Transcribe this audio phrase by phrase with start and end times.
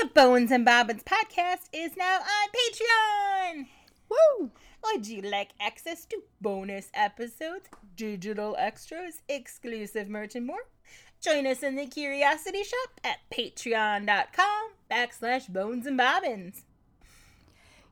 [0.00, 3.66] The Bones and Bobbins podcast is now on Patreon.
[4.10, 4.50] Woo!
[4.84, 10.68] Would you like access to bonus episodes, digital extras, exclusive merch, and more?
[11.22, 16.66] Join us in the Curiosity Shop at patreon.com backslash bones and bobbins.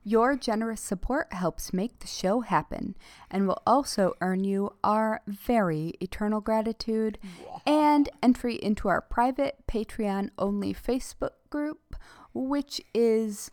[0.07, 2.95] Your generous support helps make the show happen
[3.30, 7.18] and will also earn you our very eternal gratitude
[7.66, 11.95] and entry into our private Patreon only Facebook group,
[12.34, 13.53] which is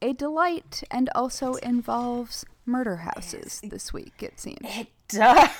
[0.00, 4.58] a delight and also involves murder houses this week, it seems.
[4.62, 5.50] It does.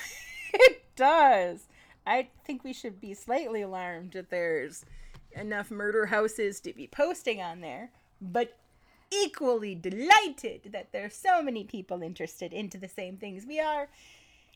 [0.51, 1.67] It does.
[2.07, 4.83] I think we should be slightly alarmed that there's
[5.33, 8.57] enough murder houses to be posting on there, but
[9.11, 13.89] equally delighted that there's so many people interested into the same things we are.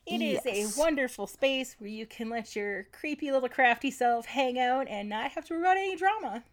[0.07, 0.75] It is Yes.
[0.75, 5.07] a wonderful space where you can let your creepy little crafty self hang out and
[5.07, 6.43] not have to run any drama.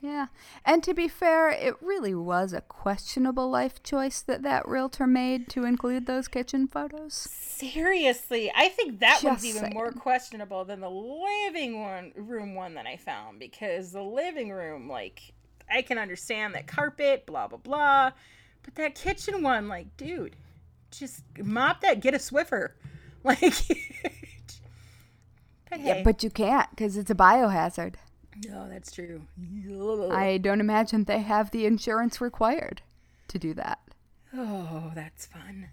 [0.00, 0.26] Yeah.
[0.64, 5.48] And to be fair, it really was a questionable life choice that that realtor made
[5.50, 7.14] to include those kitchen photos.
[7.14, 12.74] Seriously, I think that one's Just even more questionable than the living one room one
[12.74, 15.32] that I found because the living room, like,
[15.70, 18.12] I can understand that carpet, blah blah blah,
[18.62, 20.36] but that kitchen one, like, dude,
[20.92, 22.70] just mop that, get a Swiffer,
[23.24, 23.40] like.
[25.68, 27.96] but hey, Yeah, but you can't because it's a biohazard.
[28.46, 29.22] No, that's true.
[30.10, 32.82] I don't imagine they have the insurance required
[33.28, 33.80] to do that.
[34.34, 35.68] oh, that's fun.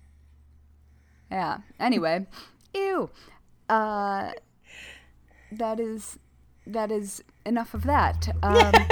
[1.31, 1.59] Yeah.
[1.79, 2.27] Anyway,
[2.73, 3.09] ew.
[3.67, 4.31] Uh,
[5.51, 6.19] that is
[6.67, 8.29] that is enough of that.
[8.43, 8.71] Um,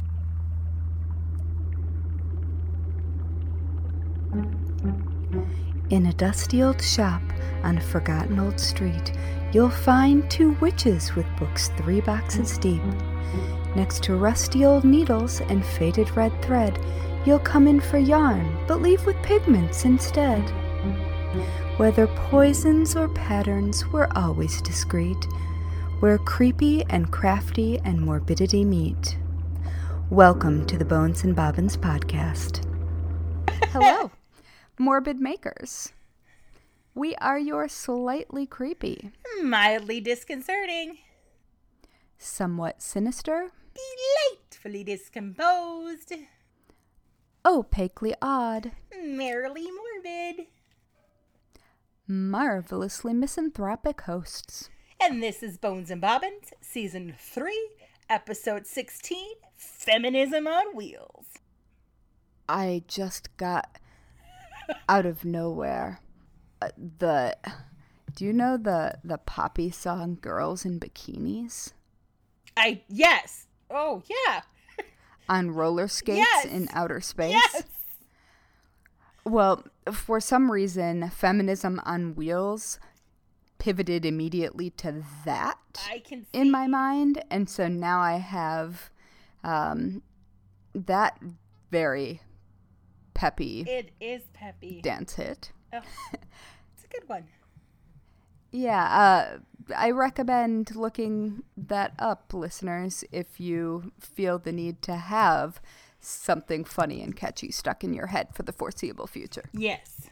[5.90, 7.22] in a dusty old shop
[7.64, 9.14] on a forgotten old street,
[9.52, 12.82] you'll find two witches with books three boxes deep.
[13.76, 16.80] Next to rusty old needles and faded red thread,
[17.26, 20.42] you'll come in for yarn, but leave with pigments instead.
[21.78, 25.26] Whether poisons or patterns, we're always discreet,
[26.02, 29.18] where creepy and crafty and morbidity meet.
[30.12, 32.64] Welcome to the Bones and Bobbins podcast.
[33.72, 34.12] Hello,
[34.78, 35.94] morbid makers.
[36.94, 41.00] We are your slightly creepy, Mildly disconcerting,
[42.20, 46.14] somewhat sinister, delightfully discomposed,
[47.46, 48.72] opaquely odd,
[49.04, 50.48] merrily morbid.
[52.08, 54.70] marvelously misanthropic hosts.
[55.02, 57.70] And this is Bones and Bobbins, Season 3,
[58.10, 59.18] Episode 16
[59.56, 61.26] Feminism on Wheels.
[62.48, 63.80] I just got
[64.88, 66.00] out of nowhere
[66.62, 67.36] uh, the
[68.16, 71.74] do you know the the poppy song girls in bikinis
[72.56, 73.48] I, yes.
[73.74, 74.42] Oh, yeah.
[75.30, 76.46] on roller skates Yes.
[76.46, 77.64] in outer space Yes.
[79.26, 82.80] well for some reason feminism on wheels
[83.58, 85.58] pivoted immediately to that
[85.90, 86.40] I can see.
[86.40, 88.90] in my mind and so now i have
[89.44, 90.02] um
[90.76, 91.18] that
[91.72, 92.22] very
[93.14, 94.82] peppy It is peppy.
[94.82, 95.80] dance hit Oh,
[96.76, 97.24] it's a good one.
[98.54, 105.60] Yeah, uh, I recommend looking that up, listeners, if you feel the need to have
[106.00, 109.50] something funny and catchy stuck in your head for the foreseeable future.
[109.54, 110.10] Yes.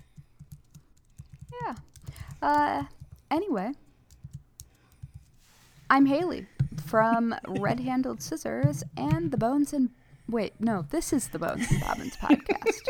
[1.62, 1.76] Yeah.
[2.42, 2.84] Uh,
[3.30, 3.74] anyway,
[5.88, 6.48] I'm Haley
[6.84, 9.92] from Red Handled Scissors and the Bones and.
[10.28, 12.82] Wait, no, this is the Bones and Bobbins podcast.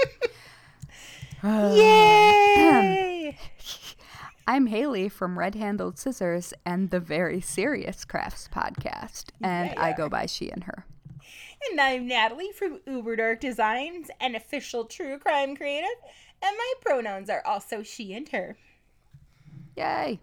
[1.76, 3.38] Yay!
[4.48, 9.94] I'm Haley from Red Handled Scissors and the Very Serious Crafts podcast, and Yeah, I
[9.94, 10.86] go by she and her.
[11.70, 15.90] and I'm Natalie from Uber Dark Designs, an official true crime creative,
[16.42, 18.58] and my pronouns are also she and her.
[19.78, 20.20] Yay!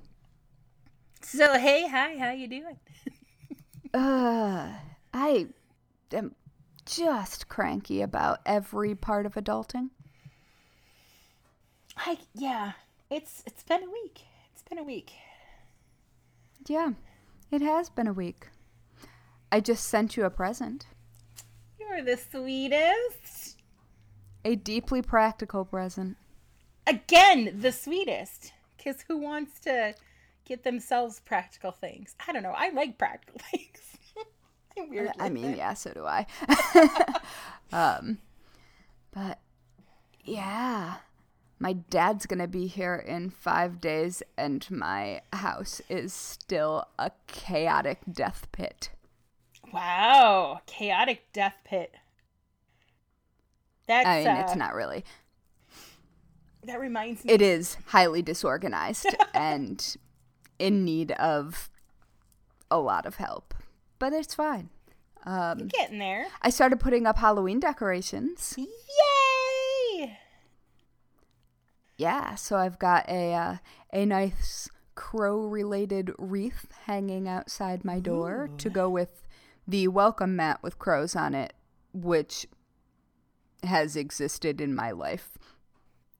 [1.22, 2.78] So, hey, hi, how you doing?
[3.94, 4.68] Uh,
[5.14, 5.46] I
[6.12, 6.34] am
[6.84, 9.88] just cranky about every part of adulting.
[11.96, 12.72] I yeah,
[13.10, 14.22] it's it's been a week.
[14.52, 15.12] It's been a week.
[16.66, 16.92] Yeah,
[17.50, 18.48] it has been a week.
[19.50, 20.86] I just sent you a present.
[21.78, 23.56] You're the sweetest.
[24.44, 26.16] A deeply practical present.
[26.86, 28.52] Again, the sweetest.
[28.82, 29.94] Cause who wants to
[30.44, 32.14] get themselves practical things?
[32.26, 32.54] I don't know.
[32.56, 33.98] I like practical things.
[34.76, 35.10] Weird.
[35.18, 36.24] I mean, yeah, so do I.
[37.72, 38.18] um,
[39.12, 39.40] but
[40.24, 40.94] yeah,
[41.58, 48.00] my dad's gonna be here in five days, and my house is still a chaotic
[48.10, 48.90] death pit.
[49.72, 51.94] Wow, chaotic death pit.
[53.86, 55.04] That's I mean, uh, it's not really.
[56.64, 59.96] that reminds me It is highly disorganized and
[60.58, 61.70] in need of
[62.70, 63.54] a lot of help,
[63.98, 64.68] but it's fine.
[65.24, 66.26] Um, getting there.
[66.42, 68.54] I started putting up Halloween decorations.
[68.56, 68.66] Yay!
[71.98, 73.56] Yeah, so I've got a uh,
[73.92, 79.26] a nice crow related wreath hanging outside my door to go with
[79.66, 81.54] the welcome mat with crows on it,
[81.92, 82.46] which
[83.64, 85.36] has existed in my life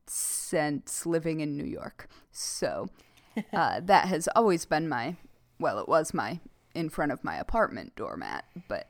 [0.08, 2.08] since living in New York.
[2.32, 2.88] So
[3.52, 5.14] uh, that has always been my
[5.60, 6.40] well, it was my
[6.74, 8.88] in front of my apartment doormat, but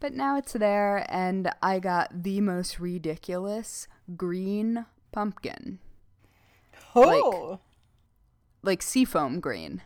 [0.00, 3.86] but now it's there and I got the most ridiculous
[4.16, 5.78] green pumpkin
[6.94, 7.60] Oh,
[8.62, 9.82] like seafoam green,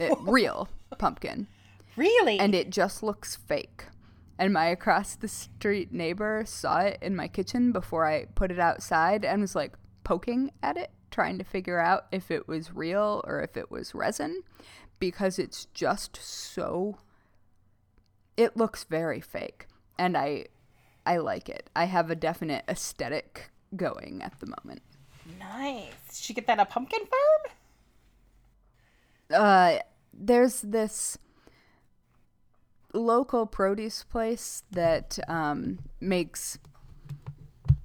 [0.00, 1.48] it, real pumpkin,
[1.96, 2.38] really?
[2.38, 3.84] and it just looks fake.
[4.38, 8.58] And my across the street neighbor saw it in my kitchen before I put it
[8.58, 13.22] outside and was like poking at it, trying to figure out if it was real
[13.26, 14.42] or if it was resin,
[14.98, 16.98] because it's just so.
[18.36, 19.66] It looks very fake,
[19.98, 20.46] and I,
[21.06, 21.70] I like it.
[21.74, 24.82] I have a definite aesthetic going at the moment.
[25.54, 25.92] Nice.
[26.08, 27.52] Did she get that at a pumpkin farm?
[29.34, 29.78] uh
[30.14, 31.18] there's this
[32.92, 36.58] local produce place that um makes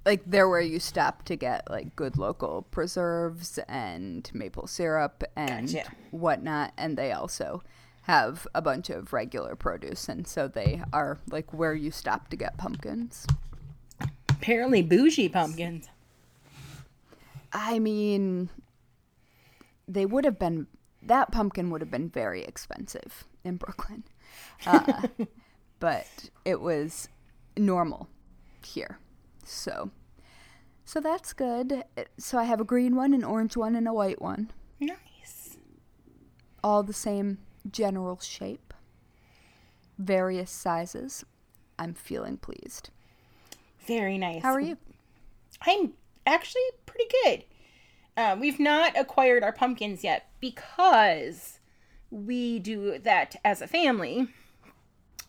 [0.06, 5.72] like they're where you stop to get like good local preserves and maple syrup and
[5.72, 5.90] Gotcha.
[6.12, 7.62] whatnot and they also
[8.02, 12.36] have a bunch of regular produce and so they are like where you stop to
[12.36, 13.26] get pumpkins
[14.28, 15.88] Apparently bougie pumpkins.
[17.52, 18.48] I mean,
[19.86, 20.66] they would have been
[21.02, 24.04] that pumpkin would have been very expensive in Brooklyn,
[24.66, 25.08] uh,
[25.80, 27.08] but it was
[27.56, 28.08] normal
[28.64, 28.98] here.
[29.44, 29.90] So,
[30.84, 31.82] so that's good.
[32.18, 35.58] So I have a green one, an orange one, and a white one, Nice.
[36.62, 37.38] all the same
[37.68, 38.72] general shape,
[39.98, 41.24] various sizes.
[41.78, 42.90] I'm feeling pleased.
[43.88, 44.42] Very nice.
[44.42, 44.76] How are you?
[45.62, 45.94] I'm
[46.26, 47.44] actually pretty good.
[48.16, 51.58] Um, we've not acquired our pumpkins yet because
[52.10, 54.28] we do that as a family.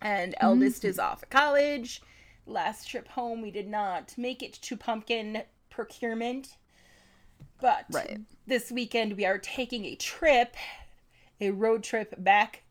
[0.01, 2.01] And eldest is off at college.
[2.45, 6.57] Last trip home, we did not make it to pumpkin procurement.
[7.61, 8.19] But Right.
[8.45, 10.55] this weekend, we are taking a trip,
[11.39, 12.63] a road trip back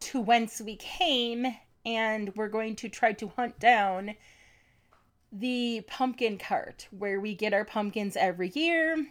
[0.00, 1.56] to whence we came.
[1.84, 4.14] And we're going to try to hunt down
[5.32, 9.06] the pumpkin cart where we get our pumpkins every year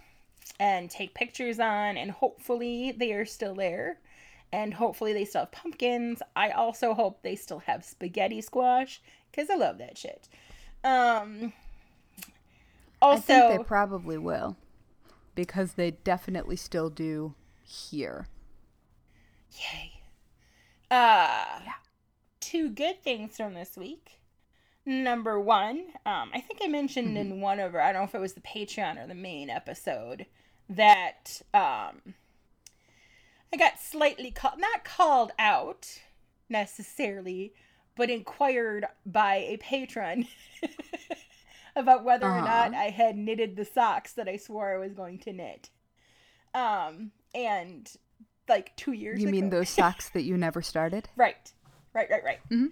[0.59, 3.99] and take pictures on and hopefully they are still there
[4.51, 6.21] and hopefully they still have pumpkins.
[6.35, 9.01] I also hope they still have spaghetti squash
[9.31, 10.27] because i love that shit.
[10.83, 11.53] Um
[13.01, 14.57] I think also they probably will,
[15.35, 17.33] because they definitely still do
[17.63, 18.27] here.
[19.53, 20.01] yay.
[20.91, 21.59] Uh
[22.41, 24.18] two good things from this week
[24.85, 28.15] number one um i think i mentioned in one of our i don't know if
[28.15, 30.25] it was the patreon or the main episode
[30.69, 32.15] that um
[33.53, 35.99] i got slightly called not called out
[36.49, 37.53] necessarily
[37.95, 40.25] but inquired by a patron
[41.75, 42.81] about whether or not Uh-huh.
[42.83, 45.69] i had knitted the socks that i swore i was going to knit
[46.55, 47.91] um and
[48.47, 51.07] like two years You mean ago- those socks that you never started?
[51.15, 51.53] Right.
[51.93, 52.39] Right, right, right.
[52.49, 52.71] Mhm.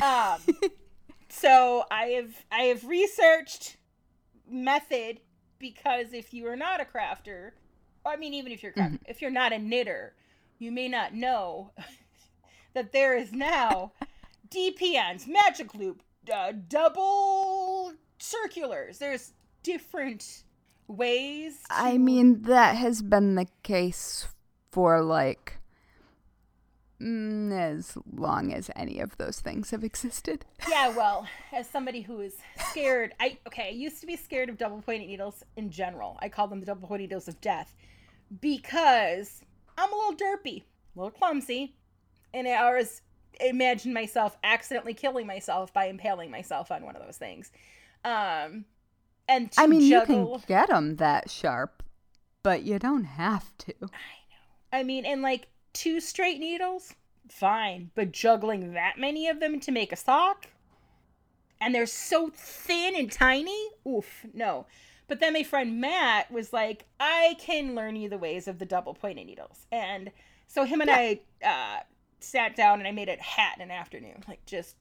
[0.00, 0.40] Um
[1.28, 3.76] so I have I have researched
[4.50, 5.20] method
[5.58, 7.52] because if you are not a crafter,
[8.04, 10.14] I mean even if you're crafter, if you're not a knitter,
[10.58, 11.72] you may not know
[12.74, 13.92] that there is now
[14.50, 18.98] DPNs, magic loop, uh, double circulars.
[18.98, 19.32] There's
[19.62, 20.44] different
[20.86, 21.58] ways.
[21.70, 24.26] I mean, that has been the case
[24.70, 25.57] for like
[27.00, 30.44] mm, as long as any of those things have existed.
[30.68, 32.34] yeah, well, as somebody who is
[32.70, 36.18] scared, I okay, I used to be scared of double pointed needles in general.
[36.20, 37.74] I call them the double pointed needles of death
[38.40, 39.42] because
[39.76, 41.74] I'm a little derpy, a little clumsy,
[42.34, 43.02] and I always
[43.40, 47.52] imagine myself accidentally killing myself by impaling myself on one of those things.
[48.04, 48.64] Um,
[49.28, 51.82] and to I mean, juggle, you can get them that sharp,
[52.42, 53.74] but you don't have to.
[53.82, 53.90] I know.
[54.72, 56.94] I mean, and like two straight needles,
[57.30, 60.46] fine, but juggling that many of them to make a sock,
[61.60, 64.66] and they're so thin and tiny, oof, no.
[65.08, 68.66] But then my friend Matt was like, I can learn you the ways of the
[68.66, 69.66] double pointed needles.
[69.72, 70.10] And
[70.46, 71.80] so him and I uh,
[72.20, 74.76] sat down and I made a hat in an afternoon, like just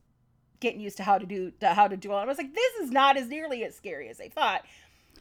[0.60, 2.20] getting used to how to do to how to do all.
[2.20, 4.65] I was like, this is not as nearly as scary as I thought.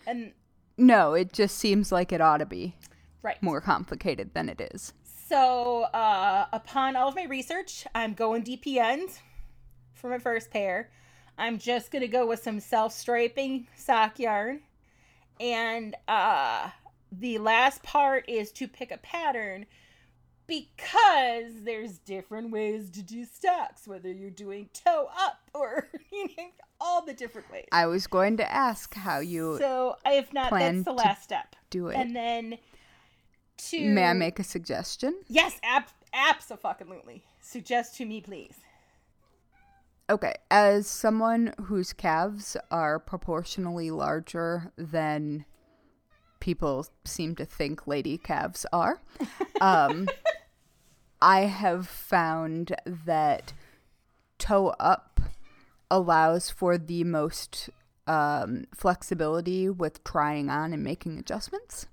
[0.06, 0.32] And
[0.76, 2.74] No, it just seems like it ought to be
[3.22, 3.40] right.
[3.42, 4.92] more complicated than it is.
[5.28, 9.18] So, uh, upon all of my research, I'm going DPNs
[9.94, 10.90] for my first pair.
[11.36, 14.60] I'm just gonna go with some self-striping sock yarn,
[15.40, 16.70] and uh,
[17.10, 19.66] the last part is to pick a pattern
[20.46, 26.44] because there's different ways to do stocks, whether you're doing toe up or you know,
[26.80, 27.66] all the different ways.
[27.72, 31.56] I was going to ask how you So, if not, that's the last step.
[31.70, 31.96] do it.
[31.96, 32.58] And then
[33.56, 35.20] to May I make a suggestion?
[35.28, 37.24] Yes, ab- absolutely.
[37.40, 38.54] Suggest to me, please.
[40.08, 45.44] Okay, as someone whose calves are proportionally larger than
[46.38, 49.00] people seem to think lady calves are,
[49.60, 50.08] um,
[51.20, 53.52] I have found that
[54.38, 55.20] toe up
[55.90, 57.70] allows for the most
[58.06, 61.86] um, flexibility with trying on and making adjustments.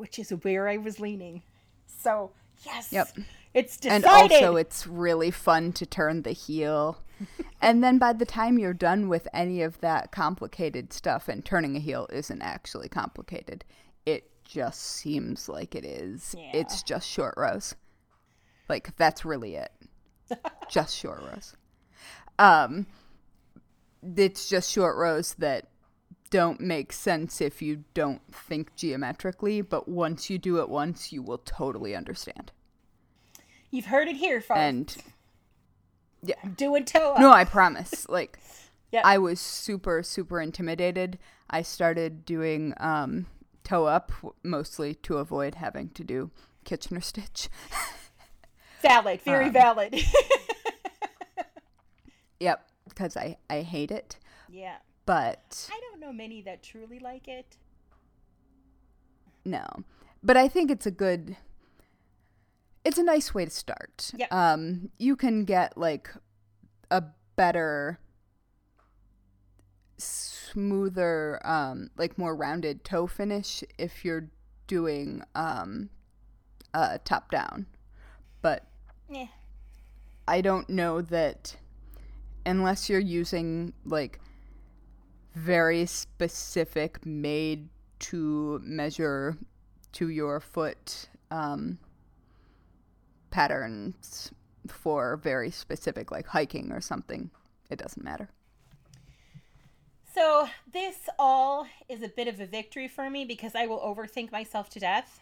[0.00, 1.42] Which is where I was leaning.
[1.86, 2.30] So
[2.64, 3.08] yes, Yep.
[3.52, 4.04] it's decided.
[4.06, 7.02] And also, it's really fun to turn the heel.
[7.60, 11.76] and then by the time you're done with any of that complicated stuff, and turning
[11.76, 13.62] a heel isn't actually complicated,
[14.06, 16.34] it just seems like it is.
[16.36, 16.50] Yeah.
[16.54, 17.74] It's just short rows.
[18.70, 19.72] Like, that's really it.
[20.70, 21.54] just short rows.
[22.38, 22.86] Um,
[24.16, 25.66] it's just short rows that
[26.30, 31.22] don't make sense if you don't think geometrically, but once you do it once, you
[31.22, 32.52] will totally understand.
[33.70, 34.58] You've heard it here, folks.
[34.60, 34.96] And
[36.42, 37.20] I'm doing toe up.
[37.20, 38.06] No, I promise.
[38.08, 38.38] Like,
[38.92, 39.02] Yep.
[39.04, 41.18] I was super, super intimidated.
[41.48, 43.26] I started doing um,
[43.62, 44.10] toe up
[44.42, 46.32] mostly to avoid having to do
[46.64, 47.48] Kitchener stitch.
[48.82, 49.94] valid, very Um, valid.
[52.40, 54.16] yep, because I, I hate it.
[54.48, 54.78] yeah,
[55.10, 57.56] But I don't know many that truly like it.
[59.44, 59.66] no.
[60.22, 61.36] But I think it's a good.
[62.84, 64.12] It's a nice way to start.
[64.16, 64.32] Yep.
[64.32, 66.10] Um, you can get like
[66.92, 67.02] a
[67.34, 67.98] better,
[69.98, 74.30] smoother, um, like more rounded toe finish if you're
[74.68, 75.90] doing um,
[76.72, 77.66] uh, top down.
[78.42, 78.64] But
[79.08, 79.26] Yeah,
[80.28, 81.56] I don't know that
[82.46, 84.20] unless you're using like
[85.34, 87.68] very specific made
[87.98, 89.36] to measure
[89.92, 91.78] to your foot um,
[93.30, 94.32] patterns
[94.66, 97.30] for very specific like hiking or something
[97.70, 98.28] it doesn't matter
[100.12, 104.32] So this all is a bit of a victory for me because I will overthink
[104.32, 105.20] myself to death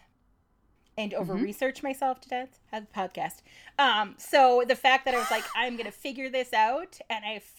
[0.97, 2.59] and over research myself to death.
[2.71, 3.35] Have a podcast.
[3.77, 7.49] Um, so the fact that I was like, I'm gonna figure this out, and I've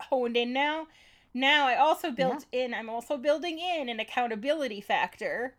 [0.00, 0.88] honed in now.
[1.32, 2.74] Now I also built in.
[2.74, 5.54] I'm also building in an accountability factor,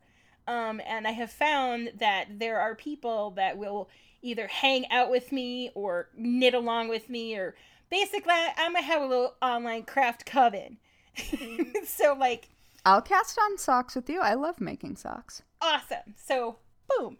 [0.47, 3.89] um, and I have found that there are people that will
[4.21, 7.55] either hang out with me or knit along with me or
[7.89, 10.77] basically I'm gonna have a little online craft coven.
[11.85, 12.47] so like
[12.85, 16.15] i'll cast on socks with you i love making socks awesome.
[16.15, 16.57] So
[16.89, 17.17] boom.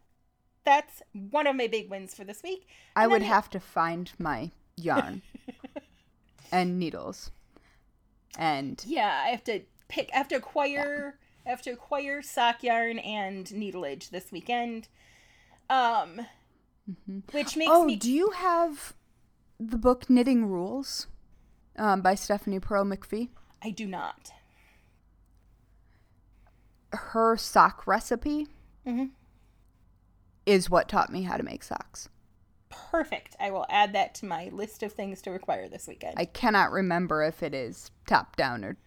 [0.63, 2.67] That's one of my big wins for this week.
[2.96, 5.22] i would then- have to find my yarn
[6.51, 7.31] and needles
[8.38, 12.63] and Yeah, I have to pick I have to acquire I have to acquire sock
[12.63, 14.88] yarn and needleage this weekend.
[15.69, 16.21] Um
[17.31, 18.93] which makes oh me do you have
[19.59, 21.07] the book knitting rules
[21.77, 23.29] um, by Stephanie Pearl-McPhee
[23.63, 24.31] I do not.
[26.93, 28.47] her sock recipe
[28.85, 29.11] Mhm.
[30.45, 32.09] is what taught me how to make socks.
[32.71, 33.35] Perfect.
[33.39, 36.15] I will add that to my list of things to require this weekend.
[36.17, 38.77] I cannot remember if it is top down or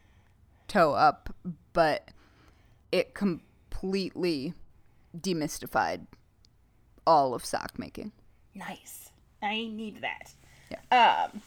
[0.68, 1.34] toe up,
[1.72, 2.08] but
[2.90, 4.54] it completely
[5.16, 6.06] demystified
[7.06, 8.12] all of sock making.
[8.54, 9.10] Nice.
[9.42, 10.32] I need that.
[10.70, 11.24] Yeah.
[11.34, 11.42] Um.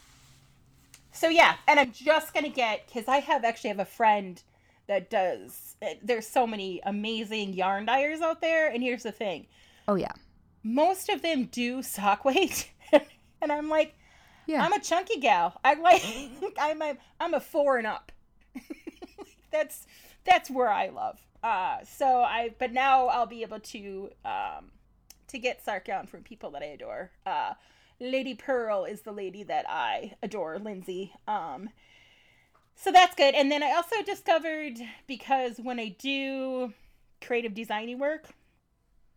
[1.11, 4.41] So yeah, and I'm just gonna get because I have actually have a friend
[4.87, 5.75] that does.
[5.81, 9.47] eh, There's so many amazing yarn dyers out there, and here's the thing:
[9.87, 10.11] Oh yeah.
[10.73, 12.71] Most of them do sock weight,
[13.41, 13.95] and I'm like,
[14.45, 14.63] Yeah.
[14.63, 15.59] I'm a chunky gal.
[15.63, 16.03] I like,
[16.59, 18.11] I'm a, I'm a four and up.
[19.51, 19.87] that's
[20.25, 21.19] that's where I love.
[21.43, 24.71] Uh, so I, but now I'll be able to um,
[25.27, 27.11] to get yarn from people that I adore.
[27.25, 27.53] Uh,
[27.99, 31.13] Lady Pearl is the lady that I adore, Lindsay.
[31.27, 31.69] Um,
[32.75, 33.33] so that's good.
[33.33, 36.73] And then I also discovered because when I do
[37.21, 38.27] creative designing work,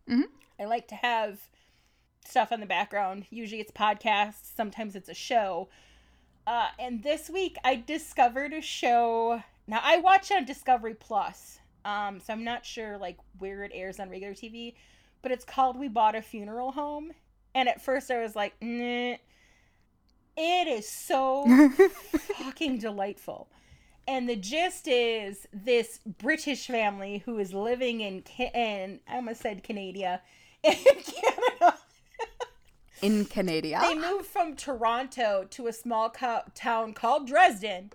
[0.08, 0.24] Mhm.
[0.60, 1.40] I like to have
[2.24, 3.26] stuff on the background.
[3.30, 5.68] Usually it's podcasts, sometimes it's a show.
[6.46, 9.42] Uh, and this week I discovered a show.
[9.66, 13.72] Now I watch it on Discovery Plus, um, so I'm not sure like where it
[13.74, 14.74] airs on regular TV,
[15.22, 17.12] but it's called We Bought a Funeral Home.
[17.54, 19.16] And at first I was like, nah.
[20.36, 21.68] It is so
[22.38, 23.48] fucking delightful.
[24.08, 29.40] And the gist is this British family who is living in, Ca- in I almost
[29.40, 30.22] said Canada,
[30.62, 30.74] in
[31.04, 31.78] Canada.
[33.02, 33.78] In Canada.
[33.82, 37.92] They moved from Toronto to a small co- town called Dresden,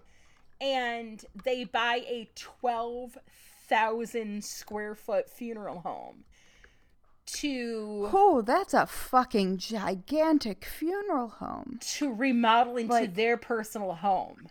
[0.59, 6.23] and they buy a 12,000 square foot funeral home
[7.27, 11.79] to Oh, that's a fucking gigantic funeral home.
[11.97, 14.47] to remodel into Like- their personal home.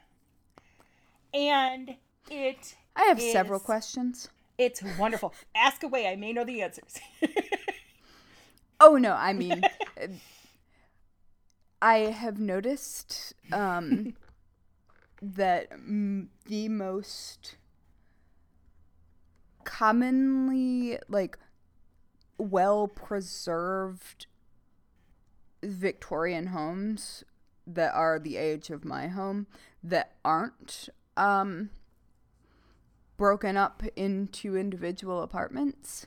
[1.32, 1.96] And
[2.30, 4.28] it I have several is- questions.
[4.58, 5.34] it's wonderful.
[5.54, 6.98] Ask away, I may know the answers.
[8.86, 9.62] Oh no, I mean,
[11.82, 14.12] I have noticed um,
[15.22, 17.56] that mm, the most
[19.64, 21.38] commonly like
[22.36, 24.26] well preserved
[25.62, 27.24] Victorian homes
[27.66, 29.46] that are the age of my home
[29.82, 31.70] that aren't um,
[33.16, 36.06] broken up into individual apartments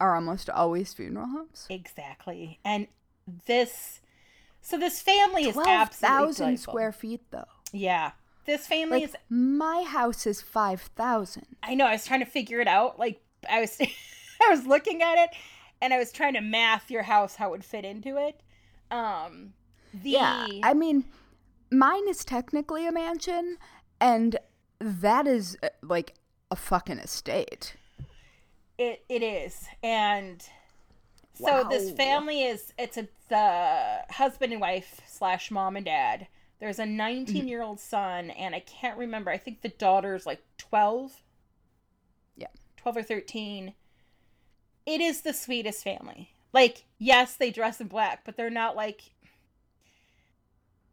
[0.00, 1.66] are almost always funeral homes.
[1.70, 2.58] exactly.
[2.64, 2.86] And
[3.46, 4.00] this
[4.60, 7.44] so this family is Twelve absolutely thousand square feet, though.
[7.72, 8.12] Yeah.
[8.46, 11.46] This family Like is my house is five thousand.
[11.62, 12.98] I know I was trying to figure it out.
[12.98, 15.30] Like I was I was looking at it
[15.80, 18.40] and I was trying to math your house how it would fit into it.
[18.90, 19.54] Um
[19.92, 21.04] the Yeah, I mean,
[21.70, 23.58] mine is technically a mansion,
[24.00, 24.36] and
[24.78, 26.14] that is uh, like
[26.50, 27.76] a fucking estate.
[28.78, 30.44] It it is, and
[31.34, 36.28] so this family is it's a the husband and wife slash mom and dad.
[36.60, 36.96] There's a mm-hmm.
[36.96, 39.30] 19 year old son, and I can't remember.
[39.30, 41.22] I think the daughter's like 12.
[42.36, 42.48] Yeah.
[42.78, 43.74] 12 or 13.
[44.86, 46.32] It is the sweetest family.
[46.52, 49.02] Like, yes, they dress in black, but they're not like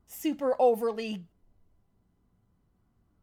[0.08, 1.24] super overly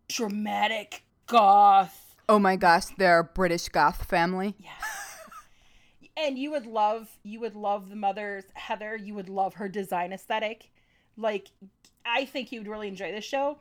[0.09, 4.55] dramatic goth Oh my gosh, they're a British goth family.
[4.61, 5.19] Yes.
[6.17, 8.97] and you would love you would love the mother's Heather.
[8.97, 10.71] You would love her design aesthetic.
[11.17, 11.49] Like
[12.07, 13.59] I think you would really enjoy this show.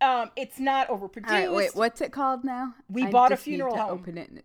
[0.00, 1.30] Um, it's not overproduced.
[1.30, 2.74] Right, wait, what's it called now?
[2.88, 3.98] We I bought a funeral home.
[3.98, 4.44] Open it.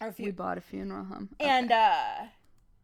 [0.00, 1.28] Or if We bought a funeral home.
[1.38, 2.26] and uh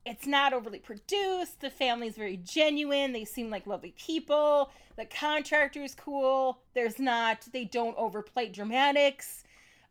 [0.04, 1.62] it's not overly produced.
[1.62, 3.14] The family's very genuine.
[3.14, 4.70] They seem like lovely people.
[4.96, 6.58] The contractor is cool.
[6.74, 9.43] There's not they don't overplay dramatics.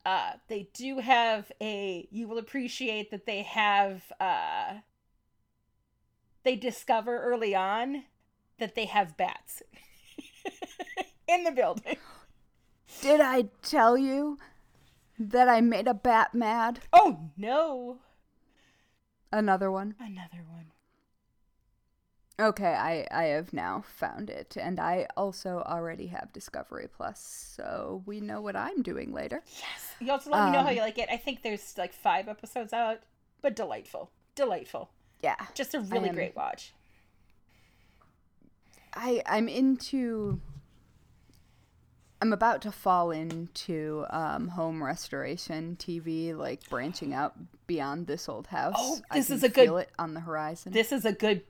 [0.05, 4.79] Uh they do have a you will appreciate that they have uh
[6.43, 8.03] they discover early on
[8.59, 9.63] that they have bats
[11.27, 11.95] in the building.
[13.01, 14.37] Did I tell you
[15.17, 16.79] that I made a bat mad?
[16.91, 17.99] Oh no.
[19.31, 19.95] Another one.
[19.99, 20.72] Another one.
[22.39, 27.19] Okay, I I have now found it, and I also already have Discovery Plus,
[27.56, 29.43] so we know what I'm doing later.
[29.60, 29.93] Yes.
[30.00, 31.10] You also let me know how Um, you like it.
[31.12, 33.02] I think there's like five episodes out,
[33.43, 34.10] but delightful.
[34.36, 34.89] Delightful.
[35.22, 36.74] Yeah, Just a really am- great watch.
[38.96, 40.39] I I'm into.
[42.22, 47.36] I'm about to fall into um, home restoration TV, like branching out
[47.67, 48.74] beyond this old house.
[48.78, 50.72] Oh, I this is a good- feel it on the horizon.
[50.72, 51.43] This is a good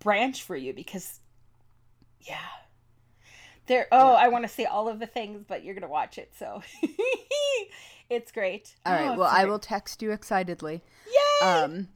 [0.00, 1.20] branch for you because,
[2.20, 2.38] yeah.
[3.66, 3.88] There.
[3.90, 6.62] Oh, I want to say all of the things, but you're gonna watch it, so
[8.10, 8.76] it's great.
[8.86, 10.82] All right, Oh, well, it's I will text you excitedly.
[11.42, 11.46] Yay!
[11.48, 11.88] um,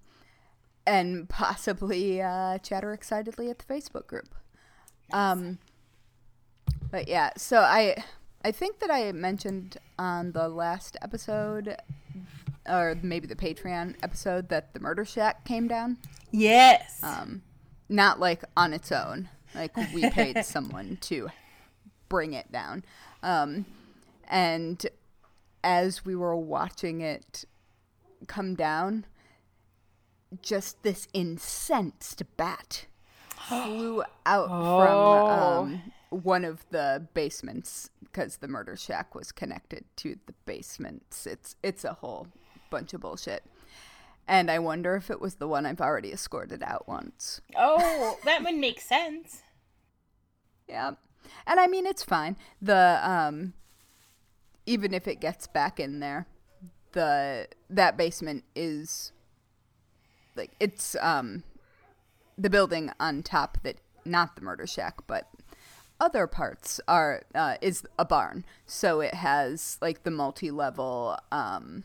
[0.85, 4.35] and possibly uh, chatter excitedly at the Facebook group.
[5.13, 5.59] Um,
[6.91, 8.03] but yeah, so I
[8.45, 11.77] I think that I mentioned on the last episode,
[12.69, 15.99] or maybe the Patreon episode, that the Murder Shack came down.
[16.33, 16.99] yes.
[17.05, 17.43] Um,
[17.91, 21.29] not like on its own, like we paid someone to
[22.09, 22.85] bring it down.
[23.23, 23.67] Um,
[24.29, 24.87] and
[25.63, 27.45] as we were watching it
[28.29, 29.05] come down,
[30.41, 32.87] just this incensed bat
[33.49, 34.79] flew out Oh.
[34.79, 41.27] from um, one of the basements because the murder shack was connected to the basements.
[41.27, 42.29] It's it's a whole
[42.71, 43.43] bunch of bullshit.
[44.31, 47.41] And I wonder if it was the one I've already escorted out once.
[47.57, 49.43] oh, that would make sense.
[50.69, 50.93] Yeah.
[51.49, 52.37] And I mean it's fine.
[52.63, 53.55] The um
[54.67, 56.29] even if it gets back in there,
[56.93, 59.11] the that basement is
[60.37, 61.43] like it's um
[62.39, 65.29] the building on top that not the murder shack, but
[65.99, 71.83] other parts are uh, is a barn, so it has like the multi-level um,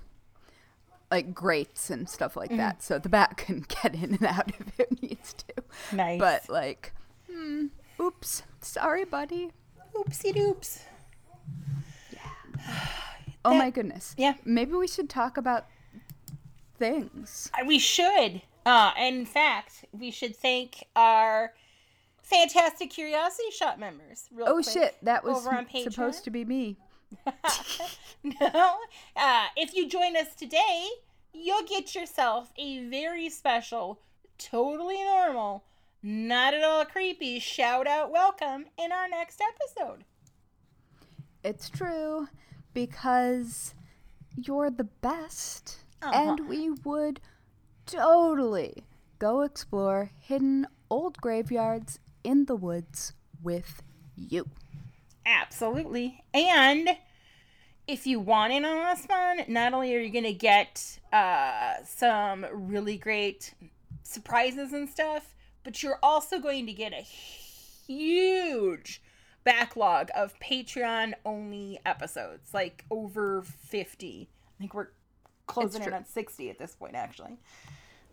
[1.15, 4.80] like grates and stuff like that, so the bat can get in and out if
[4.80, 5.54] it needs to.
[5.95, 6.19] Nice.
[6.19, 6.91] But like,
[7.32, 7.67] hmm,
[8.01, 9.51] oops, sorry, buddy.
[9.95, 10.82] Oopsie doops.
[12.12, 12.19] Yeah.
[13.45, 14.13] oh That- my goodness.
[14.17, 14.34] yeah.
[14.43, 15.65] Maybe we should talk about
[16.78, 17.49] things.
[17.65, 18.41] We should.
[18.65, 21.54] Uh, in fact, we should thank our
[22.23, 24.28] fantastic Curiosity Shop members.
[24.41, 25.43] Oh quick, shit, that was
[25.84, 26.75] supposed to be me.
[28.23, 28.75] no.
[29.15, 30.88] Uh, if you join us today,
[31.36, 34.00] you'll get yourself a very special,
[34.38, 35.63] totally normal,
[36.02, 40.04] not at all creepy shout out welcome in our next episode.
[41.43, 42.28] It's true
[42.74, 43.74] because
[44.36, 45.80] you're the best.
[46.02, 46.13] Uh-huh.
[46.13, 47.19] And we would
[47.86, 48.84] totally
[49.19, 53.82] go explore hidden old graveyards in the woods with
[54.15, 54.48] you.
[55.26, 56.24] Absolutely.
[56.34, 56.89] And
[57.88, 61.74] if you want in on this one, not only are you going to get uh,
[61.86, 63.54] some really great
[64.04, 69.02] surprises and stuff, but you're also going to get a huge
[69.43, 74.30] backlog of Patreon only episodes, like over 50.
[74.32, 74.88] I think we're
[75.48, 77.38] closing in on 60 at this point, actually.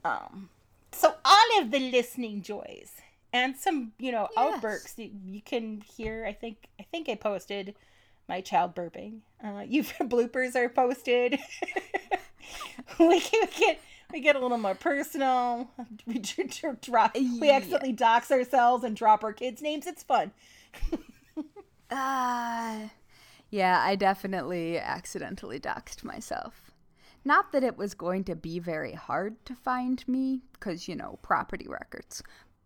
[0.05, 0.51] Um,
[0.93, 2.93] so all of the listening joys
[3.33, 4.55] and some, you know, Yes.
[4.55, 6.27] outbursts you, you can hear.
[6.27, 7.75] I think I think I posted
[8.29, 9.21] my child burping.
[9.45, 11.39] Uh, you bloopers are posted.
[12.99, 13.21] we, we
[13.59, 13.81] get
[14.13, 15.71] we get a little more personal.
[16.07, 17.15] We dr- dr- drop.
[17.15, 17.55] We Yeah.
[17.57, 19.87] accidentally dox ourselves and drop our kids' names.
[19.87, 20.33] It's fun.
[21.91, 22.91] Ah.
[23.51, 26.71] yeah, I definitely accidentally doxed myself.
[27.25, 31.19] Not that it was going to be very hard to find me, because, you know,
[31.23, 32.23] property records.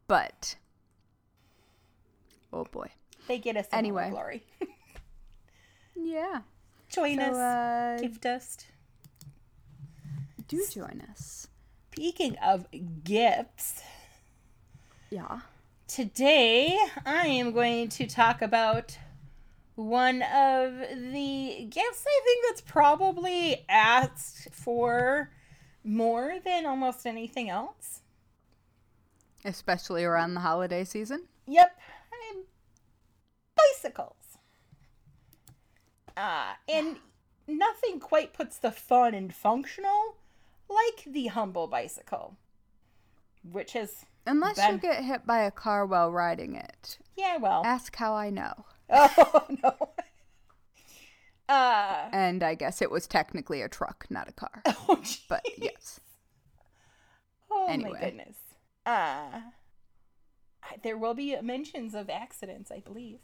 [0.09, 0.57] But.
[2.53, 2.91] Oh boy.
[3.29, 4.11] They get us anyway.
[4.11, 4.45] glory.
[5.97, 6.41] Yeah.
[6.89, 7.37] Join So, us.
[7.37, 8.57] uh, Gift us.
[10.49, 11.49] do join us.
[11.93, 12.67] Speaking of
[13.03, 13.83] gifts,
[15.11, 15.41] Yeah.
[15.89, 18.97] today I am going to talk about
[19.75, 25.31] one of the gifts I think that's probably asked for
[25.83, 28.01] more than almost anything else.
[29.45, 31.23] Especially around the holiday season.
[31.47, 31.79] Yep,
[33.57, 34.13] bicycles.
[36.17, 36.97] Uh, and
[37.47, 40.17] nothing quite puts the fun and functional
[40.69, 42.37] like the humble bicycle,
[43.49, 46.99] which has Unless Ben- you get hit by a car while riding it.
[47.17, 48.65] yeah, well, Ask how I know.
[48.91, 49.75] oh no.
[51.49, 54.63] Uh, And I guess it was technically a truck, not a car.
[54.67, 56.01] oh, But yes.
[57.49, 58.37] Oh my goodness.
[58.85, 59.43] Uh
[60.83, 63.21] there will be mentions of accidents, I believe.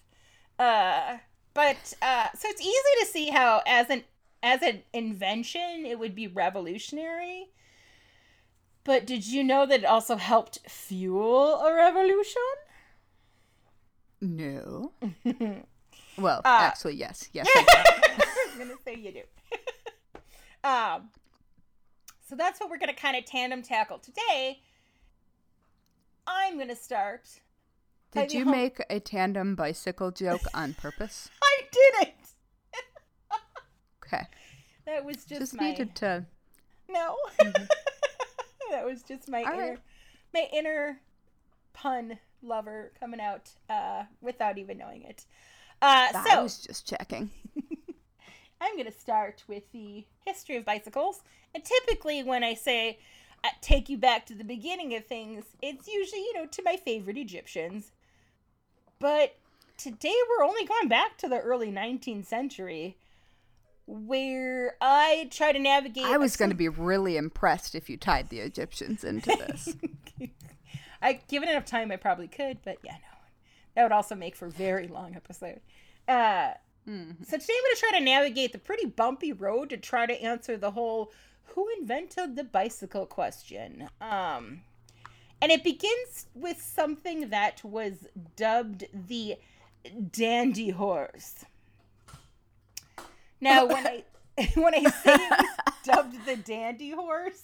[0.56, 1.18] Uh
[1.54, 4.04] but uh so it's easy to see how as an
[4.42, 7.48] as an invention it would be revolutionary.
[8.84, 12.42] But did you know that it also helped fuel a revolution?
[14.20, 14.92] No.
[16.18, 17.30] Well, Uh, actually, yes.
[17.32, 17.48] Yes.
[18.52, 19.22] I'm gonna say you do.
[20.68, 21.08] um,
[22.28, 24.60] so that's what we're gonna kind of tandem tackle today.
[26.26, 27.28] I'm gonna start.
[28.12, 31.30] Did you make a tandem bicycle joke on purpose?
[31.42, 32.14] I didn't.
[34.04, 34.26] Okay.
[34.84, 36.26] That was just, Just my needed to.
[36.88, 37.16] no.
[38.70, 39.78] that was just my All inner, right.
[40.34, 41.00] my inner
[41.72, 45.24] pun lover coming out uh, without even knowing it.
[45.80, 47.30] Uh, I so was just checking.
[48.60, 51.22] I'm going to start with the history of bicycles.
[51.54, 52.98] And typically, when I say
[53.42, 56.76] uh, take you back to the beginning of things, it's usually, you know, to my
[56.76, 57.90] favorite Egyptians.
[59.02, 59.34] But
[59.76, 62.96] today, we're only going back to the early 19th century,
[63.86, 66.04] where I try to navigate.
[66.04, 69.74] I was going to be really impressed if you tied the Egyptians into this.
[71.02, 73.18] I given enough time, I probably could, but yeah, no,
[73.74, 75.60] that would also make for a very long episode.
[76.08, 76.52] Uh,
[76.88, 77.24] Mhm.
[77.24, 80.20] so today I'm going to try to navigate the pretty bumpy road to try to
[80.20, 81.12] answer the whole
[81.54, 83.88] "Who invented the bicycle?" question.
[84.00, 84.62] Um,
[85.42, 89.36] and it begins with something that was dubbed the
[90.10, 91.44] dandy horse.
[93.40, 94.04] Now, when I
[94.54, 97.42] when I say it was dubbed the dandy horse,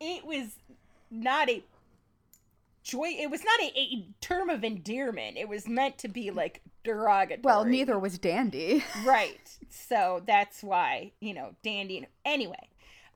[0.00, 0.56] it was
[1.10, 1.62] not a
[2.82, 3.14] joy.
[3.18, 5.36] It was not a, a term of endearment.
[5.36, 7.42] It was meant to be like derogatory.
[7.42, 8.84] Well, neither was Dandy.
[9.04, 9.56] Right.
[9.70, 12.06] So that's why, you know, dandy.
[12.24, 12.67] Anyway,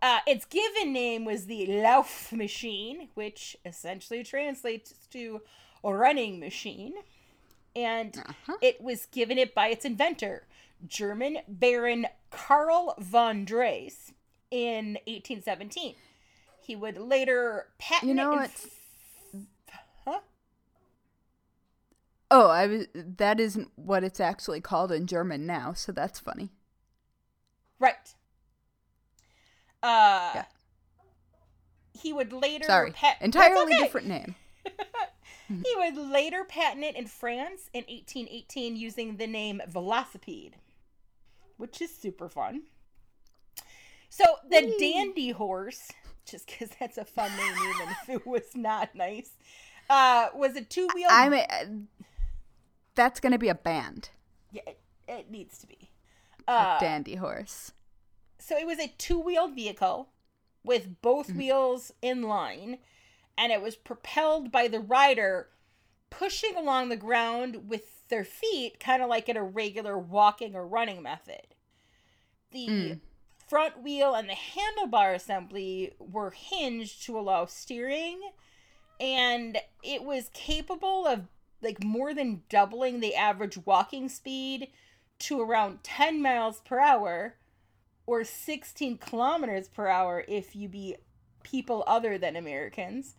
[0.03, 5.41] uh, its given name was the Lauf machine, which essentially translates to
[5.85, 6.95] running machine.
[7.75, 8.57] and Uh-huh.
[8.61, 10.47] it was given it by its inventor,
[10.87, 14.12] German Baron Karl von Drais,
[14.51, 15.95] in 1817.
[16.61, 18.51] He would later patent You know it.
[18.51, 19.41] f-
[20.05, 20.21] huh?
[22.31, 22.87] Oh, I was.
[22.95, 26.51] That isn't what it's actually called in German now, so that's funny.
[27.79, 28.15] Right.
[29.83, 30.45] Uh, Yeah.
[31.95, 33.79] He would later Sorry, pat- entirely okay.
[33.79, 34.35] different name.
[35.49, 40.53] He would later patent it in France in 1818 using the name Velocipede,
[41.59, 42.62] which is super fun.
[44.09, 44.79] So the Whee!
[44.79, 45.90] dandy horse,
[46.25, 49.31] just because that's a fun name, even if it was not nice,
[49.90, 51.09] uh, was a two-wheel.
[51.11, 51.35] I'm.
[51.35, 51.47] A,
[52.95, 54.09] that's gonna be a band.
[54.53, 55.90] Yeah, it, it needs to be.
[56.49, 57.73] Uh, Dandy horse.
[58.42, 60.09] So it was a two-wheeled vehicle
[60.64, 61.38] with both Mm-hmm.
[61.38, 62.78] wheels in line,
[63.38, 65.48] and it was propelled by the rider
[66.11, 70.66] pushing along the ground with their feet, kind of like in a regular walking or
[70.66, 71.46] running method.
[72.50, 73.00] The Mm.
[73.48, 78.20] front wheel and the handlebar assembly were hinged to allow steering,
[79.00, 81.28] and it was capable of
[81.62, 84.68] like more than doubling the average walking speed
[85.20, 87.37] to around 10 miles per hour
[88.07, 90.97] or 16 kilometers per hour if you be
[91.43, 93.15] people other than Americans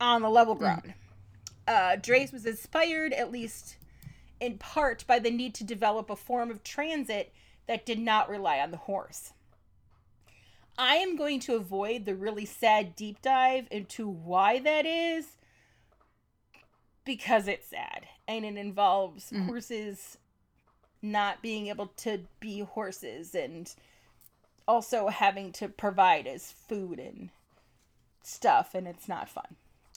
[0.00, 0.94] on the level ground.
[1.66, 3.76] Uh, Drace was inspired, at least
[4.40, 7.32] in part, by the need to develop a form of transit
[7.66, 9.32] that did not rely on the horse.
[10.76, 15.36] I am going to avoid the really sad deep dive into why that is
[17.04, 19.46] because it's sad and it involves Mhm.
[19.46, 20.18] horses
[21.00, 23.74] not being able to be horses and
[24.66, 27.30] also having to provide as food and
[28.22, 29.56] stuff and it's not fun.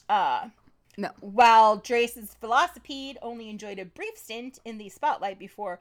[0.09, 0.49] Uh
[0.97, 1.09] No.
[1.21, 5.79] while Drace's Velocipede only enjoyed a brief stint in the spotlight before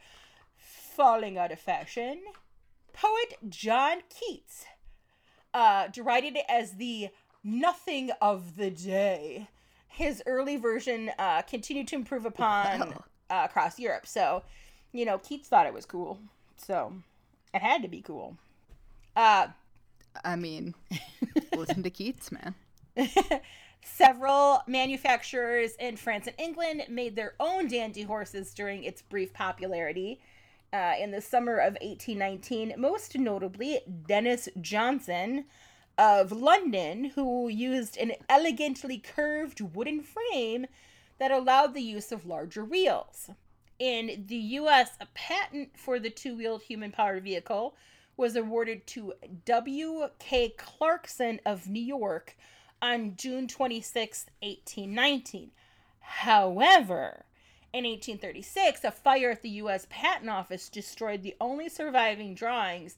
[0.56, 2.20] falling out of fashion,
[2.92, 4.64] poet John Keats
[5.54, 7.08] uh, derided it as the
[7.42, 9.48] nothing of the day.
[9.88, 13.04] His early version uh, continued to improve upon Wow.
[13.30, 14.06] uh, across Europe.
[14.06, 14.42] So,
[14.92, 16.18] you know, Keats thought it was cool.
[16.58, 16.92] So,
[17.54, 18.36] it had to be cool.
[19.16, 19.48] Uh,
[20.24, 20.74] I mean,
[21.56, 22.54] listen to Keats, man.
[23.82, 30.20] Several manufacturers in France and England made their own dandy horses during its brief popularity.
[30.72, 35.44] Uh, in the summer of 1819, most notably Dennis Johnson
[35.96, 40.66] of London, who used an elegantly curved wooden frame
[41.18, 43.30] that allowed the use of larger wheels.
[43.78, 47.76] In the US, a patent for the two wheeled human powered vehicle
[48.16, 49.12] was awarded to
[49.44, 50.54] W.K.
[50.56, 52.36] Clarkson of New York
[52.80, 55.50] on June 26, 1819.
[56.00, 57.24] However,
[57.72, 59.86] in 1836, a fire at the U.S.
[59.90, 62.96] Patent Office destroyed the only surviving drawings,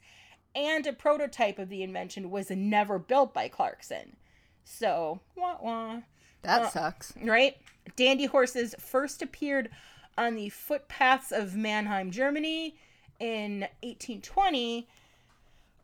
[0.54, 4.16] and a prototype of the invention was never built by Clarkson.
[4.64, 6.00] So, wah wah
[6.42, 7.12] That Uh, sucks.
[7.22, 7.56] right?
[7.96, 9.70] Dandy horses first appeared
[10.16, 12.76] on the footpaths of Mannheim, Germany
[13.18, 14.86] in 1820,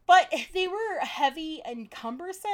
[0.06, 2.50] but they were heavy and cumbersome,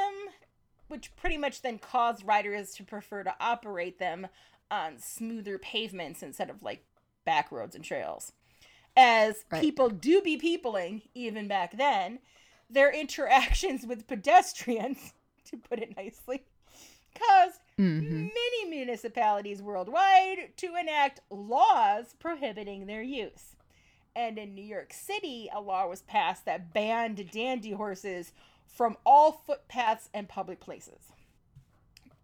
[0.87, 4.27] which pretty much then caused riders to prefer to operate them
[4.69, 6.85] on smoother pavements instead of like
[7.25, 8.31] back roads and trails.
[8.95, 9.61] As Right.
[9.61, 12.19] people do be peopling, even back then,
[12.69, 15.13] their interactions with pedestrians,
[15.45, 16.43] to put it nicely,
[17.15, 23.55] caused hmm many municipalities worldwide to enact laws prohibiting their use.
[24.15, 28.33] And in New York City, a law was passed that banned dandy horses
[28.67, 31.11] from all footpaths and public places.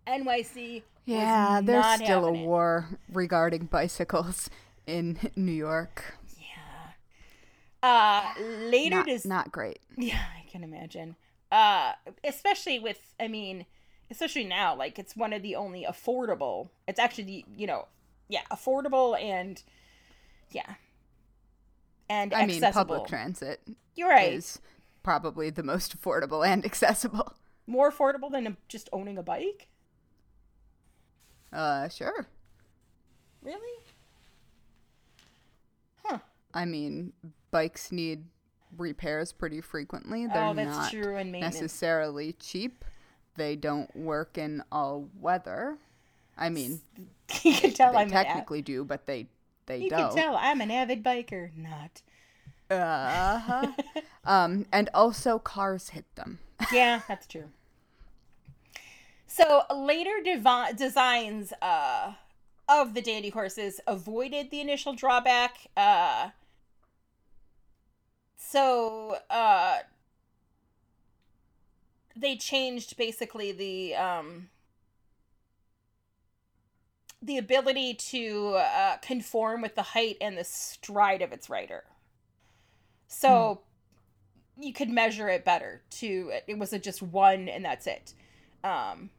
[0.08, 2.46] NYC Yeah, there's not still a it.
[2.46, 4.50] war regarding bicycles
[4.86, 6.18] in New York.
[6.38, 7.84] Yeah.
[7.84, 9.80] Uh, later Not, not great.
[9.98, 11.16] Yeah, I can imagine.
[11.52, 13.66] Uh, especially with, I mean,
[14.12, 16.70] especially now, like it's one of the only affordable.
[16.88, 17.88] It's actually the, you know,
[18.30, 19.62] yeah, affordable and,
[20.52, 20.76] yeah,
[22.10, 23.62] and I mean, public transit
[23.96, 24.34] You're right.
[24.34, 24.60] is
[25.04, 27.34] probably the most affordable and accessible.
[27.68, 29.68] More affordable than just owning a bike.
[31.52, 32.28] Uh, sure.
[33.42, 33.84] Really?
[36.06, 36.20] Huh.
[36.54, 37.14] I mean,
[37.52, 38.24] bikes need
[38.78, 40.28] repairs pretty frequently.
[40.28, 41.16] They're oh, that's not true.
[41.16, 41.56] And maintenance.
[41.56, 42.86] necessarily cheap.
[43.36, 45.78] They don't work in all weather.
[46.38, 46.82] I mean,
[47.44, 49.28] you can tell they I'm technically do, but they
[49.68, 50.10] they You don't.
[50.10, 51.52] can tell I'm an avid biker.
[51.56, 52.02] Not.
[52.70, 53.68] Uh-huh.
[54.26, 56.40] um, and also cars hit them.
[56.74, 57.46] yeah, that's true.
[59.28, 62.14] So later devi- designs uh,
[62.68, 65.68] of the dandy horses avoided the initial drawback.
[65.78, 66.30] Uh,
[68.36, 69.80] so uh,
[72.16, 74.50] they changed basically the um,
[77.22, 81.84] the ability to uh, conform with the height and the stride of its rider.
[83.08, 83.62] So
[84.56, 84.64] hmm.
[84.64, 85.82] you could measure it better.
[86.00, 88.14] To it was a just one and that's it.
[88.64, 89.10] Um,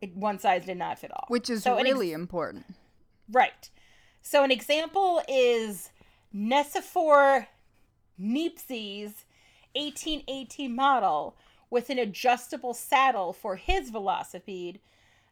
[0.00, 2.66] it, one size did not fit all, which is so really ex- important.
[3.30, 3.70] Right.
[4.22, 5.90] So an example is
[6.34, 7.46] Nicephore
[8.18, 9.24] Niepce's
[9.74, 11.36] 1818 model
[11.70, 14.78] with an adjustable saddle for his velocipede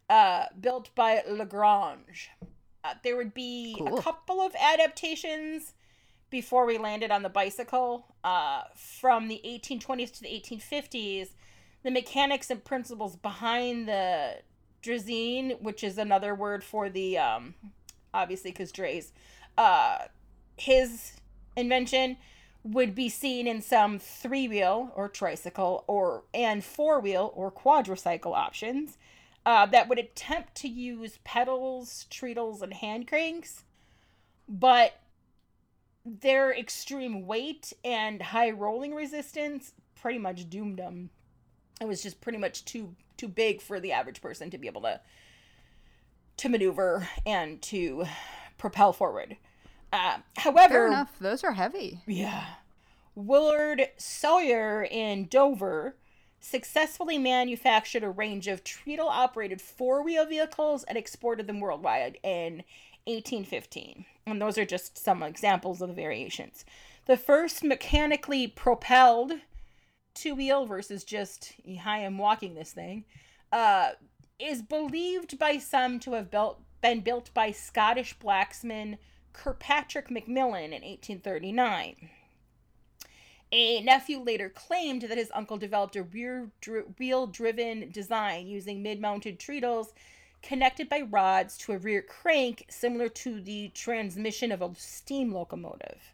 [0.08, 2.30] uh, built by Lagrange.
[2.84, 3.98] Uh, there would be cool.
[3.98, 5.74] a couple of adaptations
[6.30, 11.30] before we landed on the bicycle uh, from the 1820s to the 1850s.
[11.82, 14.38] The mechanics and principles behind the
[14.82, 17.54] Draisine, which is another word for the, um,
[18.12, 19.12] obviously, because Dre's,
[19.58, 19.98] uh,
[20.56, 21.12] his
[21.56, 22.16] invention
[22.62, 28.34] would be seen in some three wheel or tricycle or and four wheel or quadricycle
[28.34, 28.98] options
[29.46, 33.62] uh, that would attempt to use pedals, treadles, and hand cranks,
[34.48, 35.00] but
[36.04, 41.10] their extreme weight and high rolling resistance pretty much doomed them.
[41.80, 44.82] It was just pretty much too too big for the average person to be able
[44.82, 45.00] to
[46.38, 48.04] to maneuver and to
[48.58, 49.36] propel forward.
[49.92, 51.18] Uh, however, Fair enough.
[51.20, 52.00] Those are heavy.
[52.06, 52.44] Yeah.
[53.14, 55.96] Willard Sawyer in Dover
[56.40, 62.62] successfully manufactured a range of treadle operated four wheel vehicles and exported them worldwide in
[63.06, 64.04] 1815.
[64.26, 66.64] And those are just some examples of the variations.
[67.06, 69.32] The first mechanically propelled
[70.14, 73.04] two wheel versus just, hi, I'm walking this thing,
[73.52, 73.90] uh,
[74.38, 78.98] is believed by some to have built, been built by Scottish blacksman
[79.32, 82.10] Kirkpatrick Macmillan in 1839.
[83.52, 86.50] A nephew later claimed that his uncle developed a rear
[86.98, 89.92] wheel driven design using mid mounted treadles
[90.42, 96.12] connected by rods to a rear crank similar to the transmission of a steam locomotive.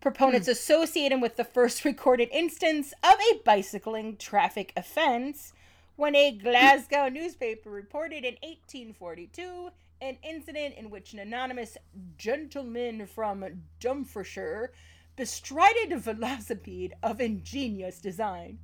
[0.00, 0.52] Proponents hmm.
[0.52, 5.52] associate him with the first recorded instance of a bicycling traffic offense
[5.96, 9.70] when a Glasgow newspaper reported in 1842
[10.02, 11.76] an incident in which an anonymous
[12.16, 13.44] gentleman from
[13.80, 14.68] Dumfriesshire
[15.16, 18.58] bestrided a velocipede of ingenious design,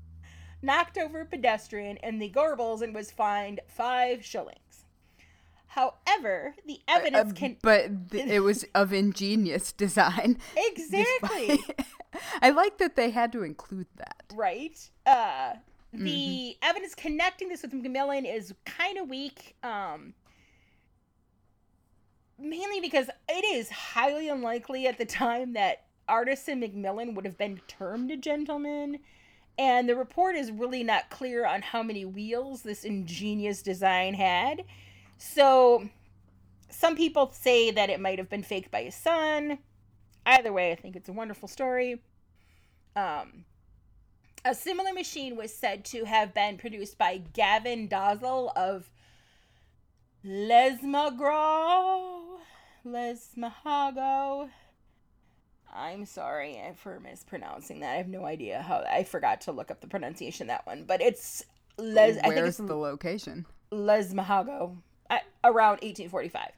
[0.62, 4.84] knocked over a pedestrian in the Gorbals, and was fined five shillings.
[5.68, 7.56] However, the evidence uh, can.
[7.60, 10.38] But th- it was of ingenious design.
[10.56, 11.60] Exactly.
[12.40, 14.24] I like that they had to include that.
[14.34, 14.78] Right.
[15.04, 15.54] Uh,
[15.92, 16.68] the mm-hmm.
[16.68, 19.56] evidence connecting this with Macmillan is kind of weak.
[19.62, 20.14] Um,
[22.38, 27.60] mainly because it is highly unlikely at the time that Artisan Macmillan would have been
[27.68, 28.98] termed a gentleman.
[29.58, 34.64] And the report is really not clear on how many wheels this ingenious design had.
[35.18, 35.88] So,
[36.68, 39.58] some people say that it might have been faked by his son.
[40.26, 42.02] Either way, I think it's a wonderful story.
[42.94, 43.46] Um,
[44.44, 48.90] a similar machine was said to have been produced by Gavin Dalzell of
[50.24, 50.80] Lesmagraw,
[52.84, 54.50] Lesmahagow,
[55.74, 57.92] I'm sorry for mispronouncing that.
[57.92, 58.84] I have no idea how.
[58.90, 61.44] I forgot to look up the pronunciation that one, but it's
[61.78, 61.94] Les.
[61.94, 63.46] Where's I think it's the location?
[63.70, 64.76] Les Mahago,
[65.44, 66.50] around 1845.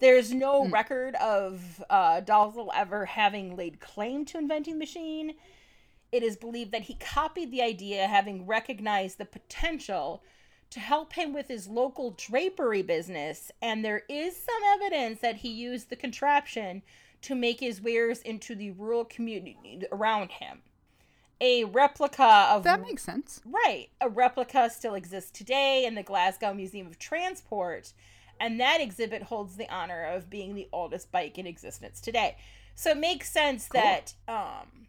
[0.00, 0.72] There's no mm.
[0.72, 5.34] record of uh, Dalzell ever having laid claim to inventing the machine.
[6.12, 10.22] It is believed that he copied the idea, having recognized the potential
[10.70, 15.48] to help him with his local drapery business, and there is some evidence that he
[15.48, 16.82] used the contraption
[17.24, 20.60] to make his wares into the rural community around him.
[21.40, 23.40] A replica of That makes sense.
[23.44, 23.88] Right.
[24.00, 27.92] A replica still exists today in the Glasgow Museum of Transport,
[28.38, 32.36] and that exhibit holds the honor of being the oldest bike in existence today.
[32.74, 33.80] So it makes sense cool.
[33.80, 34.86] that um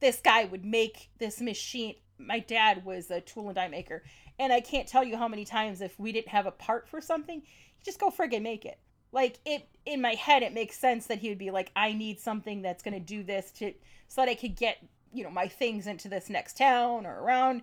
[0.00, 1.94] this guy would make this machine.
[2.18, 4.02] My dad was a tool and die maker,
[4.38, 7.00] and I can't tell you how many times if we didn't have a part for
[7.00, 8.78] something, you just go friggin' make it
[9.12, 12.18] like it in my head it makes sense that he would be like i need
[12.18, 13.72] something that's going to do this to
[14.08, 14.78] so that i could get
[15.12, 17.62] you know my things into this next town or around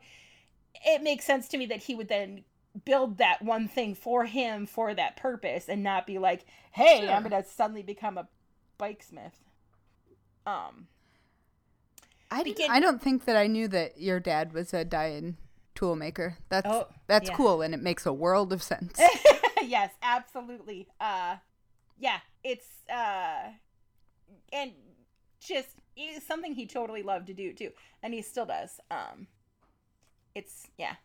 [0.85, 2.43] it makes sense to me that he would then
[2.85, 7.11] build that one thing for him for that purpose and not be like hey sure.
[7.11, 8.27] i'm going to suddenly become a
[8.77, 9.43] bike smith
[10.45, 10.87] um
[12.31, 15.33] I, begin- I don't think that I knew that your dad was a die
[15.79, 16.35] tool maker.
[16.49, 17.35] That's oh, that's yeah.
[17.35, 18.99] cool and it makes a world of sense.
[19.63, 20.87] yes, absolutely.
[20.99, 21.37] Uh,
[21.97, 23.51] yeah, it's uh,
[24.51, 24.71] and
[25.39, 25.69] just
[26.27, 27.71] something he totally loved to do too,
[28.03, 28.79] and he still does.
[28.91, 29.27] Um,
[30.35, 30.95] it's yeah,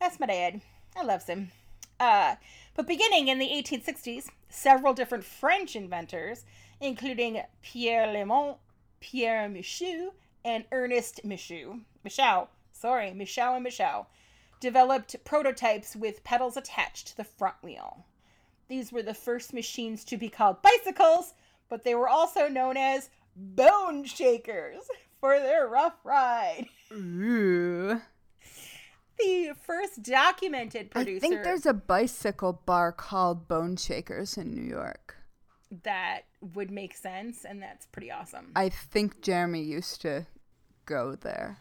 [0.00, 0.60] that's my dad.
[0.96, 1.50] I loves him.
[1.98, 2.36] Uh,
[2.76, 6.44] but beginning in the 1860s, several different French inventors,
[6.80, 8.58] including Pierre Lallement,
[9.00, 10.12] Pierre Michaux,
[10.44, 12.46] and Ernest Michaux, Michaux,
[12.78, 14.06] sorry, Michaux and Michaux,
[14.60, 18.04] developed prototypes with pedals attached to the front wheel.
[18.68, 21.34] These were the first machines to be called bicycles,
[21.68, 24.82] but they were also known as bone shakers
[25.20, 26.66] for their rough ride.
[26.92, 28.00] Ooh.
[29.18, 34.62] The first documented producer I think there's a bicycle bar called Bone Shakers in New
[34.62, 35.16] York.
[35.82, 36.20] that
[36.54, 38.52] would make sense, and that's pretty awesome.
[38.54, 40.26] I think Jeremy used to
[40.86, 41.58] go there.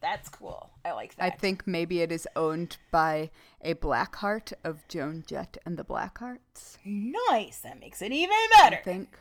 [0.00, 0.70] That's cool.
[0.84, 1.24] I like that.
[1.24, 3.30] I think maybe it is owned by
[3.60, 6.78] a Blackheart of Joan Jett and the Blackhearts.
[6.84, 7.58] nice.
[7.58, 8.76] That makes it even better.
[8.76, 9.18] I think.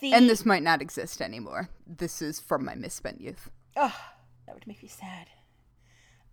[0.00, 1.68] The, And this might not exist anymore.
[1.86, 3.50] This is from my misspent youth.
[3.76, 3.94] Oh,
[4.46, 5.28] that would make me sad.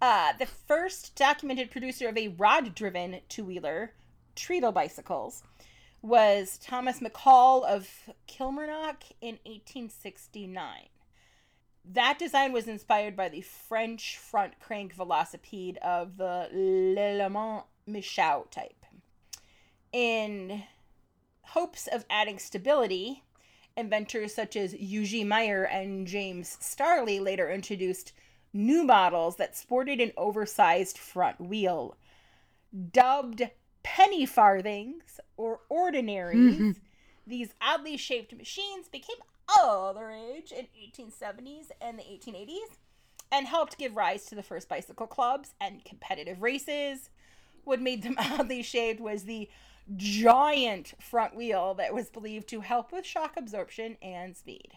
[0.02, 3.94] Uh, the first documented producer of a rod driven two wheeler,
[4.36, 5.44] treadle bicycles,
[6.02, 7.90] was Thomas McCall of
[8.28, 10.88] Kilmarnock in 1869.
[11.94, 18.48] That design was inspired by the French front crank velocipede of the Le Mans Michaux
[18.52, 18.86] type.
[19.94, 20.64] In
[21.42, 23.24] hopes of adding stability,
[23.78, 28.12] inventors such as Eugene Meyer and James Starley later introduced
[28.52, 31.96] new models that sported an oversized front wheel.
[32.92, 33.50] Dubbed
[33.84, 36.72] penny farthings or ordinaries, mm-hmm.
[37.26, 39.18] these oddly shaped machines became
[39.50, 42.78] all the rage in 1870s and the 1880s
[43.32, 47.10] and helped give rise to the first bicycle clubs and competitive races.
[47.64, 49.50] What made them oddly shaped was the
[49.96, 54.72] giant front wheel that was believed to help with shock absorption and speed.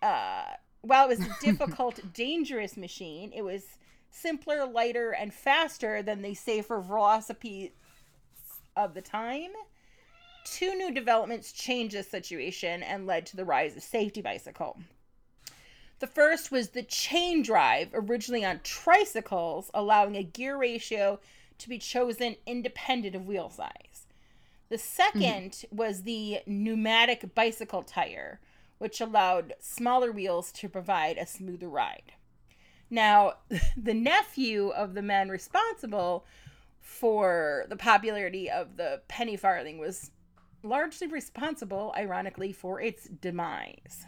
[0.00, 0.44] Uh,
[0.82, 3.62] while it was a difficult, dangerous machine, it was
[4.10, 7.72] simpler, lighter, and faster than the safer velocipede
[8.76, 9.50] of the time.
[10.44, 14.78] Two new developments changed this situation and led to the rise of safety bicycle.
[16.00, 21.20] The first was the chain drive, originally on tricycles, allowing a gear ratio
[21.58, 24.06] to be chosen independent of wheel size.
[24.68, 28.40] The 2nd was the pneumatic bicycle tire,
[28.78, 32.14] which allowed smaller wheels to provide a smoother ride.
[32.90, 33.34] Now,
[33.76, 36.24] the nephew of the man responsible
[36.80, 40.10] for the popularity of the penny farthing was
[40.62, 44.06] largely responsible, ironically, for its demise.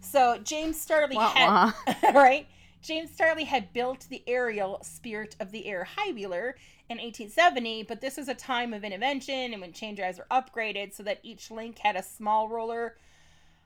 [0.00, 1.72] So James Starley had
[2.14, 2.46] right.
[2.82, 6.56] James Starley had built the Ariel Spirit of the Air high wheeler
[6.88, 10.94] in 1870, but this was a time of invention and when chain drives were upgraded
[10.94, 12.96] so that each link had a small roller.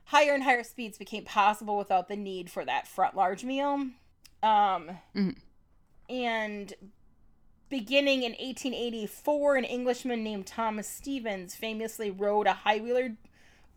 [0.03, 3.87] Higher and higher speeds became possible without the need for that front large meal.
[4.43, 5.37] Um, Mhm.
[6.09, 6.73] And
[7.79, 13.17] beginning in 1884, an Englishman named Thomas Stevens famously rode a high wheeler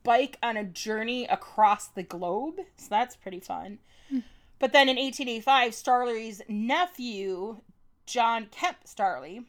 [0.04, 2.60] bike on a journey across the globe.
[2.76, 3.80] So that's pretty fun.
[4.08, 4.20] Hmm.
[4.60, 7.56] But then in 1885, Starley's nephew,
[8.06, 9.46] John Kemp Starley,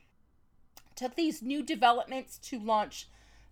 [0.95, 3.07] took these new developments to launch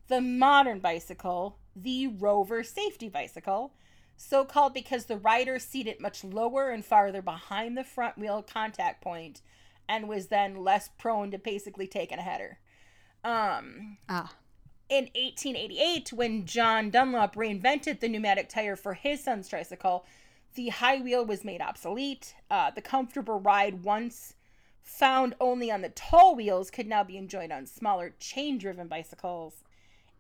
[0.08, 3.72] the modern bicycle, the Rover safety bicycle,
[4.16, 9.04] so called because the rider seated much lower and farther behind the front wheel contact
[9.04, 9.42] point
[9.90, 12.60] and was then less prone to basically taking a header.
[13.24, 14.34] Um, Ah.
[14.90, 20.06] in 1888, when John Dunlop reinvented the pneumatic tire for his son's tricycle,
[20.56, 22.36] the high wheel was made obsolete.
[22.50, 24.34] Uh, the comfortable ride, once
[24.82, 29.64] found only on the tall wheels, could now be enjoyed on smaller chain driven bicycles.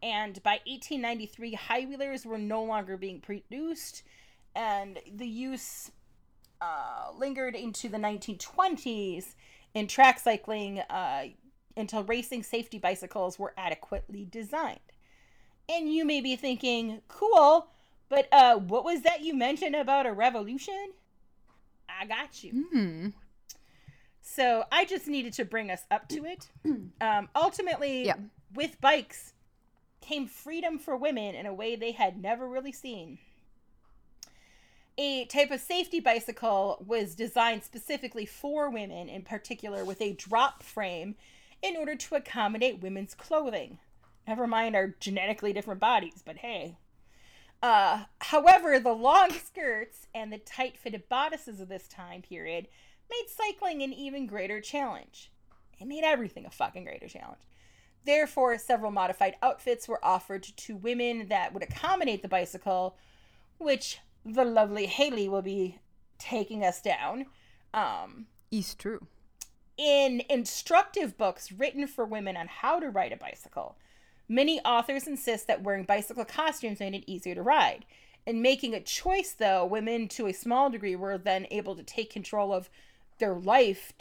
[0.03, 4.03] And by 1893, high wheelers were no longer being produced,
[4.53, 5.91] and the use
[6.61, 9.35] uh, lingered into the 1920s
[9.77, 11.25] in track cycling uh,
[11.75, 14.79] until racing safety bicycles were adequately designed.
[15.69, 17.67] And you may be thinking, cool,
[18.09, 20.91] but uh, what was that you mentioned about a revolution?
[21.89, 22.65] I got you.
[22.71, 23.07] Hmm.
[24.21, 26.47] So I just needed to bring us up to it.
[26.99, 28.15] Um, ultimately, Yeah.
[28.55, 29.33] with bikes
[30.01, 33.19] came freedom for women in a way they had never really seen.
[34.99, 40.63] A type of safety bicycle was designed specifically for women, in particular with a drop
[40.63, 41.15] frame,
[41.61, 43.77] in order to accommodate women's clothing.
[44.27, 46.77] Never mind our genetically different bodies, but hey.
[47.61, 52.67] Uh, however, the long skirts and the tight fitted bodices of this time period
[53.09, 55.31] made cycling an even greater challenge.
[55.79, 57.41] It made everything a fucking greater challenge.
[58.03, 62.95] Therefore, several modified outfits were offered to women that would accommodate the bicycle,
[63.59, 65.79] which the lovely Haley will be
[66.19, 67.25] taking us down.
[67.73, 69.05] Um, Is true.
[69.77, 73.77] in instructive books written for women on how to ride a bicycle,
[74.27, 77.85] many authors insist that wearing bicycle costumes made it easier to ride.
[78.25, 82.11] In making a choice, though, women to a small degree were then able to take
[82.11, 82.69] control of
[83.19, 83.93] their life,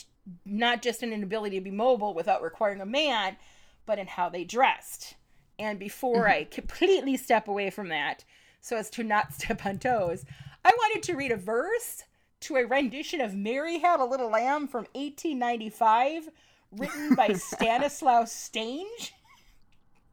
[0.45, 3.37] not just in an ability to be mobile without requiring a man,
[3.85, 5.14] but in how they dressed.
[5.59, 8.24] And before I completely step away from that,
[8.67, 10.25] so as to not step on toes,
[10.64, 12.03] I wanted to read a verse
[12.41, 16.29] to a rendition of Mary Had a Little Lamb from 1895,
[16.73, 19.12] written by Stanislaus Stange,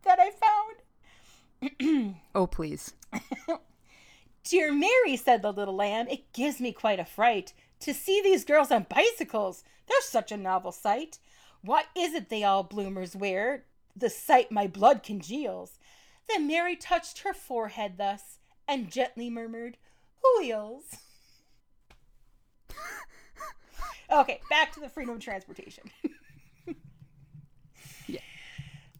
[0.03, 2.15] that I found.
[2.35, 2.93] Oh, please.
[4.43, 8.43] Dear Mary, said the little lamb, it gives me quite a fright to see these
[8.43, 9.63] girls on bicycles.
[9.87, 11.19] They're such a novel sight.
[11.61, 13.65] What is it they all bloomers wear?
[13.95, 15.79] The sight my blood congeals.
[16.27, 19.77] Then Mary touched her forehead thus, and gently murmured,
[20.39, 20.83] Wheels.
[24.11, 25.83] okay, back to the freedom of transportation.
[28.07, 28.19] Yeah.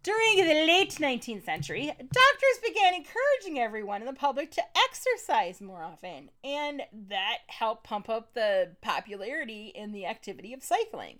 [0.02, 5.84] During the late 19th century, doctors began encouraging everyone in the public to exercise more
[5.84, 11.20] often, and that helped pump up the popularity in the activity of cycling.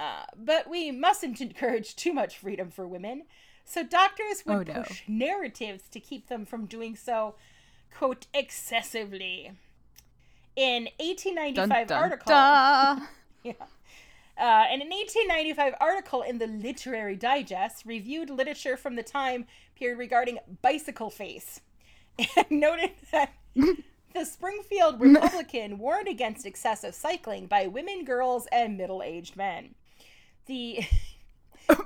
[0.00, 3.22] Uh, but we mustn't encourage too much freedom for women,
[3.64, 4.82] so doctors would Oh, no.
[4.82, 7.34] push narratives to keep them from doing so,
[7.96, 9.52] quote, excessively.
[10.56, 12.32] In 1895 Dun, dun, article,
[13.44, 13.52] yeah.
[14.38, 19.98] Uh, in an 1895 article in the Literary Digest, reviewed literature from the time period
[19.98, 21.60] regarding bicycle face,
[22.36, 29.36] and noted that the Springfield Republican warned against excessive cycling by women, girls, and middle-aged
[29.36, 29.74] men.
[30.46, 30.86] The
[31.68, 31.76] the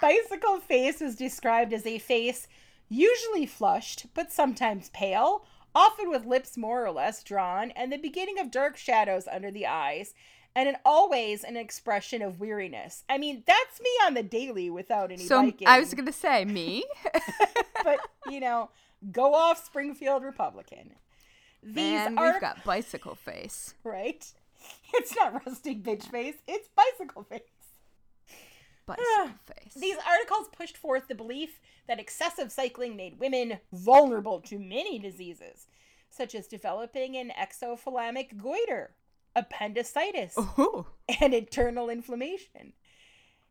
[0.00, 2.46] bicycle face was described as a face
[2.92, 8.38] usually flushed, but sometimes pale, often with lips more or less drawn, and the beginning
[8.38, 10.14] of dark shadows under the eyes,
[10.54, 13.04] and an always an expression of weariness.
[13.08, 15.52] I mean, that's me on the daily without any So.
[15.66, 16.84] I was gonna say me.
[17.84, 18.70] but you know,
[19.10, 20.90] go off Springfield Republican.
[21.62, 23.74] These are we've got bicycle face.
[23.84, 24.24] right.
[24.94, 26.36] It's not rustic bitch face.
[26.46, 27.40] It's bicycle face.
[28.86, 29.74] Bicycle ah, face.
[29.74, 35.66] These articles pushed forth the belief that excessive cycling made women vulnerable to many diseases,
[36.10, 38.94] such as developing an exophthalmic goiter,
[39.36, 40.86] appendicitis, Ooh.
[41.20, 42.72] and internal inflammation.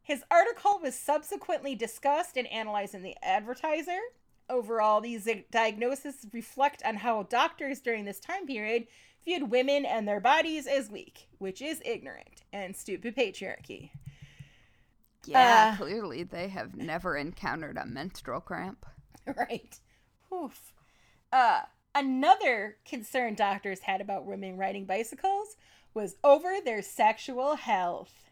[0.03, 3.99] His article was subsequently discussed and analyzed in the Advertiser.
[4.49, 8.88] Overall, these diagnoses reflect on how doctors during this time period
[9.23, 13.91] viewed women and their bodies as weak, which is ignorant and stupid patriarchy.
[15.26, 18.86] Yeah, Uh, clearly they have never encountered a menstrual cramp.
[19.38, 19.80] right.
[20.34, 20.74] Oof.
[21.32, 21.61] Uh,
[21.93, 25.55] another concern doctors had about women riding bicycles
[25.93, 28.24] was over their sexual health.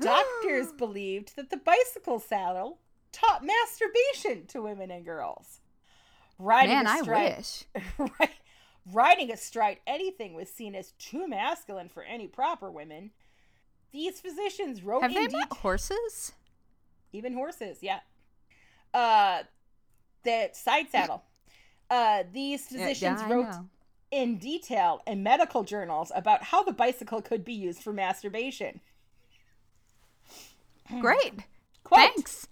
[0.00, 2.78] Doctors believed that the bicycle saddle
[3.12, 5.60] taught masturbation to women and girls.
[6.38, 7.64] Riding Man, I astride, wish.
[8.20, 8.30] Right.
[8.92, 13.10] Riding astride anything was seen as too masculine for any proper women.
[13.92, 15.40] These physicians wrote Have in they detail.
[15.40, 16.32] met horses?
[17.12, 18.00] Even horses, yeah.
[18.92, 19.42] Uh,
[20.24, 21.22] the side saddle.
[21.90, 23.54] Uh, these physicians yeah, I wrote
[24.10, 28.80] in detail in medical journals about how the bicycle could be used for masturbation.
[31.00, 31.34] Great.
[31.84, 32.46] Quote, Thanks.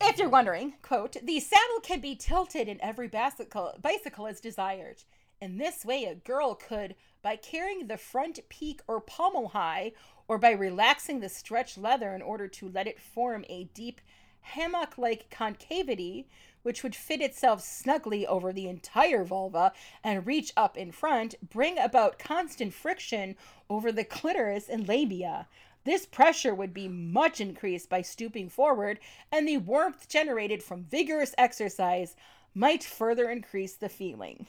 [0.00, 5.02] If you're wondering, quote, the saddle can be tilted in every bicycle, bicycle as desired.
[5.40, 9.92] In this way, a girl could, by carrying the front peak or pommel high,
[10.28, 14.00] or by relaxing the stretched leather in order to let it form a deep
[14.40, 16.28] hammock like concavity,
[16.62, 19.72] which would fit itself snugly over the entire vulva
[20.02, 23.36] and reach up in front, bring about constant friction
[23.68, 25.46] over the clitoris and labia.
[25.84, 28.98] This pressure would be much increased by stooping forward,
[29.30, 32.16] and the warmth generated from vigorous exercise
[32.54, 34.46] might further increase the feeling.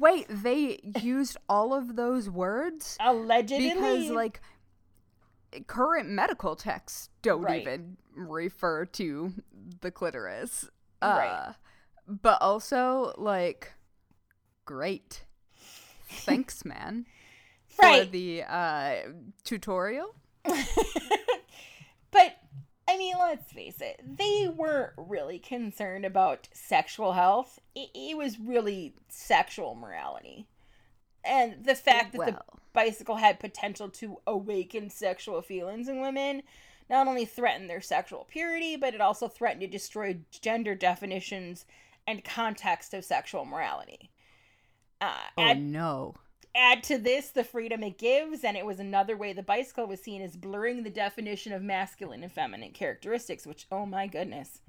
[0.00, 2.96] Wait, they used all of those words?
[3.00, 4.40] Allegedly, Because, like,
[5.66, 7.60] current medical texts don't Right.
[7.60, 9.32] even refer to
[9.82, 10.64] the clitoris.
[11.02, 11.28] Right.
[11.28, 11.52] Uh,
[12.08, 13.74] but also, like,
[14.64, 15.24] great.
[16.08, 17.06] Thanks, man.
[17.68, 18.94] For the uh,
[19.44, 20.14] tutorial.
[23.30, 27.58] but I mean, let's face it, they weren't really concerned about sexual health.
[27.74, 30.46] It, it was really sexual morality.
[31.24, 32.38] and the fact that the
[32.72, 36.42] bicycle had potential to awaken sexual feelings in women
[36.88, 41.64] not only threatened their sexual purity, but it also threatened to destroy gender definitions
[42.06, 44.10] and context of sexual morality.
[45.00, 46.14] Uh, Oh add, no.
[46.54, 50.00] Add to this the freedom it gives, and it was another way the bicycle was
[50.00, 54.60] seen as blurring the definition of masculine and feminine characteristics, which, oh my goodness.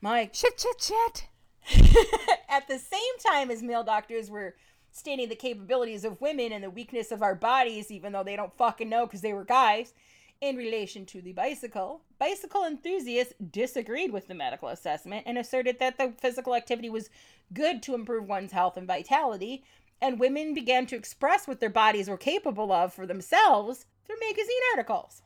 [0.00, 1.28] My Shit, shit, shit.
[2.48, 4.54] at the same time as male doctors were
[4.92, 8.56] stating the capabilities of women and the weakness of our bodies, even though they don't
[8.56, 9.94] fucking know because they were guys,
[10.40, 15.96] in relation to the bicycle, bicycle enthusiasts disagreed with the medical assessment and asserted that
[15.96, 17.08] the physical activity was
[17.52, 19.64] good to improve one's health and vitality,
[20.00, 24.56] and women began to express what their bodies were capable of for themselves through magazine
[24.72, 25.22] articles.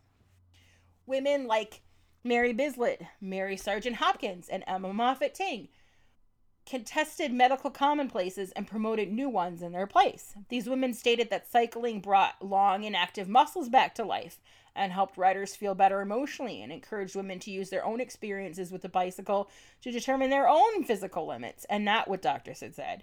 [1.06, 1.82] Women like
[2.24, 5.68] Mary Bisland, Mary Sargent Hopkins, and Emma Moffat Tyng
[6.68, 10.34] contested medical commonplaces and promoted new ones in their place.
[10.50, 14.38] These women stated that cycling brought long and active muscles back to life
[14.76, 18.82] and helped riders feel better emotionally and encouraged women to use their own experiences with
[18.82, 19.48] the bicycle
[19.80, 23.02] to determine their own physical limits and not what doctors had said.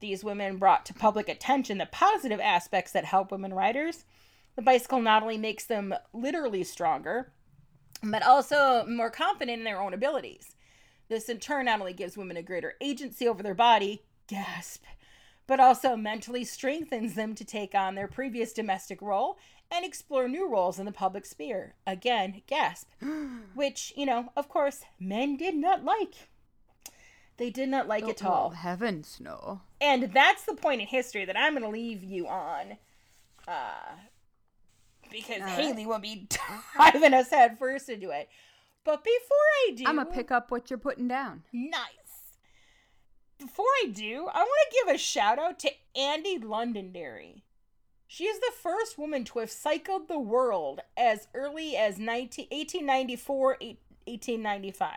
[0.00, 4.04] These women brought to public attention the positive aspects that help women riders.
[4.56, 7.32] The bicycle not only makes them literally stronger,
[8.02, 10.54] but also more confident in their own abilities.
[11.08, 14.84] This in turn not only gives women a greater agency over their body, gasp,
[15.46, 19.38] but also mentally strengthens them to take on their previous domestic role
[19.70, 21.74] and explore new roles in the public sphere.
[21.86, 22.88] Again, gasp.
[23.54, 26.28] Which, you know, of course, men did not like.
[27.38, 28.50] They did not like it at all.
[28.52, 29.60] Oh, heavens, no.
[29.80, 32.76] And that's the point in history that I'm going to leave you on.
[33.46, 33.94] Uh,
[35.10, 35.50] because right.
[35.50, 36.28] Haley will be
[36.76, 38.28] diving us head first into it.
[38.84, 39.36] But before
[39.68, 41.44] I do, I'm going to pick up what you're putting down.
[41.52, 41.82] Nice.
[43.38, 47.44] Before I do, I want to give a shout out to Annie Londonderry.
[48.08, 53.58] She is the first woman to have cycled the world as early as 19, 1894,
[54.06, 54.90] 1895.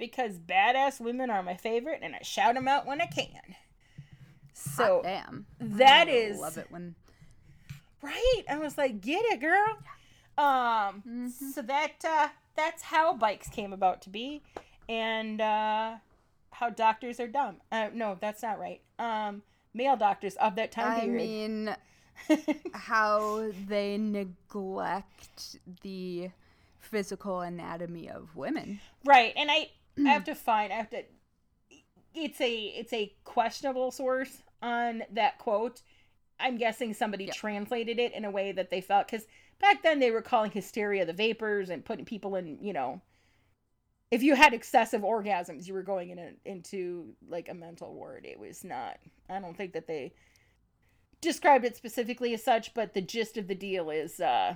[0.00, 3.54] Because badass women are my favorite, and I shout them out when I can.
[4.52, 5.46] So, Hot damn.
[5.60, 6.96] that I is- love it when
[8.02, 8.42] right?
[8.48, 9.78] I was like, get it, girl.
[10.38, 14.42] Um, so that uh, that's how bikes came about to be,
[14.88, 15.96] and uh,
[16.52, 17.56] how doctors are dumb.
[17.70, 18.80] Uh, no, that's not right.
[18.98, 19.42] Um,
[19.74, 21.76] male doctors of that time I period.
[22.28, 26.30] I mean how they neglect the
[26.80, 28.80] physical anatomy of women.
[29.04, 29.68] right, and I,
[30.06, 30.72] I have to find.
[30.72, 31.02] I have to.
[32.14, 35.82] It's a it's a questionable source on that quote.
[36.38, 39.26] I'm guessing somebody translated it in a way that they felt because
[39.60, 43.02] back then they were calling hysteria the vapors and putting people in, you know,
[44.10, 48.24] if you had excessive orgasms, you were going in a, into like a mental ward.
[48.24, 48.98] It was not.
[49.28, 50.14] I don't think that they
[51.20, 54.54] described it specifically as such, but the gist of the deal is uh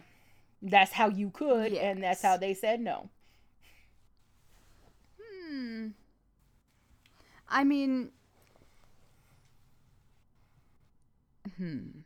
[0.62, 3.10] that's how you could, and that's how they said no.
[5.22, 5.88] Hmm.
[7.54, 8.10] I mean,
[11.56, 12.00] hmm.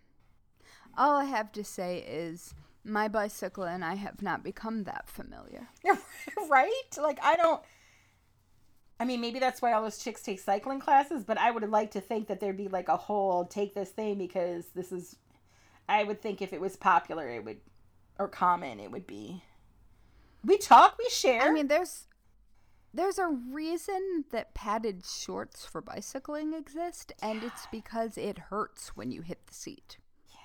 [0.97, 5.69] All I have to say is my bicycle and I have not become that familiar.
[6.51, 6.99] right?
[7.01, 7.63] Like I don't.
[9.01, 11.93] I mean, maybe that's why all those chicks take cycling classes, but I would like
[11.93, 15.17] to think that there'd be like a whole take this thing because this is.
[15.89, 17.61] I would think if it was popular, it would,
[18.19, 19.43] or common, it would be.
[20.45, 21.41] We talk, we share.
[21.41, 22.08] I mean, there's
[22.99, 29.13] there's a reason that padded shorts for bicycling exist, and it's because it hurts when
[29.13, 29.99] you hit the seat.
[30.31, 30.39] Yeah,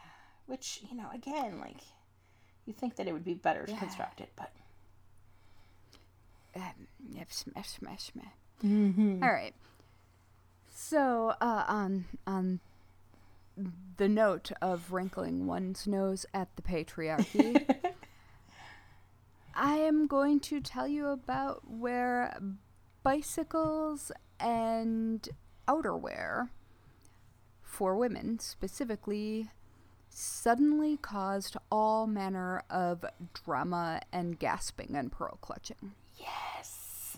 [0.45, 1.81] which you know, again, like,
[2.67, 4.51] you think that it would be better constructed, but.
[6.55, 8.25] Um, yep, smash, smash, smash.
[9.23, 9.55] All right.
[10.71, 12.59] So, uh, on on
[13.97, 17.67] the note of wrinkling one's nose at the patriarchy,
[19.55, 22.37] I am going to tell you about where
[23.03, 25.27] bicycles and
[25.67, 26.49] outerwear
[27.61, 29.49] for women specifically
[30.09, 35.93] suddenly caused all manner of drama and gasping and pearl clutching.
[36.17, 37.17] Yes.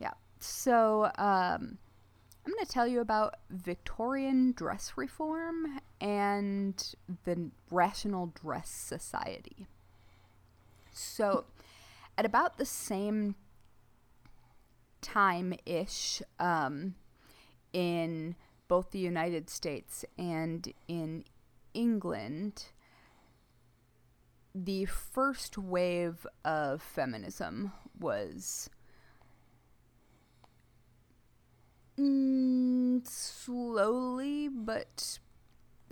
[0.00, 0.12] Yeah.
[0.38, 1.78] So, um,
[2.46, 9.66] I'm going to tell you about Victorian dress reform and the Rational Dress Society.
[10.92, 11.44] So,
[12.18, 13.34] at about the same
[15.00, 16.94] time ish, um,
[17.72, 18.34] in
[18.68, 21.24] both the United States and in
[21.74, 22.66] England,
[24.54, 28.68] the first wave of feminism was
[31.98, 35.18] mm, slowly but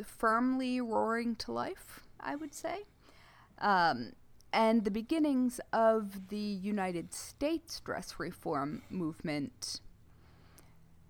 [0.05, 2.85] firmly roaring to life, I would say.
[3.59, 4.13] Um,
[4.53, 9.81] and the beginnings of the United States dress reform movement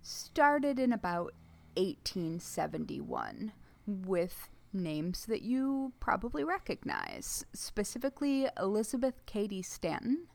[0.03, 1.33] started in about
[1.77, 3.53] 1871
[3.87, 10.27] with names that you probably recognize, specifically Elizabeth Cady Stanton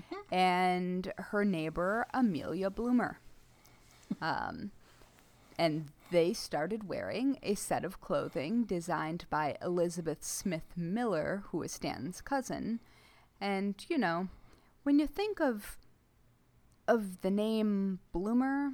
[0.00, 0.34] mm-hmm.
[0.34, 3.18] and her neighbor Amelia Bloomer.
[4.20, 4.70] Um,
[5.58, 11.72] and they started wearing a set of clothing designed by Elizabeth Smith Miller, who is
[11.72, 12.80] Stanton's cousin.
[13.40, 14.28] And, you know,
[14.82, 15.78] when you think of
[16.86, 18.72] of the name Bloomer,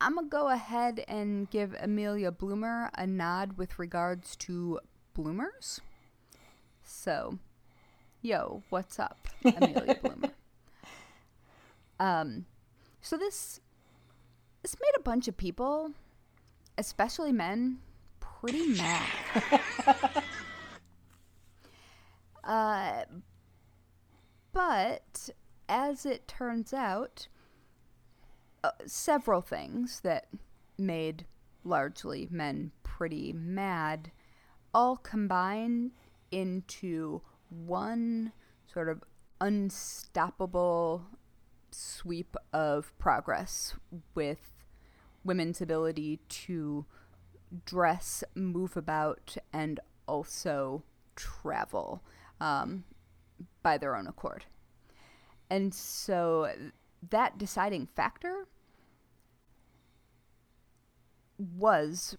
[0.00, 4.80] I'm going to go ahead and give Amelia Bloomer a nod with regards to
[5.14, 5.80] bloomers.
[6.82, 7.38] So,
[8.22, 10.30] yo, what's up, Amelia Bloomer?
[12.00, 12.46] Um,
[13.02, 13.60] so this
[14.62, 15.92] this made a bunch of people,
[16.78, 17.78] especially men,
[18.20, 19.06] pretty mad.
[22.44, 23.04] uh,
[24.52, 25.30] but
[25.68, 27.28] as it turns out,
[28.64, 30.28] uh, several things that
[30.78, 31.26] made
[31.64, 34.10] largely men pretty mad
[34.72, 35.90] all combine
[36.30, 38.32] into one
[38.72, 39.02] sort of
[39.40, 41.06] unstoppable
[41.70, 43.74] sweep of progress
[44.14, 44.52] with
[45.26, 46.86] women's ability to
[47.64, 50.82] dress, move about, and also
[51.14, 52.02] travel
[52.40, 52.84] um,
[53.62, 54.44] by their own accord.
[55.50, 56.50] And so
[57.10, 58.46] that deciding factor
[61.38, 62.16] was,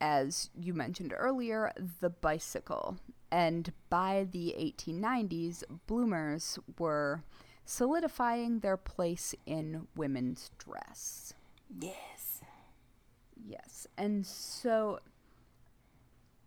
[0.00, 2.98] as you mentioned earlier, the bicycle.
[3.30, 7.24] And by the 1890s, bloomers were
[7.64, 11.34] solidifying their place in women's dress.
[11.80, 12.13] Yes.
[13.46, 13.86] Yes.
[13.98, 15.00] And so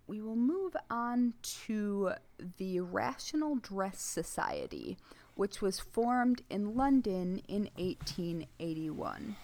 [0.07, 1.33] we will move on
[1.65, 2.11] to
[2.57, 4.97] the Rational Dress Society,
[5.35, 9.35] which was formed in London in 1881.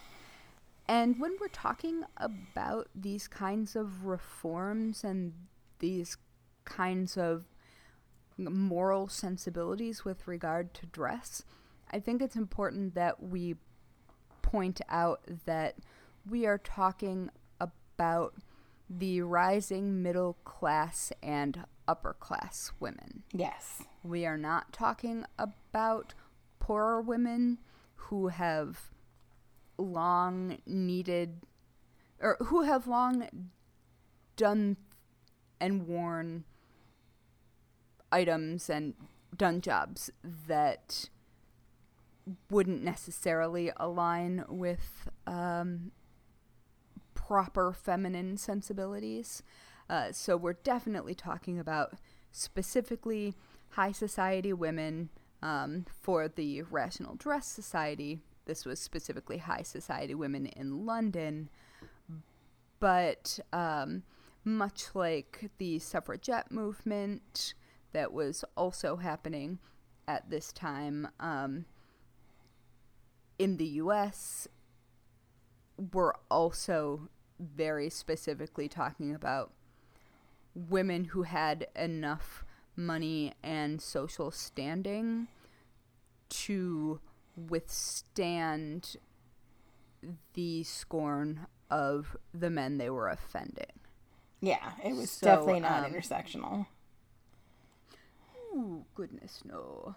[0.87, 5.33] And when we're talking about these kinds of reforms and
[5.79, 6.17] these
[6.65, 7.45] kinds of
[8.37, 11.43] moral sensibilities with regard to dress,
[11.91, 13.55] I think it's important that we
[14.41, 15.75] point out that
[16.29, 17.29] we are talking
[17.95, 18.33] about
[18.89, 23.23] the rising middle class and upper class women.
[23.31, 23.83] Yes.
[24.03, 26.13] We are not talking about
[26.59, 27.59] poorer women
[27.95, 28.89] who have
[29.77, 31.41] long needed
[32.19, 33.49] or who have long
[34.35, 34.77] done
[35.59, 36.43] and worn
[38.11, 38.93] items and
[39.35, 40.09] done jobs
[40.47, 41.09] that
[42.49, 45.91] wouldn't necessarily align with um,
[47.33, 49.41] proper feminine sensibilities.
[49.89, 51.95] Uh, so we're definitely talking about
[52.31, 53.33] specifically
[53.69, 55.09] high society women
[55.41, 58.19] um, for the Rational Dress Society.
[58.45, 61.49] This was specifically high society women in London.
[62.79, 64.03] But um,
[64.45, 67.55] much like the suffragette movement
[67.93, 69.57] that was also happening
[70.07, 71.65] at this time um,
[73.39, 74.47] in the US,
[75.91, 77.09] we're also
[77.39, 79.51] very specifically talking about
[80.55, 82.43] women who had enough
[82.75, 85.27] money and social standing
[86.29, 86.99] to
[87.35, 88.97] withstand
[90.33, 93.65] the scorn of the men they were offending.
[94.41, 96.65] Yeah, it was so, definitely not um, intersectional.
[98.53, 99.95] Ooh, goodness, no.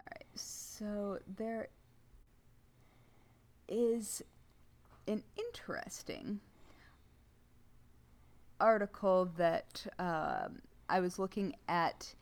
[0.00, 1.68] Alright, so there
[3.68, 4.22] is
[5.06, 6.40] an interesting
[8.60, 12.14] article that um, I was looking at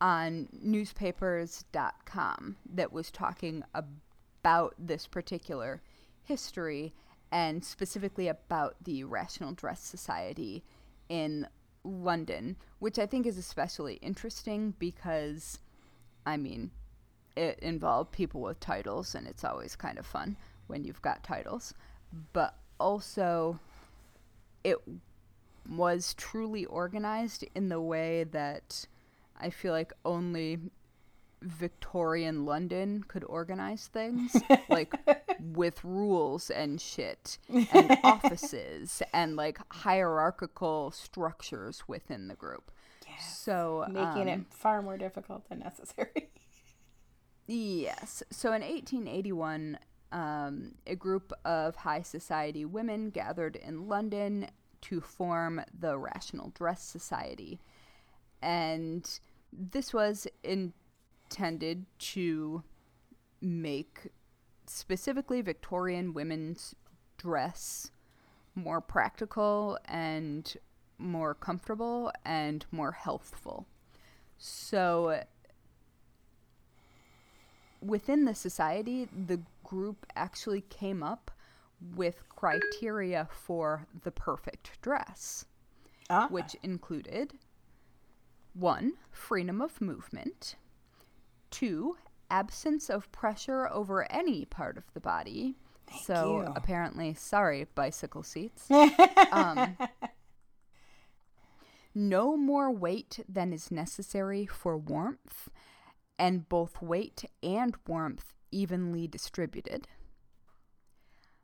[0.00, 5.82] on newspapers.com that was talking about this particular
[6.22, 6.94] history
[7.30, 10.64] and specifically about the Rational Dress Society
[11.08, 11.46] in
[11.84, 15.58] London, which I think is especially interesting because,
[16.24, 16.70] I mean,
[17.36, 21.74] it involved people with titles, and it's always kind of fun when you've got titles
[22.32, 23.58] but also
[24.64, 24.78] it
[25.68, 28.86] was truly organized in the way that
[29.40, 30.58] I feel like only
[31.42, 34.36] Victorian London could organize things,
[34.68, 34.94] like
[35.40, 42.70] with rules and shit, and offices, and like hierarchical structures within the group.
[43.08, 43.38] Yes.
[43.38, 46.30] So making um, it far more difficult than necessary.
[47.46, 48.22] yes.
[48.30, 49.78] So in 1881,
[50.12, 54.48] um, a group of high society women gathered in London
[54.80, 57.60] to form the Rational Dress Society.
[58.40, 59.08] And
[59.52, 62.62] this was intended to
[63.40, 64.08] make
[64.66, 66.74] specifically Victorian women's
[67.16, 67.90] dress
[68.54, 70.56] more practical and
[70.98, 73.66] more comfortable and more healthful.
[74.36, 75.22] So,
[77.80, 81.30] within the society, the group actually came up
[81.94, 85.44] with criteria for the perfect dress,
[86.08, 86.26] Ah.
[86.28, 87.34] which included
[88.54, 90.56] one, freedom of movement,
[91.50, 91.98] two,
[92.30, 95.54] absence of pressure over any part of the body.
[96.02, 96.52] so, you.
[96.56, 98.70] apparently, sorry, bicycle seats.
[99.32, 99.76] um,
[101.94, 105.48] no more weight than is necessary for warmth,
[106.18, 109.88] and both weight and warmth evenly distributed.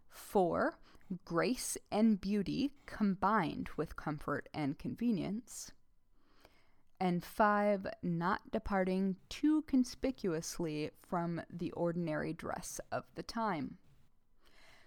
[0.09, 0.79] Four,
[1.25, 5.73] grace and beauty combined with comfort and convenience.
[7.01, 13.79] And five, not departing too conspicuously from the ordinary dress of the time.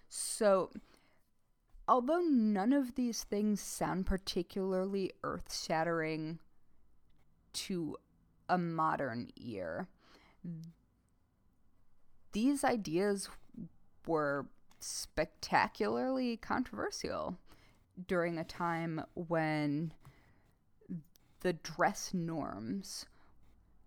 [0.10, 0.72] So,
[1.88, 6.40] although none of these things sound particularly earth shattering
[7.54, 7.98] to
[8.50, 9.88] a modern ear,
[12.32, 13.30] these ideas
[14.06, 14.48] were
[14.80, 17.38] spectacularly controversial
[18.08, 19.92] during a time when
[21.42, 23.06] the dress norms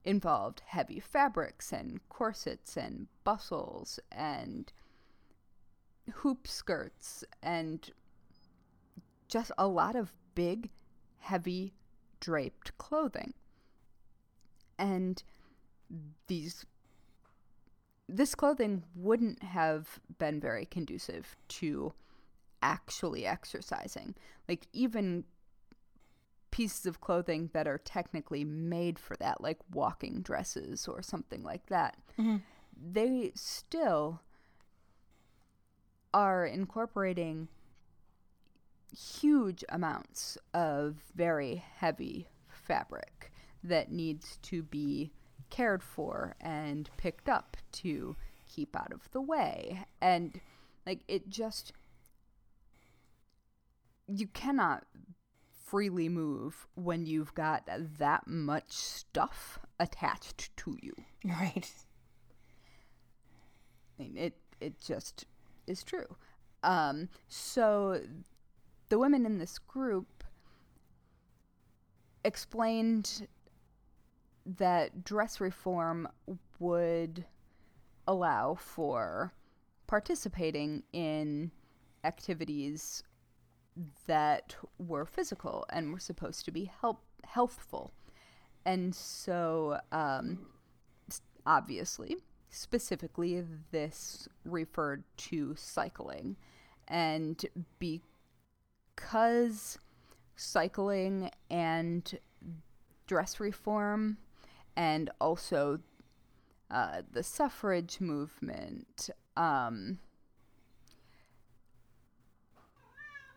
[0.05, 4.73] involved heavy fabrics and corsets and bustles and
[6.15, 7.91] hoop skirts and
[9.29, 10.71] just a lot of big,
[11.19, 11.75] heavy,
[12.19, 13.33] draped clothing.
[14.79, 15.23] And
[16.27, 16.65] these
[18.17, 21.93] this clothing wouldn't have been very conducive to
[22.63, 24.15] actually exercising.
[24.49, 25.25] Like even
[26.51, 31.67] pieces of clothing that are technically made for that, like walking dresses or something like
[31.67, 32.39] that, mm-hmm.
[32.93, 34.21] they still
[36.13, 37.49] are incorporating
[38.97, 43.33] huge amounts of very heavy fabric
[43.63, 45.13] that needs to be
[45.51, 48.17] cared for and picked up to
[48.49, 49.85] keep out of the way.
[50.01, 50.41] And
[50.87, 51.73] like it just
[54.07, 54.85] you cannot
[55.67, 60.95] freely move when you've got that much stuff attached to you.
[61.23, 61.71] Right.
[63.99, 65.27] I mean, it it just
[65.67, 66.17] is true.
[66.63, 68.01] Um, so
[68.89, 70.25] the women in this group
[72.25, 73.27] explained
[74.59, 76.09] that dress reform
[76.59, 77.25] would
[78.07, 79.33] allow for
[79.87, 81.51] participating in
[82.05, 83.03] activities
[84.07, 87.93] that were physical and were supposed to be help healthful.
[88.65, 90.47] And so, um,
[91.47, 92.17] obviously,
[92.51, 96.37] specifically, this referred to cycling.
[96.89, 97.45] And
[97.79, 99.79] because
[100.37, 102.19] cycling and
[103.07, 104.19] dress reform
[104.81, 105.79] and also
[106.71, 109.99] uh, the suffrage movement, um,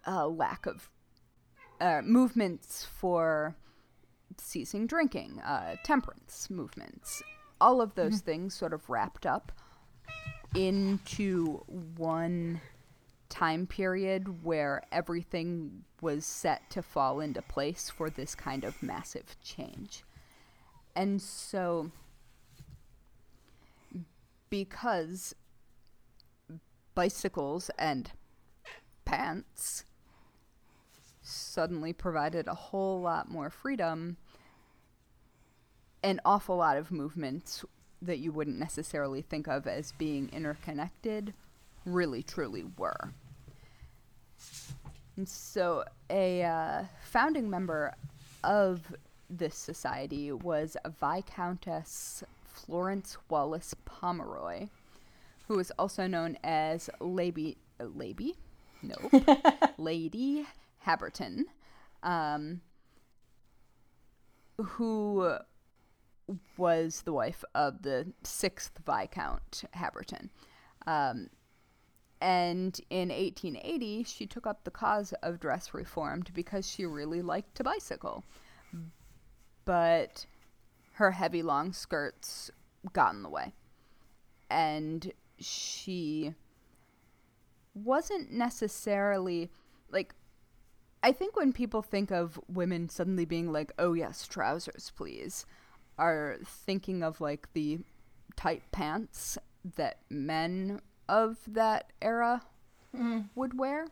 [0.05, 0.89] a lack of
[1.81, 3.57] uh, movements for
[4.37, 7.21] ceasing drinking, uh, temperance movements,
[7.59, 9.51] all of those things sort of wrapped up
[10.55, 11.57] into
[11.97, 12.61] one
[13.27, 19.35] time period where everything was set to fall into place for this kind of massive
[19.43, 20.05] change.
[20.95, 21.91] And so,
[24.49, 25.33] because
[26.93, 28.11] bicycles and
[29.05, 29.85] pants
[31.21, 34.17] suddenly provided a whole lot more freedom,
[36.03, 37.65] an awful lot of movements
[38.01, 41.33] that you wouldn't necessarily think of as being interconnected
[41.85, 43.13] really truly were.
[45.15, 47.93] And so, a uh, founding member
[48.43, 48.81] of
[49.29, 54.67] this society was Viscountess Florence Wallace Pomeroy,
[55.47, 58.35] who was also known as Lady, uh, Lady,
[58.81, 58.95] no,
[59.77, 60.45] Lady
[60.85, 61.45] Harberton,
[62.03, 62.61] um,
[64.57, 65.37] who
[66.57, 70.29] was the wife of the sixth Viscount Harberton.
[70.85, 71.29] Um,
[72.21, 77.55] and in 1880, she took up the cause of dress reform because she really liked
[77.55, 78.23] to bicycle.
[79.65, 80.25] But
[80.93, 82.51] her heavy long skirts
[82.91, 83.53] got in the way.
[84.49, 86.33] And she
[87.73, 89.49] wasn't necessarily
[89.89, 90.13] like
[91.01, 95.45] I think when people think of women suddenly being like, "Oh yes, trousers, please,"
[95.97, 97.79] are thinking of like the
[98.37, 99.37] tight pants
[99.75, 102.43] that men of that era
[102.95, 103.21] mm-hmm.
[103.35, 103.87] would wear.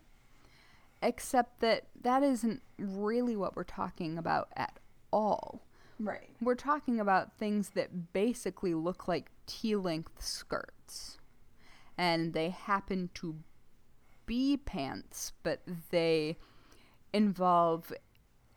[1.03, 4.79] Except that that isn't really what we're talking about at
[5.11, 5.61] all.
[5.99, 6.29] Right.
[6.41, 11.17] We're talking about things that basically look like T length skirts.
[11.97, 13.35] And they happen to
[14.25, 16.37] be pants, but they
[17.13, 17.93] involve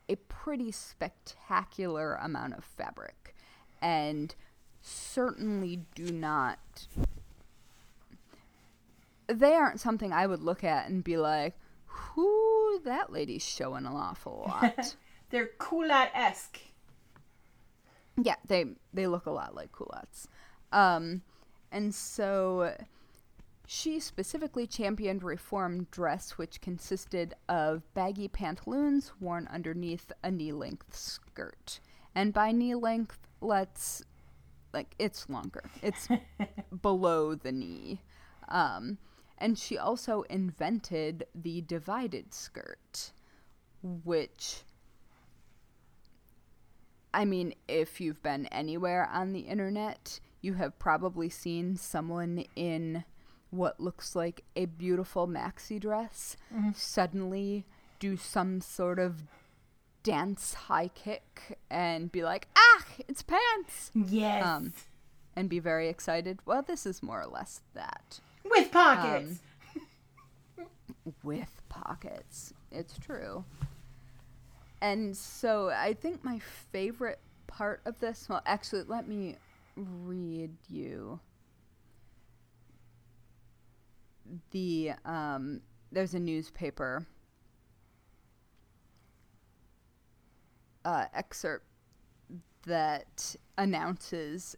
[0.07, 3.35] a pretty spectacular amount of fabric
[3.81, 4.33] and
[4.81, 6.87] certainly do not.
[9.27, 11.55] They aren't something I would look at and be like,
[12.15, 14.95] whoo, that lady's showing an awful lot.
[15.35, 16.61] They're culotte esque.
[18.15, 20.29] Yeah, they they look a lot like culottes.
[20.71, 21.23] Um,
[21.73, 22.73] and so
[23.67, 31.81] she specifically championed reform dress, which consisted of baggy pantaloons worn underneath a knee-length skirt.
[32.15, 34.05] And by knee length, let's
[34.71, 35.65] like it's longer.
[35.81, 36.07] It's
[36.81, 37.99] below the knee.
[38.47, 38.99] Um,
[39.37, 43.11] and she also invented the divided skirt,
[43.83, 44.63] which
[47.15, 53.05] I mean, if you've been anywhere on the internet, you have probably seen someone in
[53.51, 56.35] what looks like a beautiful maxi dress
[56.75, 57.65] suddenly
[57.99, 59.23] do some sort of
[60.03, 63.91] dance high kick and be like, ah, it's pants!
[63.95, 64.45] Yes.
[64.45, 64.73] Um,
[65.37, 66.39] and be very excited.
[66.45, 68.19] Well, this is more or less that.
[68.43, 69.39] With pockets.
[71.23, 72.53] with pockets.
[72.73, 73.45] It's true.
[74.81, 76.39] And so I think my
[76.71, 79.37] favorite part of this, well, actually, let me
[79.75, 81.19] read you
[84.51, 85.61] the, um,
[85.91, 87.05] there's a newspaper
[90.83, 91.65] uh, excerpt
[92.65, 94.55] that announces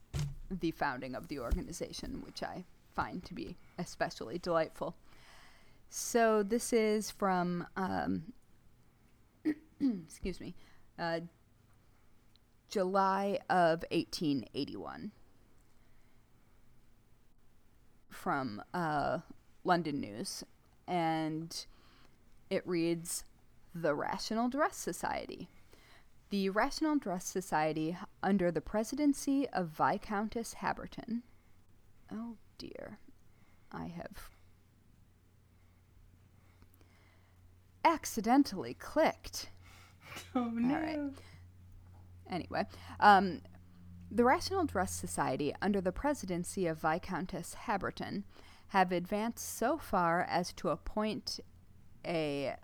[0.49, 2.65] the founding of the organization, which I
[2.95, 4.95] find to be especially delightful.
[5.89, 8.33] So this is from, um,
[10.07, 10.55] excuse me,
[10.97, 11.21] uh,
[12.69, 15.11] July of 1881
[18.09, 19.19] from uh,
[19.63, 20.43] London News.
[20.87, 21.65] And
[22.49, 23.23] it reads
[23.73, 25.49] The Rational Dress Society.
[26.29, 31.21] The Rational Dress Society, under the presidency of Viscountess Harberton.
[32.11, 32.99] Oh dear.
[33.71, 34.31] I have
[37.85, 39.49] accidentally clicked.
[40.35, 40.75] oh no.
[40.75, 40.99] right.
[42.29, 42.65] Anyway,
[42.99, 43.41] um,
[44.11, 48.23] the Rational Dress Society, under the presidency of Viscountess Harberton,
[48.69, 51.39] have advanced so far as to appoint
[52.05, 52.55] a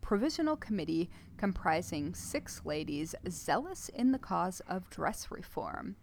[0.00, 5.96] provisional committee comprising six ladies zealous in the cause of dress reform.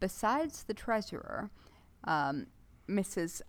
[0.00, 1.50] Besides the treasurer,
[2.04, 2.46] um,
[2.88, 3.42] Mrs.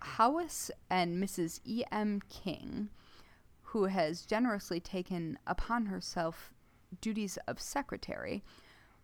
[0.00, 1.60] Howes and Mrs.
[1.64, 1.84] E.
[1.90, 2.20] M.
[2.28, 2.90] King,
[3.72, 6.54] who has generously taken upon herself
[7.02, 8.42] duties of secretary,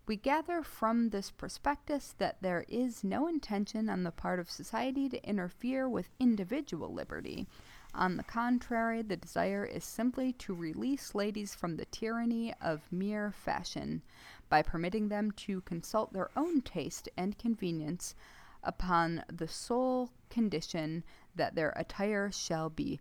[0.06, 5.08] we gather from this prospectus that there is no intention on the part of society
[5.08, 7.46] to interfere with individual liberty.
[7.94, 13.32] On the contrary, the desire is simply to release ladies from the tyranny of mere
[13.32, 14.02] fashion
[14.48, 18.14] by permitting them to consult their own taste and convenience
[18.62, 21.04] upon the sole condition
[21.34, 22.98] that their attire shall be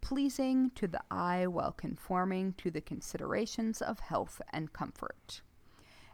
[0.00, 5.42] pleasing to the eye while conforming to the considerations of health and comfort.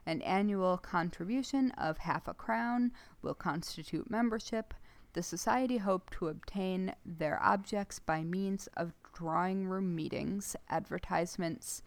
[0.05, 4.73] An annual contribution of half a crown will constitute membership.
[5.15, 11.83] The society hope to obtain their objects by means of drawing room meetings, advertisements,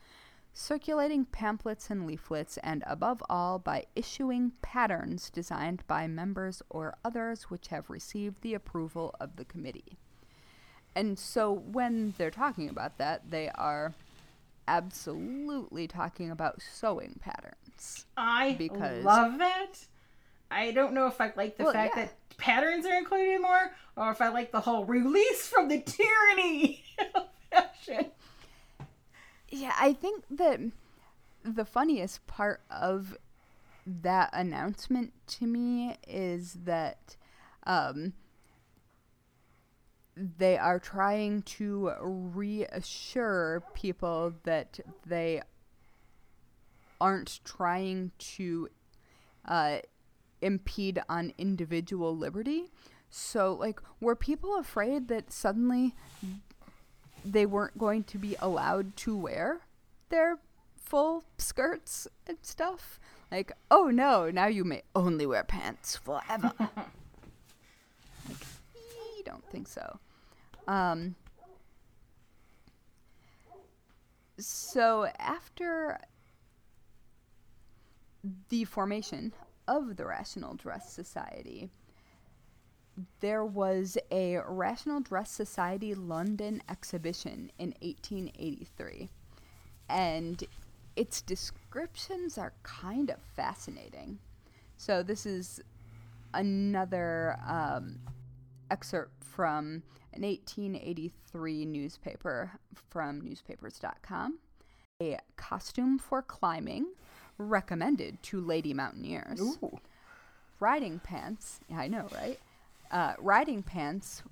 [0.51, 7.43] circulating pamphlets and leaflets, and above all, by issuing patterns designed by members or others
[7.43, 9.97] which have received the approval of the committee.
[10.95, 13.93] And so when they're talking about that, they are
[14.67, 18.05] absolutely talking about sewing patterns.
[18.17, 19.73] I Because- love that.
[20.51, 22.05] I don't know if I like the Well, fact yeah.
[22.05, 26.83] that patterns are included more, or if I like the whole release from the tyranny
[27.15, 28.11] of fashion.
[29.49, 30.59] Yeah, I think that
[31.43, 33.15] the funniest part of
[33.85, 37.15] that announcement to me is that
[37.65, 38.13] um,
[40.37, 45.41] they are trying to reassure people that they
[46.99, 48.69] aren't trying to
[49.45, 49.77] uh,
[50.41, 52.71] impede on individual liberty.
[53.09, 55.95] So, like, were people afraid that suddenly
[57.25, 59.61] they weren't going to be allowed to wear
[60.09, 60.39] their
[60.75, 62.99] full skirts and stuff.
[63.31, 66.51] Like, oh no, now you may only wear pants forever.
[66.59, 68.45] like,
[68.77, 69.99] I don't think so.
[70.69, 71.15] Um,
[74.37, 75.99] so after
[78.49, 79.33] the formation
[79.67, 81.71] of the Rational Dress Society,
[83.19, 89.09] there was a Rational Dress Society London exhibition in 1883.
[89.89, 90.43] And
[90.95, 94.19] its descriptions are kind of fascinating.
[94.77, 95.61] So, this is
[96.33, 97.99] another um,
[98.69, 102.51] excerpt from an 1883 newspaper
[102.89, 104.39] from newspapers.com.
[105.01, 106.87] A costume for climbing
[107.37, 109.39] recommended to lady mountaineers.
[109.39, 109.79] Ooh.
[110.59, 112.39] Riding pants, I know, right?
[112.91, 114.23] Uh, riding pants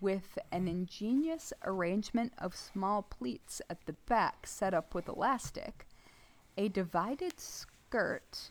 [0.00, 5.86] with an ingenious arrangement of small pleats at the back set up with elastic,
[6.56, 8.50] a divided skirt,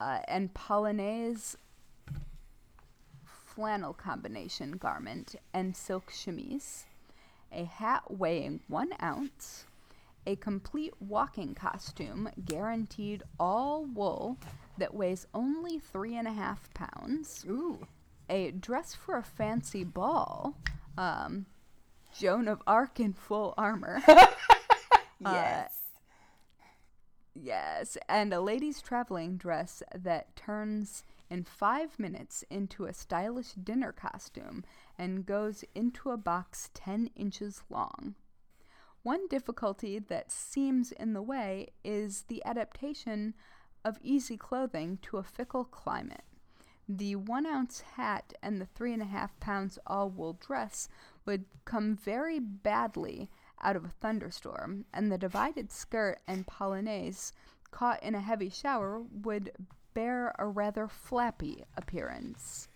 [0.00, 1.56] uh, and polonaise
[3.56, 6.84] flannel combination garment and silk chemise,
[7.50, 9.64] a hat weighing one ounce,
[10.26, 14.36] a complete walking costume guaranteed all wool
[14.76, 17.86] that weighs only three and a half pounds, Ooh.
[18.28, 20.54] a dress for a fancy ball,
[20.98, 21.46] um,
[22.14, 24.02] Joan of Arc in full armor.
[25.18, 25.72] Yes.
[27.34, 33.92] Yes, and a lady's traveling dress that turns in five minutes into a stylish dinner
[33.92, 34.64] costume
[34.98, 38.14] and goes into a box 10 inches long.
[39.02, 43.34] One difficulty that seems in the way is the adaptation
[43.84, 46.24] of easy clothing to a fickle climate.
[46.88, 50.88] The one ounce hat and the three and a half pounds all wool dress
[51.24, 53.30] would come very badly
[53.62, 57.32] out of a thunderstorm, and the divided skirt and polonaise
[57.70, 59.50] caught in a heavy shower would
[59.96, 62.68] bear a rather flappy appearance.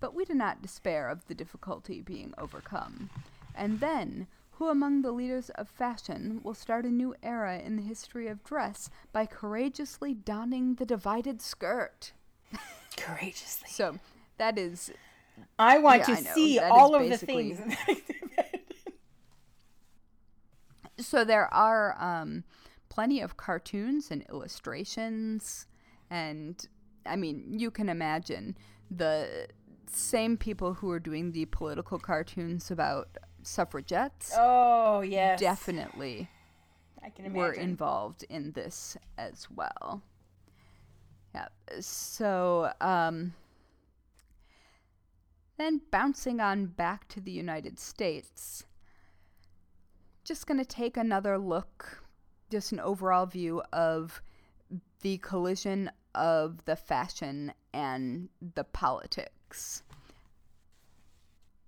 [0.00, 3.10] But we do not despair of the difficulty being overcome.
[3.54, 7.82] And then, who among the leaders of fashion will start a new era in the
[7.82, 12.12] history of dress by courageously donning the divided skirt?
[12.96, 13.68] Courageously.
[13.68, 13.98] So
[14.38, 14.90] that is
[15.58, 18.04] I want Yeah, to I see That all of the things in the exhibit.
[20.98, 22.44] so there are um,
[22.88, 25.66] plenty of cartoons and illustrations
[26.14, 26.68] and
[27.06, 28.56] i mean you can imagine
[28.90, 29.48] the
[29.90, 33.08] same people who are doing the political cartoons about
[33.42, 35.38] suffragettes Oh, yes.
[35.40, 36.28] definitely
[37.02, 37.38] I can imagine.
[37.40, 40.02] were involved in this as well
[41.34, 41.48] yeah
[41.80, 43.34] so um
[45.56, 48.64] then bouncing on back to the united states
[50.24, 52.02] just going to take another look,
[52.50, 54.22] just an overall view of
[55.02, 59.82] the collision of the fashion and the politics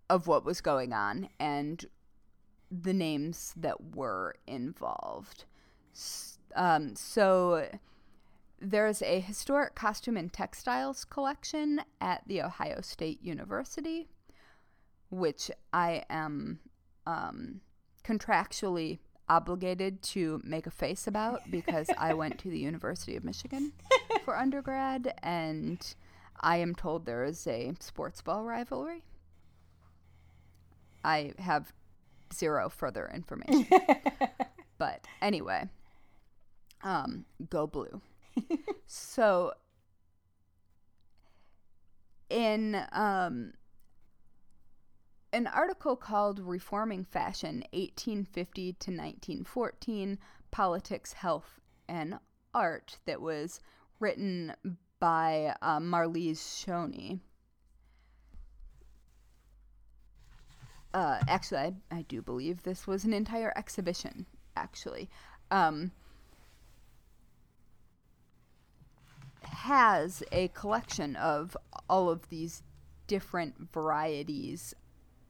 [0.09, 1.87] of what was going on and
[2.71, 5.45] the names that were involved.
[6.55, 7.69] Um, so
[8.61, 14.09] there's a historic costume and textiles collection at the Ohio State University,
[15.11, 16.61] which I am
[17.07, 17.61] um,
[18.05, 18.99] contractually
[19.29, 23.73] obligated to make a face about because I went to the University of Michigan
[24.27, 25.95] for undergrad and
[26.41, 29.05] I am told there is a sports ball rivalry.
[31.05, 31.73] I have
[32.35, 33.69] zero further information.
[34.79, 35.69] but anyway,
[36.83, 38.01] um, go blue.
[38.87, 39.53] so
[42.29, 43.53] in um
[45.33, 50.19] an article called Reforming Fashion 1850 to 1914
[50.51, 52.19] Politics, Health, and
[52.53, 53.61] Art that was
[54.01, 54.53] written
[54.99, 57.21] by uh, Marlise Schoeny.
[60.95, 65.11] Uh, actually, I, I do believe this was an entire exhibition, actually.
[65.51, 65.93] Um,
[69.43, 71.57] has a collection of
[71.89, 72.63] all of these
[73.07, 74.75] different varieties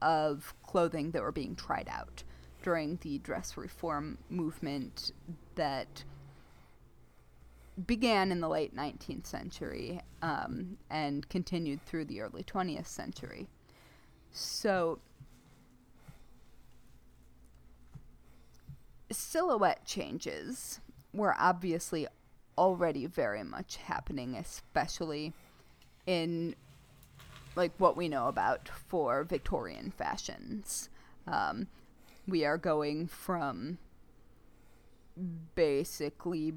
[0.03, 2.23] of clothing that were being tried out
[2.63, 5.11] during the dress reform movement
[5.55, 6.05] that
[7.85, 13.49] began in the late 19th century um, and continued through the early 20th century.
[14.31, 14.99] So,
[19.11, 20.81] silhouette changes
[21.13, 22.07] were obviously
[22.57, 25.35] already very much happening, especially
[26.07, 26.55] in
[27.57, 30.89] like what we know about for Victorian fashions.
[31.27, 31.69] Um,
[32.27, 33.79] we are going from
[35.55, 36.55] basically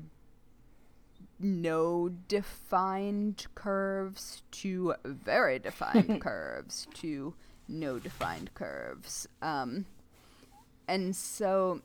[1.39, 7.33] no defined curves to very defined curves to
[7.67, 9.27] no defined curves.
[9.41, 9.85] Um,
[10.87, 11.81] and so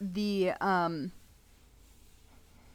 [0.00, 1.12] the um,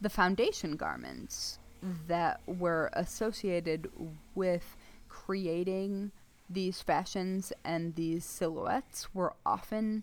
[0.00, 1.58] the foundation garments
[2.06, 3.90] that were associated
[4.34, 4.76] with
[5.08, 6.12] creating
[6.48, 10.02] these fashions and these silhouettes were often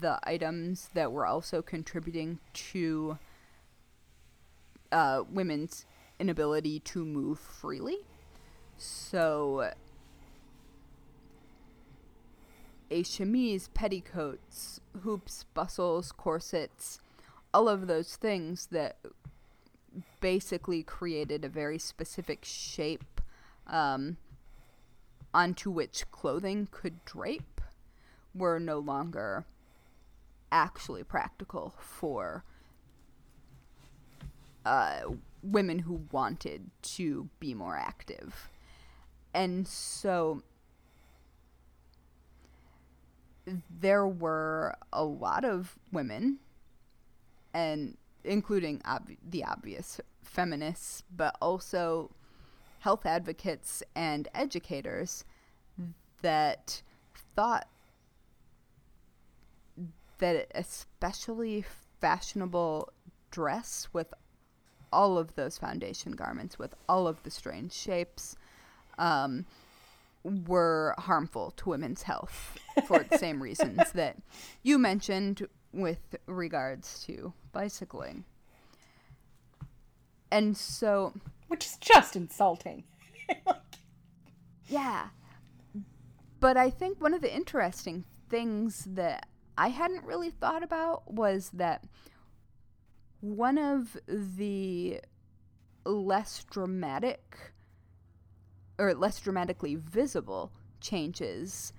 [0.00, 3.18] the items that were also contributing to
[4.92, 5.86] uh, women's
[6.18, 7.98] inability to move freely.
[8.76, 9.72] So,
[12.90, 17.00] a chemise, petticoats, hoops, bustles, corsets,
[17.52, 18.96] all of those things that
[20.20, 23.20] basically created a very specific shape
[23.66, 24.16] um,
[25.32, 27.60] onto which clothing could drape
[28.34, 29.44] were no longer
[30.52, 32.44] actually practical for
[34.64, 35.00] uh,
[35.42, 38.48] women who wanted to be more active.
[39.32, 40.42] And so
[43.80, 46.38] there were a lot of women,
[47.54, 52.10] and including ob- the obvious feminists, but also
[52.80, 55.24] health advocates and educators
[56.22, 56.82] that
[57.34, 57.68] thought
[60.18, 61.64] that especially
[62.00, 62.92] fashionable
[63.30, 64.12] dress with
[64.92, 68.36] all of those foundation garments with all of the strange shapes
[68.98, 69.46] um,
[70.22, 74.16] were harmful to women's health for the same reasons that
[74.62, 78.24] you mentioned with regards to bicycling.
[80.30, 81.12] And so.
[81.48, 82.84] Which is just insulting.
[84.68, 85.08] yeah.
[86.38, 89.26] But I think one of the interesting things that
[89.58, 91.84] I hadn't really thought about was that
[93.20, 95.00] one of the
[95.84, 97.52] less dramatic
[98.78, 101.72] or less dramatically visible changes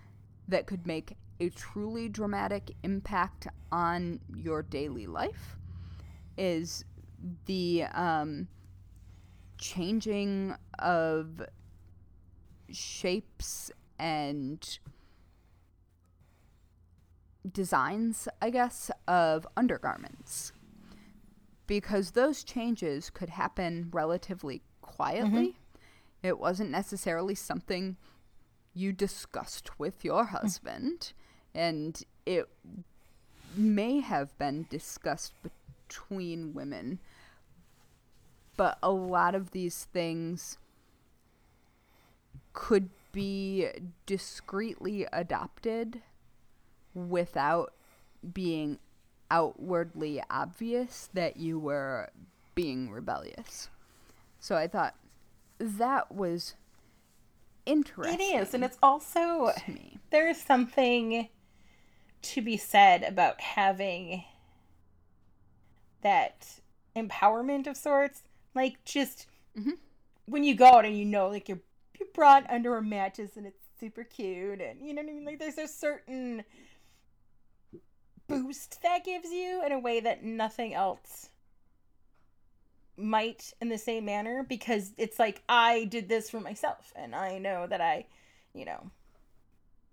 [0.48, 5.58] that could make a truly dramatic impact on your daily life
[6.38, 6.86] is
[7.46, 8.48] the um,
[9.58, 11.42] changing of
[12.72, 14.80] shapes and
[17.52, 20.54] designs, I guess, of undergarments.
[21.72, 25.48] Because those changes could happen relatively quietly.
[25.48, 26.28] Mm-hmm.
[26.28, 27.96] It wasn't necessarily something
[28.74, 30.36] you discussed with your hmm.
[30.36, 31.14] husband,
[31.56, 32.50] and it
[33.56, 35.32] may have been discussed
[35.88, 37.00] between women.
[38.58, 40.58] But a lot of these things
[42.52, 43.70] could be
[44.06, 46.02] discreetly adopted
[46.94, 47.72] without
[48.34, 48.80] being
[49.32, 52.10] outwardly obvious that you were
[52.54, 53.70] being rebellious.
[54.40, 54.96] So I thought
[55.58, 56.56] that was
[57.66, 58.20] interesting.
[58.20, 59.52] It is, and it's also
[60.12, 61.30] there is something
[62.22, 64.26] to be said about having
[66.02, 66.60] that
[66.96, 69.28] empowerment of sorts, like just
[69.58, 69.72] mm-hmm.
[70.26, 71.62] when you go out and you know, like you're
[72.00, 75.26] you're brought under a mattress and it's super cute, and you know what I mean.
[75.26, 76.44] Like there's a certain
[78.32, 81.30] boost that gives you in a way that nothing else
[82.98, 87.38] might in the same manner because it's like I did this for myself and I
[87.38, 88.06] know that I,
[88.54, 88.92] you know,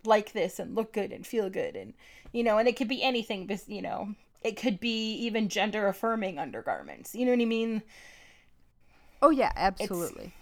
[0.05, 1.94] like this and look good and feel good and
[2.32, 6.39] you know, and it could be anything you know, it could be even gender affirming
[6.39, 7.15] undergarments.
[7.15, 7.82] You know what I mean?
[9.23, 10.24] Oh yeah, absolutely.
[10.24, 10.32] It's,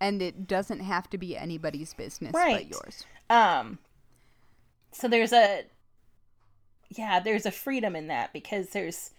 [0.00, 2.68] and it doesn't have to be anybody's business right.
[2.68, 3.04] but yours.
[3.30, 3.78] Um
[4.92, 5.64] so there's a
[6.90, 9.10] yeah, there's a freedom in that because there's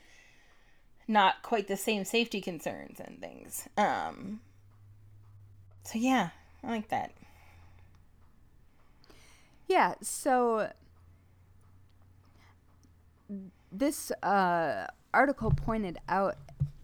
[1.07, 3.67] not quite the same safety concerns and things.
[3.77, 4.41] Um
[5.83, 6.29] so yeah,
[6.63, 7.11] I like that.
[9.67, 10.69] Yeah, so
[13.71, 16.35] this uh, article pointed out,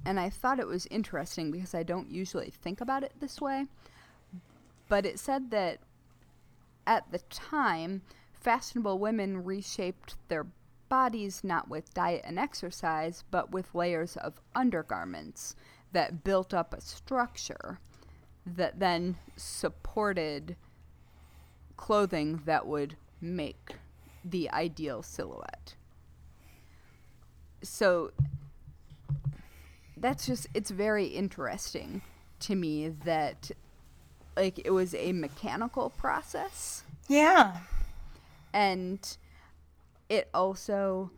[0.06, 3.68] and I thought it was interesting because I don't usually think about it this way,
[4.90, 5.80] but it said that
[6.86, 8.02] at the time,
[8.34, 10.46] fashionable women reshaped their
[10.94, 15.56] bodies not with diet and exercise, but with layers of undergarments
[15.92, 17.80] that built up a structure
[18.46, 20.56] that then supported
[21.78, 23.72] clothing that would make
[24.24, 25.74] the ideal silhouette.
[27.64, 28.12] So
[29.98, 32.04] that's just, it's very interesting
[32.42, 33.50] to me that
[34.38, 37.58] like it was a mechanical process Yeah.
[38.54, 39.18] and
[40.14, 41.10] it also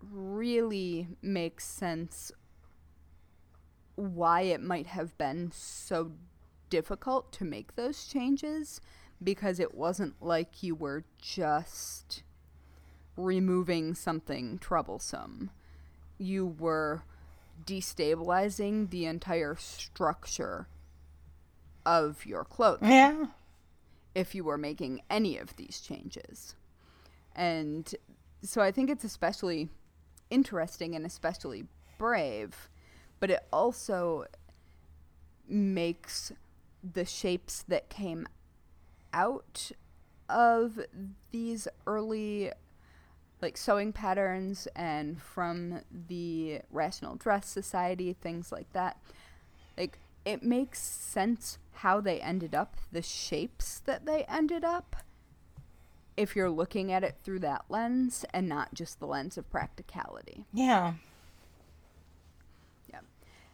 [0.00, 2.30] really makes sense
[3.96, 6.12] why it might have been so
[6.70, 8.80] difficult to make those changes
[9.20, 12.22] because it wasn't like you were just
[13.16, 15.50] removing something troublesome.
[16.16, 17.02] You were
[17.66, 20.68] destabilizing the entire structure
[21.84, 23.26] of your clothing Yeah.
[24.14, 26.54] if you were making any of these changes.
[27.38, 27.94] And
[28.42, 29.68] so I think it's especially
[30.28, 31.64] interesting and especially
[31.98, 32.68] brave,
[33.20, 34.24] but it also
[35.48, 36.32] makes
[36.82, 38.26] the shapes that came
[39.12, 39.70] out
[40.28, 40.80] of
[41.30, 42.52] these early
[43.40, 48.98] like sewing patterns and from the rational dress society things like that
[49.78, 54.96] like it makes sense how they ended up the shapes that they ended up
[56.18, 60.44] if you're looking at it through that lens and not just the lens of practicality
[60.52, 60.94] Yeah.
[62.90, 63.00] yeah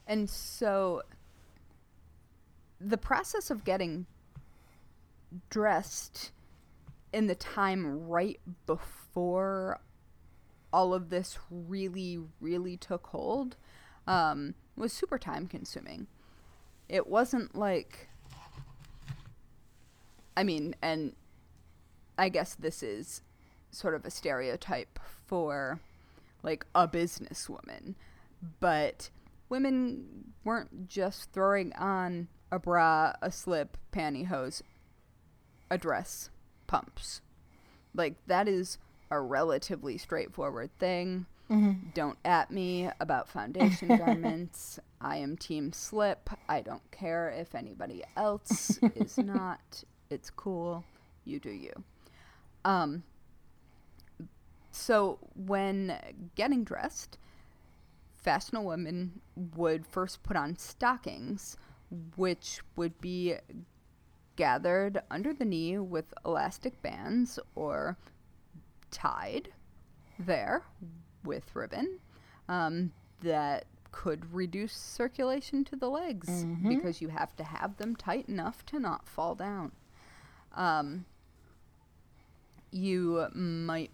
[0.06, 1.02] and so
[2.80, 4.06] the process of getting
[5.50, 6.32] dressed
[7.12, 9.80] in the time right before
[10.72, 13.56] all of this really, really took hold
[14.08, 16.08] um, was super time consuming.
[16.88, 18.08] It wasn't like.
[20.36, 21.14] I mean, and
[22.16, 23.22] I guess this is
[23.70, 25.80] sort of a stereotype for
[26.42, 27.94] like a businesswoman,
[28.60, 29.10] but
[29.48, 34.62] women weren't just throwing on a bra, a slip, pantyhose,
[35.70, 36.30] a dress,
[36.66, 37.20] pumps.
[37.94, 38.78] Like that is
[39.10, 41.26] a relatively straightforward thing.
[41.50, 41.90] Mm-hmm.
[41.94, 44.78] Don't at me about foundation garments.
[45.00, 46.30] I am team slip.
[46.48, 49.84] I don't care if anybody else is not.
[50.10, 50.84] It's cool.
[51.24, 51.72] You do you.
[52.64, 53.04] Um
[54.70, 55.96] so when
[56.34, 57.16] getting dressed,
[58.12, 59.20] fashionable women
[59.56, 61.56] would first put on stockings,
[62.16, 63.36] which would be
[64.36, 67.96] gathered under the knee with elastic bands or
[68.90, 69.50] tied
[70.18, 70.64] there
[71.24, 72.00] with ribbon
[72.48, 72.92] um,
[73.22, 76.28] that could reduce circulation to the legs
[76.68, 79.70] because you have to have them tight enough to not fall down.
[80.56, 81.04] Um,
[82.74, 83.92] you might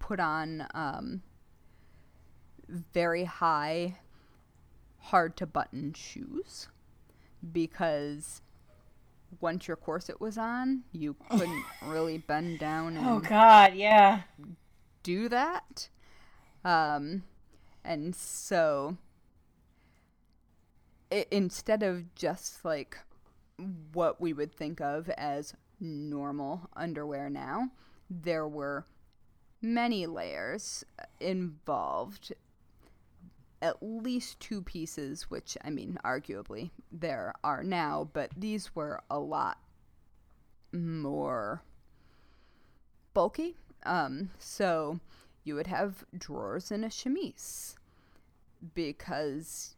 [0.00, 1.22] put on um,
[2.68, 3.96] very high,
[4.98, 6.68] hard to button shoes
[7.52, 8.42] because
[9.40, 13.74] once your corset was on, you couldn't really bend down and Oh God.
[13.74, 14.22] Yeah.
[15.04, 15.88] do that.
[16.64, 17.22] Um,
[17.84, 18.96] and so
[21.12, 22.98] i instead of just like
[23.92, 27.70] what we would think of as normal underwear now,
[28.08, 28.86] there were
[29.60, 30.84] many layers
[31.20, 32.32] involved.
[33.62, 39.18] At least two pieces, which I mean, arguably there are now, but these were a
[39.18, 39.58] lot
[40.72, 41.62] more
[43.14, 43.56] bulky.
[43.84, 45.00] Um, so
[45.42, 47.76] you would have drawers and a chemise
[48.74, 49.75] because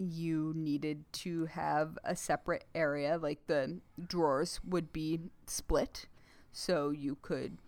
[0.00, 6.06] you needed to have a separate area, like the drawers would be split,
[6.52, 7.58] so you could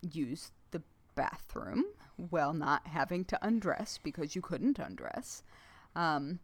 [0.00, 0.82] use the
[1.14, 1.84] bathroom
[2.16, 5.42] while not having to undress because you couldn't undress.
[5.96, 6.38] Um,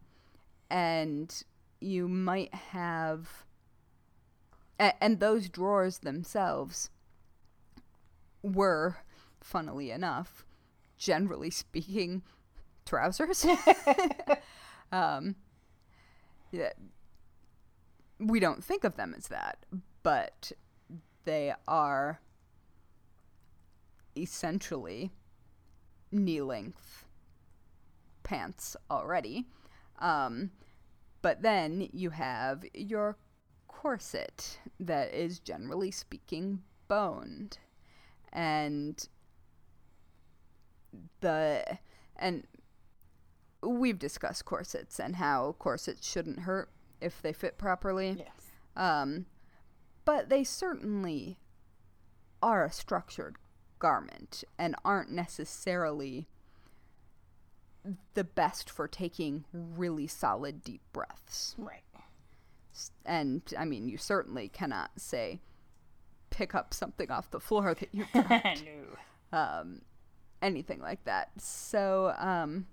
[0.69, 1.43] and
[1.79, 3.45] you might have
[4.79, 6.89] and those drawers themselves
[8.41, 8.97] were,
[9.41, 10.45] funnily enough,
[10.97, 12.23] generally speaking,
[12.85, 13.45] trousers.
[14.91, 15.35] um,
[16.51, 16.71] yeah,
[18.19, 19.65] we don't think of them as that,
[20.03, 20.51] but
[21.25, 22.19] they are
[24.17, 25.11] essentially
[26.11, 27.05] knee length
[28.23, 29.45] pants already.
[29.99, 30.51] Um,
[31.21, 33.17] but then you have your
[33.67, 37.57] corset that is generally speaking boned
[38.33, 39.07] and
[41.21, 41.63] the
[42.15, 42.43] and
[43.61, 46.69] we've discussed corsets and how corsets shouldn't hurt
[47.01, 48.27] if they fit properly Yes.
[48.75, 49.25] um,
[50.05, 51.39] but they certainly
[52.41, 53.35] are a structured
[53.79, 56.27] garment and aren't necessarily
[58.13, 61.83] the best for taking really solid deep breaths Right.
[63.05, 65.41] And I mean, you certainly cannot say,
[66.29, 68.63] pick up something off the floor that you dropped,
[69.33, 69.37] no.
[69.37, 69.81] um,
[70.41, 71.31] anything like that.
[71.41, 72.67] So, um,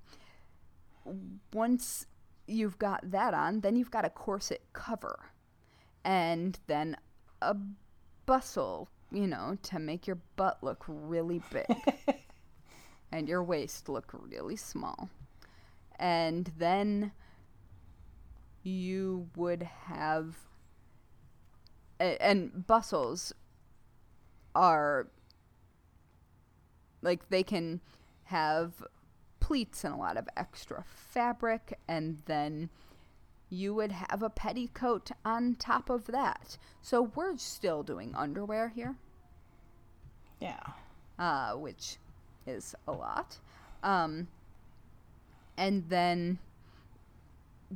[1.53, 2.07] once
[2.47, 5.31] you've got that on, then you've got a corset cover,
[6.05, 6.97] and then
[7.43, 7.57] a
[8.27, 11.67] bustle, you know, to make your butt look really big
[13.13, 15.09] and your waist look really small.
[15.99, 17.13] And then
[18.63, 20.37] you would have
[22.01, 23.33] a- and bustles
[24.55, 25.09] are
[27.03, 27.81] like they can
[28.25, 28.73] have
[29.47, 32.69] pleats and a lot of extra fabric and then
[33.49, 36.59] you would have a petticoat on top of that.
[36.83, 38.97] So we're still doing underwear here,
[40.41, 40.59] Yeah.
[41.17, 41.99] uh, which
[42.45, 43.39] is a lot.
[43.85, 44.27] Um,
[45.57, 46.41] and then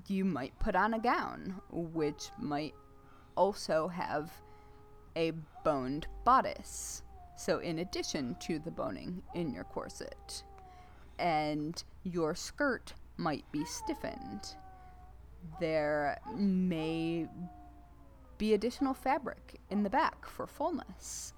[0.09, 2.75] you might put on a gown, which might
[3.37, 4.33] also have
[5.15, 7.05] a boned bodice.
[7.37, 10.43] So, in addition to the boning in your corset,
[11.21, 14.57] and your skirt might be stiffened,
[15.61, 17.29] there may
[18.39, 21.35] be additional fabric in the back for fullness.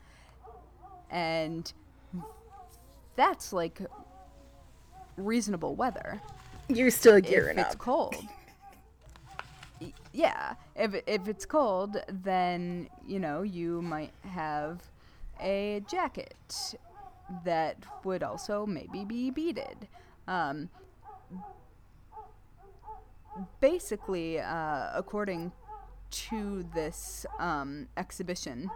[1.10, 1.70] And
[3.16, 3.80] that's like
[5.16, 6.20] reasonable weather
[6.68, 7.74] You're still gearing if it's up.
[7.74, 8.16] It's cold.
[10.12, 14.80] Yeah, if if it's cold, then you know you might have
[15.40, 16.76] a jacket
[17.44, 19.88] that would also maybe be beaded.
[20.28, 20.68] Um,
[23.60, 25.52] basically, uh, according
[26.10, 28.70] to this um, exhibition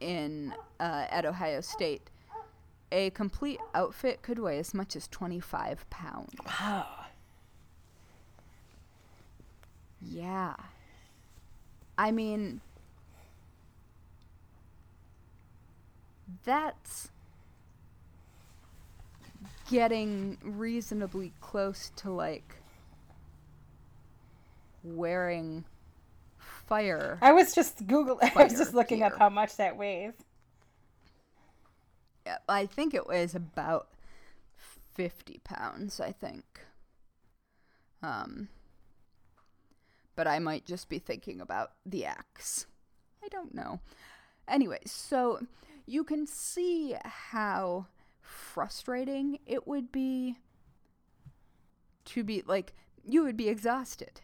[0.00, 2.10] in uh, at Ohio State,
[2.92, 6.34] a complete outfit could weigh as much as twenty five pounds.
[6.46, 6.86] Wow.
[10.00, 10.54] Yeah.
[11.96, 12.60] I mean,
[16.44, 17.08] that's
[19.70, 22.56] getting reasonably close to like
[24.82, 25.64] wearing
[26.38, 27.18] fire.
[27.22, 28.18] I was just Google.
[28.36, 30.14] I was just looking up how much that weighs.
[32.26, 33.88] Yeah, I think it weighs about
[34.94, 36.44] 50 pounds, I think.
[38.02, 38.48] Um,
[40.16, 42.66] but I might just be thinking about the axe.
[43.22, 43.80] I don't know.
[44.46, 45.40] Anyway, so
[45.86, 47.86] you can see how
[48.24, 50.38] frustrating it would be
[52.06, 52.74] to be like,
[53.06, 54.20] you would be exhausted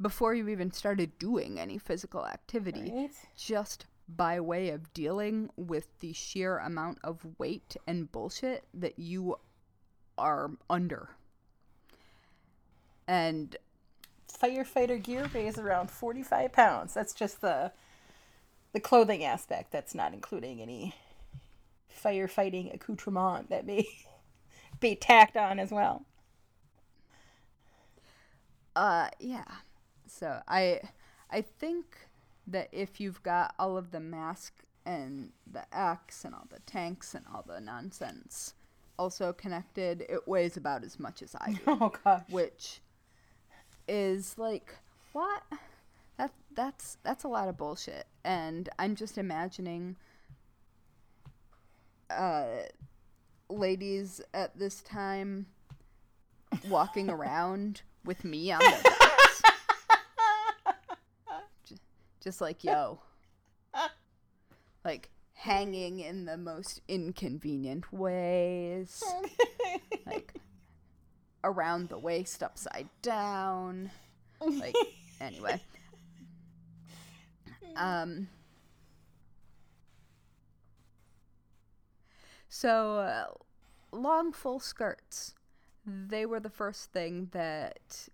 [0.00, 3.10] before you even started doing any physical activity Right?
[3.36, 9.36] just by way of dealing with the sheer amount of weight and bullshit that you
[10.18, 11.10] are under.
[13.06, 13.56] And
[14.32, 16.94] Firefighter gear weighs around 45 pounds.
[16.94, 17.72] That's just the
[18.72, 19.70] the clothing aspect.
[19.70, 20.94] That's not including any
[21.92, 23.86] firefighting accoutrement that may
[24.80, 26.04] be tacked on as well.
[28.76, 29.44] uh yeah.
[30.06, 30.80] So I
[31.30, 31.96] I think
[32.46, 34.52] that if you've got all of the mask
[34.84, 38.54] and the axe and all the tanks and all the nonsense
[38.98, 41.60] also connected, it weighs about as much as I do.
[41.66, 42.22] Oh gosh.
[42.28, 42.80] which
[43.88, 44.74] is like
[45.12, 45.42] what
[46.18, 49.96] that that's that's a lot of bullshit and i'm just imagining
[52.18, 52.46] uh
[53.48, 55.46] ladies at this time
[56.68, 59.42] walking around with me on their backs.
[61.64, 61.76] J-
[62.20, 63.00] just like yo.
[64.84, 69.02] Like hanging in the most inconvenient ways.
[70.06, 70.34] Like
[71.44, 73.90] around the waist upside down.
[74.40, 74.76] Like
[75.20, 75.60] anyway.
[77.74, 78.28] Um
[82.54, 83.24] so uh,
[83.96, 85.34] long full skirts
[85.86, 88.08] they were the first thing that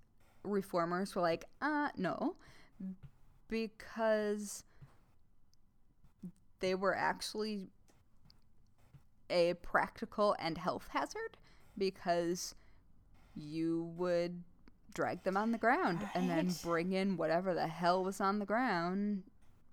[0.45, 2.37] reformers were like uh no
[3.49, 4.63] because
[6.61, 7.67] they were actually
[9.29, 11.37] a practical and health hazard
[11.77, 12.55] because
[13.35, 14.45] you would
[14.95, 18.47] drag them on the ground and then bring in whatever the hell was on the
[18.47, 19.25] ground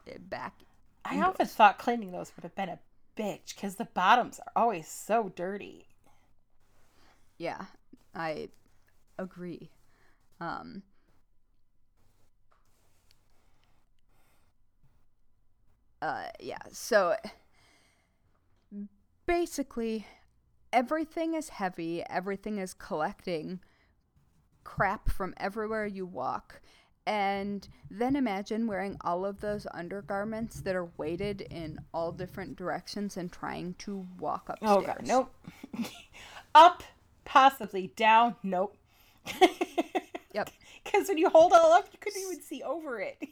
[0.08, 0.56] eh, back.
[1.04, 1.30] I indoors.
[1.30, 2.80] often thought cleaning those would have been a
[3.16, 5.88] bitch because the bottoms are always so dirty.
[7.38, 7.66] Yeah,
[8.14, 8.50] I
[9.18, 9.72] agree.
[10.40, 10.84] Um,
[16.02, 17.16] uh, yeah, so
[19.26, 20.06] basically,
[20.72, 23.60] everything is heavy, everything is collecting
[24.64, 26.62] crap from everywhere you walk.
[27.08, 33.16] And then imagine wearing all of those undergarments that are weighted in all different directions
[33.16, 34.72] and trying to walk upstairs.
[34.72, 35.32] Oh god, nope.
[36.56, 36.84] Up,
[37.24, 38.76] possibly down, nope.
[40.34, 40.50] Yep.
[40.84, 43.18] because when you hold it all up, you couldn't even see over it.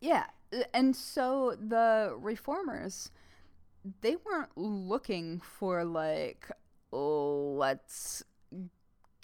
[0.00, 0.24] Yeah,
[0.72, 3.10] and so the reformers,
[4.00, 6.50] they weren't looking for like,
[6.90, 8.24] oh, let's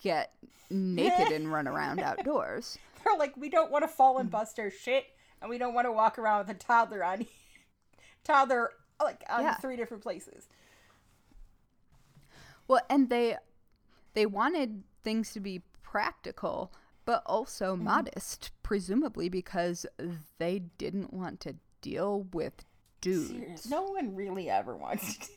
[0.02, 0.32] get
[0.70, 2.78] naked and run around outdoors.
[3.04, 5.06] They're like, we don't want to fall and bust our shit,
[5.40, 7.26] and we don't want to walk around with a toddler on
[8.24, 8.70] toddler
[9.02, 9.54] like on Yeah.
[9.56, 10.48] three different places.
[12.68, 13.36] Well, and they
[14.14, 16.72] they wanted things to be practical,
[17.04, 17.84] but also mm-hmm.
[17.84, 19.86] modest, presumably because
[20.38, 22.64] they didn't want to deal with
[23.00, 23.70] dudes.
[23.70, 25.36] No one really ever wants to deal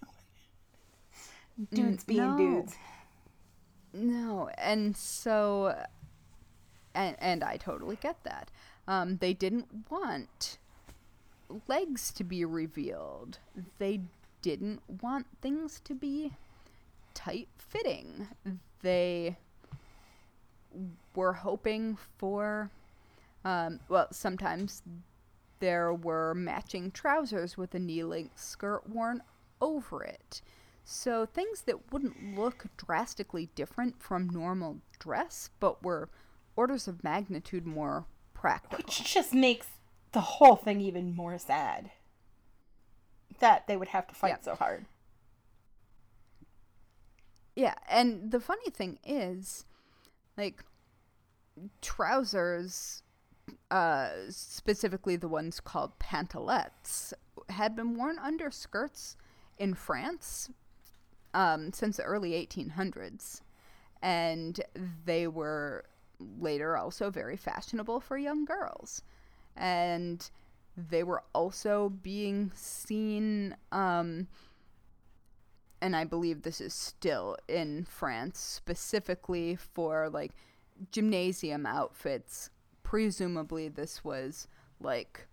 [1.58, 2.38] with dudes being no.
[2.38, 2.76] dudes.
[3.94, 5.76] No, and so,
[6.94, 8.50] and and I totally get that.
[8.88, 10.58] Um, they didn't want
[11.68, 13.40] legs to be revealed.
[13.80, 14.02] They
[14.42, 16.34] didn't want things to be
[17.14, 18.28] tight fitting.
[18.82, 19.38] They
[21.16, 22.70] were hoping for,
[23.44, 24.82] um, well, sometimes
[25.60, 29.22] there were matching trousers with a knee length skirt worn
[29.60, 30.42] over it.
[30.92, 36.10] So things that wouldn't look drastically different from normal dress, but were
[36.56, 38.78] orders of magnitude more practical.
[38.84, 39.68] Which just makes
[40.14, 41.92] the whole thing even more sad.
[43.38, 44.42] That they would have to fight Yeah.
[44.42, 44.88] so hard.
[47.56, 49.66] Yeah, and the funny thing is,
[50.38, 50.64] like,
[51.82, 53.04] trousers,
[53.70, 57.14] uh, specifically the ones called pantalettes,
[57.50, 59.16] had been worn under skirts
[59.60, 60.50] in France
[61.34, 63.42] um, since the early 1800s.
[64.02, 64.60] And
[65.06, 65.86] they were
[66.20, 69.02] later also very fashionable for young girls.
[69.56, 70.30] And
[70.78, 73.56] they were also being seen.
[73.72, 74.28] Um,
[75.82, 80.32] and I believe this is still in France, specifically for like
[80.92, 82.50] gymnasium outfits.
[82.84, 84.48] Presumably, this was
[84.80, 85.28] like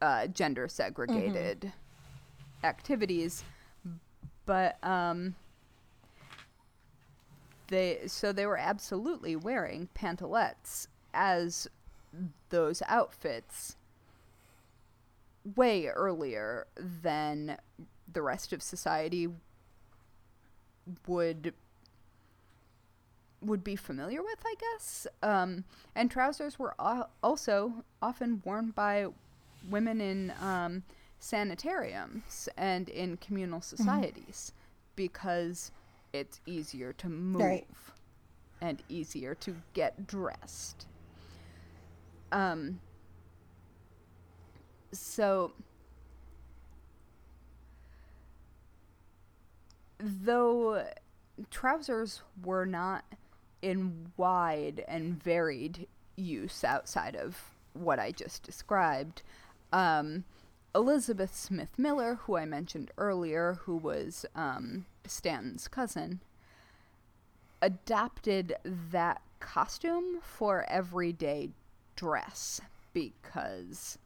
[0.00, 1.72] uh, gender segregated
[2.62, 3.44] activities,
[4.48, 5.34] but um,
[7.68, 11.68] they so they were absolutely wearing pantalettes as
[12.48, 13.76] those outfits
[15.54, 17.58] way earlier than
[18.10, 19.28] the rest of society
[21.06, 21.52] would
[23.42, 25.06] would be familiar with, I guess.
[25.22, 25.64] Um,
[25.94, 29.08] and trousers were al- also often worn by
[29.68, 30.84] women in um,
[31.18, 34.52] sanitariums and in communal societies
[34.96, 35.70] because
[36.12, 37.66] it's easier to move Right.
[38.60, 40.86] and easier to get dressed.
[42.32, 42.80] Um,
[44.92, 45.52] so
[49.98, 50.86] though
[51.50, 53.04] trousers were not
[53.62, 59.22] in wide and varied use outside of what I just described,
[59.72, 60.24] um,
[60.78, 66.20] Elizabeth Smith Miller, who I mentioned earlier, who was um, Stanton's cousin,
[67.60, 71.50] adopted that costume for everyday
[71.96, 72.60] dress
[72.92, 73.98] because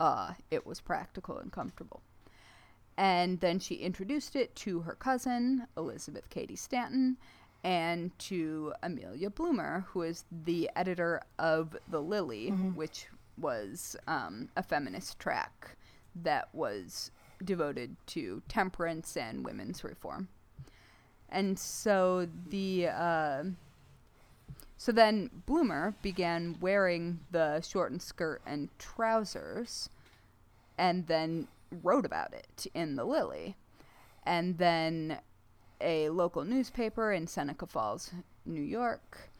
[0.00, 2.02] uh, it was practical and comfortable.
[2.96, 7.16] And then she introduced it to her cousin, Elizabeth Cady Stanton,
[7.62, 13.06] and to Amelia Bloomer, who is the editor of The Lily, which
[13.38, 15.76] was um, a feminist track
[16.14, 17.10] that was
[17.44, 20.28] devoted to temperance and women's reform.
[21.28, 23.44] And so the uh,
[24.76, 29.88] so then Bloomer began wearing the shortened skirt and trousers,
[30.76, 31.48] and then
[31.82, 33.56] wrote about it in the Lily,
[34.24, 35.18] and then
[35.80, 38.12] a local newspaper in Seneca Falls,
[38.44, 39.30] New York,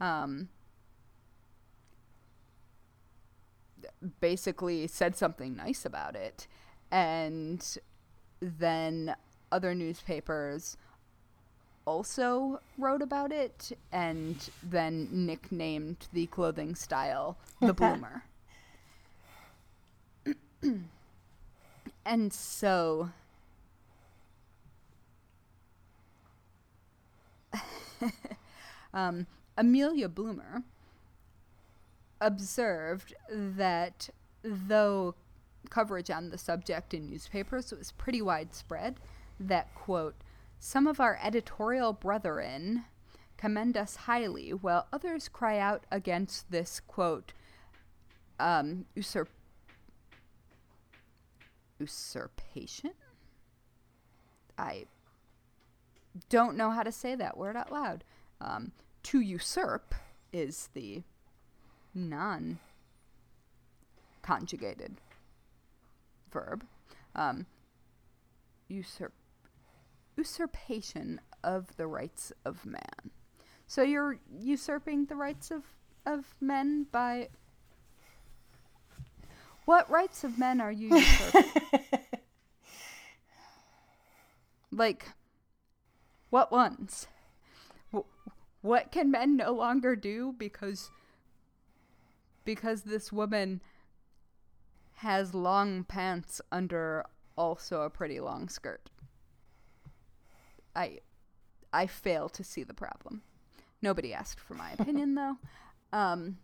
[0.00, 0.48] um,
[4.20, 6.46] basically said something nice about it,
[6.90, 7.78] and
[8.40, 9.14] then
[9.50, 10.76] other newspapers
[11.86, 18.24] also wrote about it and then nicknamed the clothing style the bloomer.
[22.06, 23.10] and so
[28.94, 30.62] um, Amelia Bloomer
[32.24, 34.08] observed that
[34.42, 35.14] though
[35.70, 38.96] coverage on the subject in newspapers was pretty widespread,
[39.38, 40.14] that quote,
[40.58, 42.84] some of our editorial brethren
[43.36, 47.32] commend us highly, while others cry out against this quote,
[48.40, 49.28] um, usurp-
[51.78, 52.92] usurpation?
[54.56, 54.86] I
[56.28, 58.04] don't know how to say that word out loud.
[58.40, 58.72] Um,
[59.04, 59.94] to usurp
[60.32, 61.02] is the
[61.94, 62.58] non
[64.22, 65.00] conjugated
[66.30, 66.64] verb.
[67.14, 67.46] Um,
[68.68, 69.12] usurp
[70.16, 73.10] usurpation of the rights of man.
[73.66, 75.64] So you're usurping the rights of,
[76.06, 77.28] of men by
[79.64, 81.50] what rights of men are you usurping?
[84.72, 85.06] like
[86.30, 87.06] what ones?
[88.60, 90.90] what can men no longer do because
[92.44, 93.60] because this woman
[94.94, 97.04] has long pants under
[97.36, 98.90] also a pretty long skirt.
[100.74, 101.00] I
[101.72, 103.22] I fail to see the problem.
[103.82, 105.36] Nobody asked for my opinion though.
[105.92, 106.38] Um,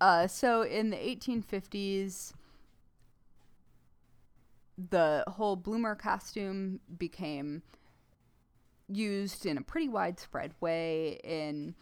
[0.00, 2.32] uh, so in the 1850s,
[4.90, 7.62] the whole bloomer costume became
[8.90, 11.74] used in a pretty widespread way in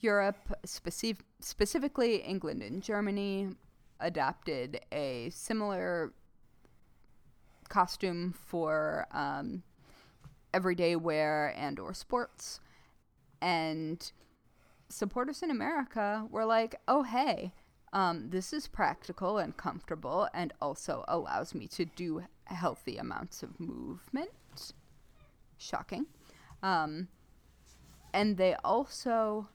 [0.00, 3.48] Europe, specif- specifically England and Germany,
[4.00, 6.12] adopted a similar
[7.68, 9.62] costume for um,
[10.54, 12.60] everyday wear and or sports
[13.42, 14.12] and
[14.88, 17.52] supporters in america were like oh hey
[17.92, 23.58] um, this is practical and comfortable and also allows me to do healthy amounts of
[23.58, 24.30] movement.
[25.56, 26.06] Shocking.
[26.66, 27.08] Um,
[28.12, 29.48] and they also,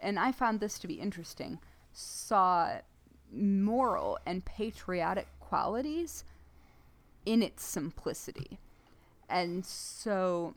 [0.00, 1.58] and I found this to be interesting,
[1.92, 2.78] saw
[3.32, 6.24] moral and patriotic qualities
[7.26, 8.58] in its simplicity.
[9.28, 10.54] And so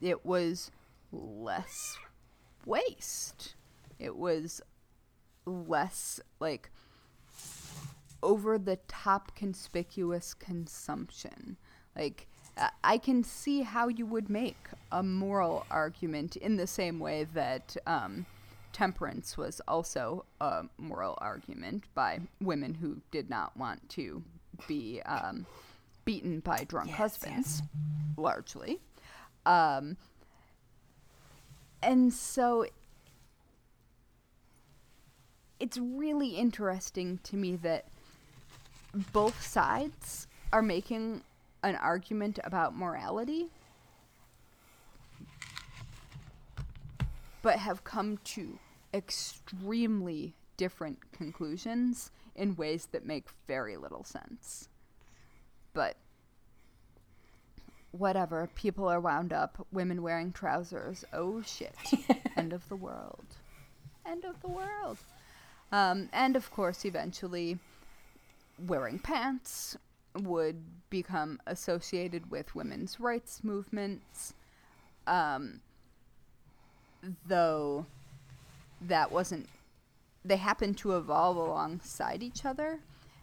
[0.00, 0.70] it was
[1.10, 1.98] less
[2.66, 3.54] waste
[4.02, 4.60] it was
[5.46, 6.70] less like
[8.20, 11.56] over the top conspicuous consumption.
[11.96, 12.26] Like,
[12.84, 14.58] I can see how you would make
[14.90, 18.26] a moral argument in the same way that um,
[18.72, 24.22] temperance was also a moral argument by women who did not want to
[24.68, 25.46] be um,
[26.04, 28.18] beaten by drunk yes, husbands, yes.
[28.18, 28.80] largely.
[29.46, 29.96] Um,
[31.82, 32.66] and so
[35.58, 37.86] it's really interesting to me that
[39.12, 41.22] both sides are making
[41.62, 43.48] an argument about morality
[47.42, 48.58] but have come to
[48.94, 54.68] extremely different conclusions in ways that make very little sense.
[55.74, 55.96] But
[57.90, 61.04] whatever, people are wound up, women wearing trousers.
[61.12, 61.74] Oh shit.
[62.36, 63.26] End of the world.
[64.06, 64.98] End of the world.
[65.72, 67.58] Um, and of course, eventually,
[68.66, 69.76] wearing pants
[70.20, 74.34] would become associated with women's rights movements.
[75.06, 75.60] Um,
[77.26, 77.86] though
[78.82, 79.48] that wasn't,
[80.24, 82.80] they happened to evolve alongside each other.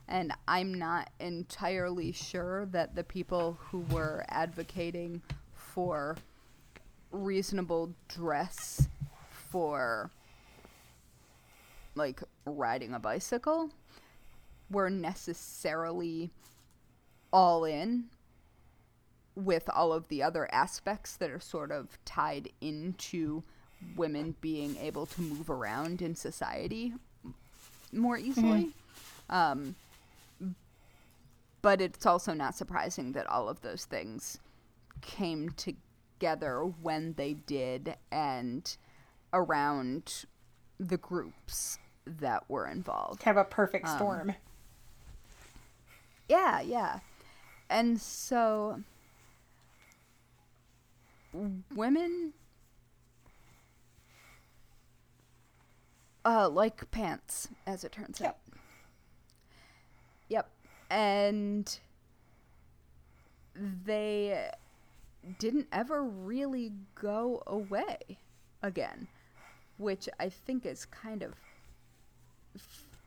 [0.08, 5.22] And I'm not entirely sure that the people who were advocating
[5.54, 6.18] for
[7.12, 8.88] reasonable dress
[9.30, 10.10] for
[11.96, 13.70] like riding a bicycle
[14.72, 16.32] were necessarily
[17.32, 18.06] all in
[19.36, 23.44] with all of the other aspects that are sort of tied into
[23.96, 26.94] women being able to move around in society
[27.94, 28.72] more easily.
[29.30, 29.36] Mm-hmm.
[29.36, 29.76] Um,
[31.62, 34.40] but it's also not surprising that all of those things
[35.02, 38.76] came together when they did and
[39.34, 40.26] around
[40.80, 43.22] the groups that were involved.
[43.22, 44.36] Kind of a perfect um, storm.
[46.28, 47.00] Yeah, yeah.
[47.70, 48.82] And so
[51.76, 52.34] women
[56.26, 58.30] uh like pants as it turns yep.
[58.30, 58.38] out.
[60.30, 60.50] Yep.
[60.90, 61.80] And
[63.86, 64.50] they
[65.38, 67.98] didn't ever really go away
[68.64, 69.08] again,
[69.78, 71.34] which I think is kind of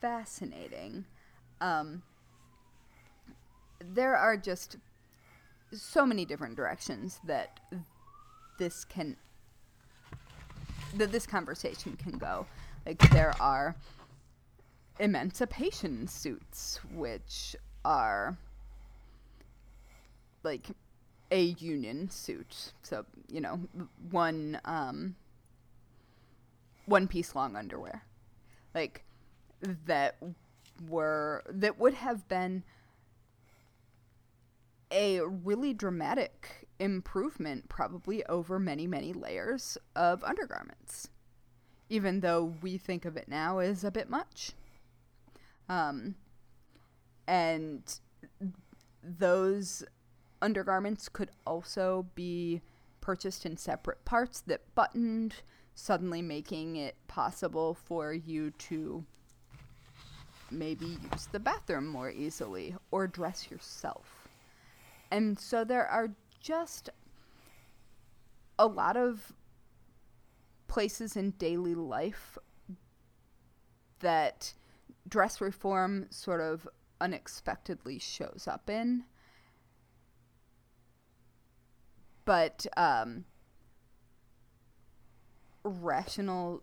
[0.00, 1.04] fascinating.
[1.60, 2.02] Um,
[3.82, 4.76] there are just
[5.72, 7.60] so many different directions that
[8.58, 9.16] this can
[10.94, 12.46] that this conversation can go.
[12.84, 13.76] Like there are
[15.00, 18.36] emancipation suits, which are
[20.42, 20.66] like
[21.30, 22.72] a union suit.
[22.82, 23.60] So you know,
[24.10, 25.16] one um,
[26.86, 28.04] one piece long underwear,
[28.74, 29.04] like
[29.86, 30.16] that
[30.88, 32.62] were that would have been
[34.92, 41.08] a really dramatic improvement, probably over many, many layers of undergarments,
[41.88, 44.52] even though we think of it now as a bit much.
[45.68, 46.16] Um,
[47.26, 47.82] and
[49.02, 49.84] those
[50.40, 52.60] undergarments could also be
[53.00, 55.36] purchased in separate parts that buttoned,
[55.74, 59.04] suddenly making it possible for you to
[60.50, 64.21] maybe use the bathroom more easily or dress yourself.
[65.12, 66.08] And so there are
[66.40, 66.88] just
[68.58, 69.34] a lot of
[70.68, 72.38] places in daily life
[74.00, 74.54] that
[75.06, 76.66] dress reform sort of
[76.98, 79.04] unexpectedly shows up in.
[82.24, 83.26] But um,
[85.62, 86.62] rational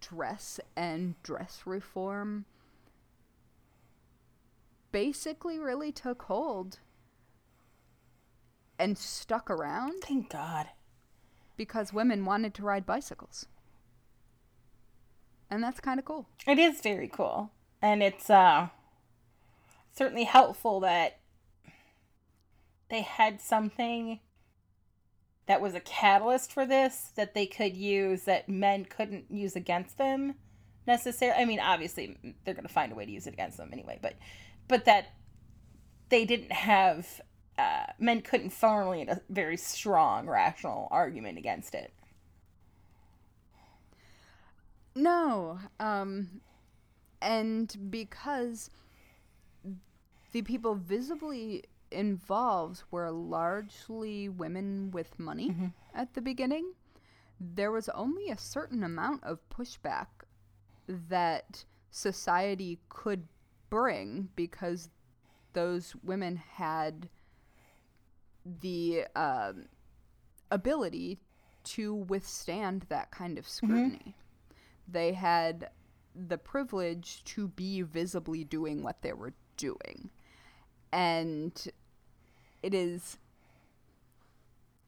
[0.00, 2.46] dress and dress reform
[4.92, 6.78] basically really took hold
[8.78, 10.68] and stuck around Thank God.
[11.56, 13.46] because women wanted to ride bicycles.
[15.50, 16.26] And that's kind of cool.
[16.46, 17.50] It is very cool.
[17.80, 18.68] And it's uh
[19.92, 21.18] certainly helpful that
[22.88, 24.20] they had something
[25.46, 29.98] that was a catalyst for this that they could use that men couldn't use against
[29.98, 30.34] them
[30.86, 31.40] necessarily.
[31.40, 33.98] I mean, obviously they're going to find a way to use it against them anyway,
[34.00, 34.14] but
[34.68, 35.12] but that
[36.08, 37.20] they didn't have
[37.62, 41.92] uh, men couldn't formulate a very strong rational argument against it.
[44.94, 45.58] No.
[45.78, 46.40] Um,
[47.20, 48.70] and because
[50.32, 55.54] the people visibly involved were largely women with money
[55.94, 56.72] at the beginning,
[57.38, 60.06] there was only a certain amount of pushback
[60.86, 63.28] that society could
[63.70, 64.88] bring because
[65.52, 67.08] those women had
[68.44, 69.66] the um,
[70.50, 71.20] ability
[71.64, 74.16] to withstand that kind of scrutiny.
[74.88, 75.70] They had
[76.14, 80.10] the privilege to be visibly doing what they were doing.
[80.92, 81.52] And
[82.62, 83.18] it is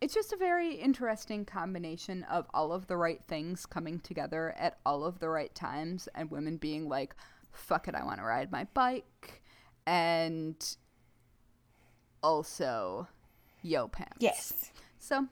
[0.00, 4.78] it's just a very interesting combination of all of the right things coming together at
[4.84, 7.16] all of the right times and women being like
[7.52, 9.42] fuck it i want to ride my bike
[9.86, 10.76] and
[12.22, 13.08] also
[13.64, 14.70] yo pants Yes.
[15.00, 15.26] so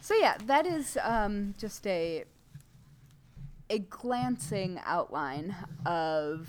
[0.00, 2.24] so yeah that is um, just a
[3.70, 5.54] a glancing outline
[5.84, 6.48] of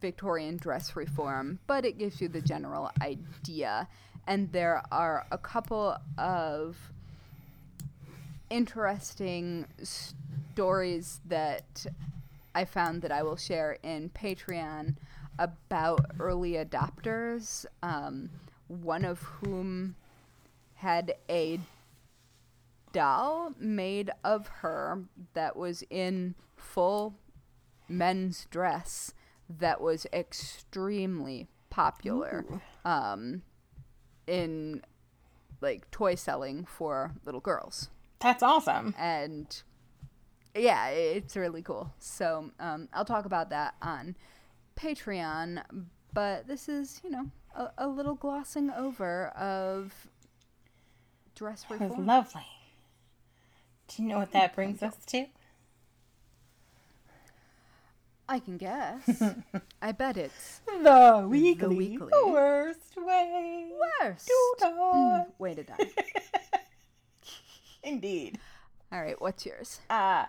[0.00, 3.86] Victorian dress reform, but it gives you the general idea.
[4.26, 6.76] And there are a couple of
[8.48, 11.86] interesting stories that
[12.54, 14.96] I found that I will share in Patreon
[15.38, 18.30] about early adopters, um,
[18.70, 19.96] one of whom
[20.74, 21.58] had a
[22.92, 25.02] doll made of her
[25.34, 27.14] that was in full
[27.88, 29.12] men's dress
[29.48, 32.44] that was extremely popular
[32.84, 33.42] um,
[34.26, 34.82] in
[35.60, 37.90] like toy selling for little girls.
[38.20, 38.94] That's awesome.
[38.98, 39.62] and
[40.54, 41.92] yeah it's really cool.
[41.98, 44.16] So um, i'll talk about that on
[44.76, 45.62] patreon
[46.14, 50.06] but this is you know a, a little glossing over of
[51.34, 52.46] dress That was reform lovely.
[53.88, 55.26] Do you know what that brings us to?
[58.28, 59.22] I can guess.
[59.82, 62.08] I bet it's The weekly, the weekly.
[62.32, 64.26] worst way worst.
[64.26, 65.24] to die.
[65.38, 65.76] Way to die.
[67.82, 68.38] Indeed.
[68.92, 69.80] All right, what's yours?
[69.90, 70.26] Uh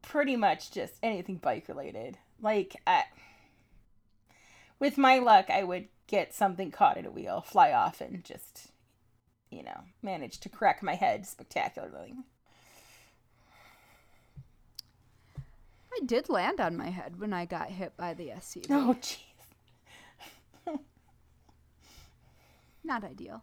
[0.00, 2.16] pretty much just anything bike related.
[2.40, 3.02] Like I,
[4.78, 8.72] with my luck, I would get something caught in a wheel, fly off, and just
[9.50, 12.14] you know manage to crack my head spectacularly.
[15.92, 18.66] I did land on my head when I got hit by the SUV.
[18.70, 19.18] Oh jeez.
[22.84, 23.42] Not ideal.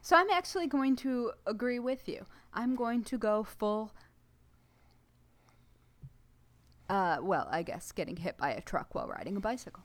[0.00, 2.26] So I'm actually going to agree with you.
[2.52, 3.92] I'm going to go full.
[6.88, 9.84] Uh, well, I guess getting hit by a truck while riding a bicycle.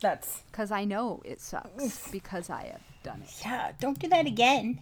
[0.00, 3.30] That's Because I know it sucks because I have done it.
[3.44, 3.72] yeah.
[3.80, 4.80] Don't do that again.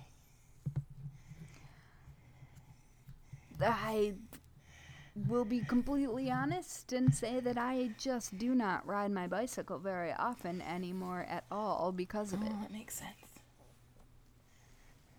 [3.60, 4.14] I
[5.28, 10.12] will be completely honest and say that I just do not ride my bicycle very
[10.12, 12.48] often anymore at all because of it.
[12.50, 13.10] Oh, that makes sense.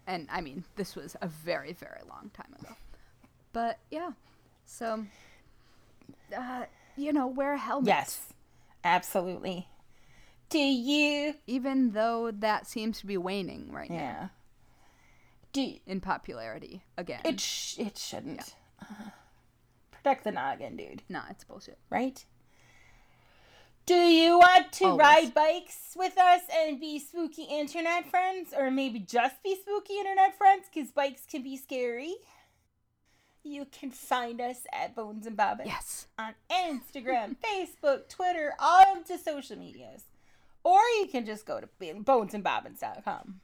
[0.05, 2.75] And I mean, this was a very, very long time ago.
[3.53, 4.11] But yeah,
[4.65, 5.05] so,
[6.35, 6.65] uh,
[6.97, 7.87] you know, wear a helmet.
[7.87, 8.33] Yes,
[8.83, 9.67] absolutely.
[10.53, 11.33] Do you?
[11.47, 14.27] Even though that seems to be waning right now Yeah.
[15.51, 17.21] Do in popularity again.
[17.25, 17.39] it?
[17.39, 18.55] Sh- it shouldn't.
[19.91, 21.01] Protect the noggin, dude.
[21.09, 21.77] nah, it's bullshit.
[21.89, 22.23] Right?
[23.85, 24.99] Do you want to Always.
[24.99, 28.53] ride bikes with us and be spooky internet friends?
[28.57, 30.65] Or maybe just be spooky internet friends?
[30.73, 32.13] Because bikes can be scary.
[33.43, 36.07] You can find us at Bones and Bobbin Yes.
[36.17, 40.03] on Instagram, Facebook, Twitter, all of the social medias.
[40.63, 43.41] Or you can just go to bonesandbobbins.com.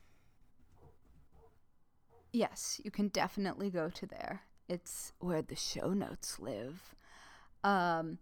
[2.31, 4.41] Yes, you can definitely go to there.
[4.67, 6.95] It's where the show notes live.
[7.63, 8.19] Um,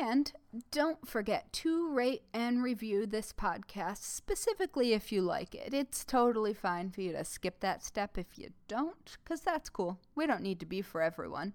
[0.00, 0.32] and
[0.72, 5.72] don't forget to rate and review this podcast, specifically if you like it.
[5.72, 10.00] It's totally fine for you to skip that step if you don't, because that's cool.
[10.16, 11.52] We don't need to be for everyone.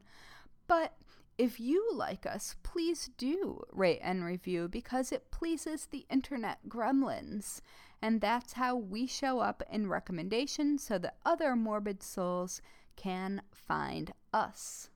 [0.68, 0.94] But
[1.42, 7.62] if you like us, please do rate and review because it pleases the internet gremlins.
[8.00, 12.62] And that's how we show up in recommendations so that other morbid souls
[12.96, 14.92] can find us.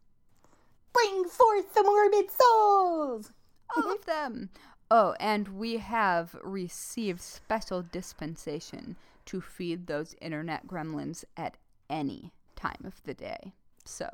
[0.93, 3.31] Bring forth the morbid souls!
[3.75, 4.51] All of them.
[4.91, 11.57] Oh, and we have received special dispensation to feed those internet gremlins at
[11.89, 13.53] any time of the day.
[13.83, 14.09] So,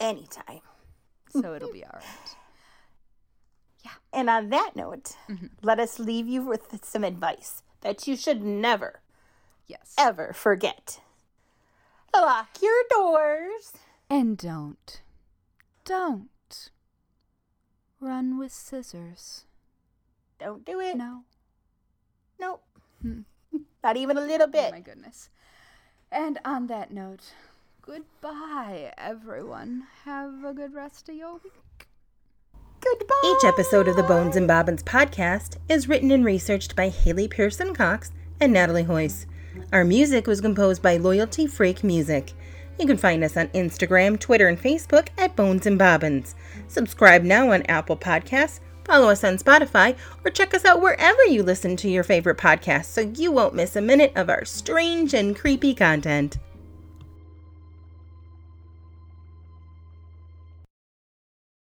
[0.00, 0.60] Anytime.
[1.40, 2.02] So it'll be all right.
[3.84, 3.90] Yeah.
[4.14, 5.46] And on that note, Mm-hmm.
[5.62, 9.00] let us leave you with some advice that you should never,
[9.66, 9.94] Yes.
[9.98, 11.00] ever forget.
[12.14, 13.72] Lock your doors.
[14.08, 15.02] And don't,
[15.84, 16.70] don't
[18.00, 19.44] run with scissors.
[20.38, 20.96] Don't do it.
[20.96, 21.24] No.
[22.40, 22.62] Nope.
[23.02, 23.20] Hmm.
[23.82, 24.68] Not even a little bit.
[24.68, 25.28] Oh my goodness.
[26.10, 27.32] And on that note,
[27.86, 29.86] goodbye, everyone.
[30.04, 31.86] Have a good rest of your week.
[32.80, 33.14] Goodbye.
[33.24, 37.74] Each episode of the Bones and Bobbins podcast is written and researched by Haley Pearson
[37.74, 39.26] Cox and Natalie Hoyce.
[39.72, 42.32] Our music was composed by Loyalty Freak Music.
[42.78, 46.34] You can find us on Instagram, Twitter, and Facebook at Bones and Bobbins.
[46.68, 51.42] Subscribe now on Apple Podcasts, follow us on Spotify, or check us out wherever you
[51.42, 55.36] listen to your favorite podcasts so you won't miss a minute of our strange and
[55.36, 56.38] creepy content.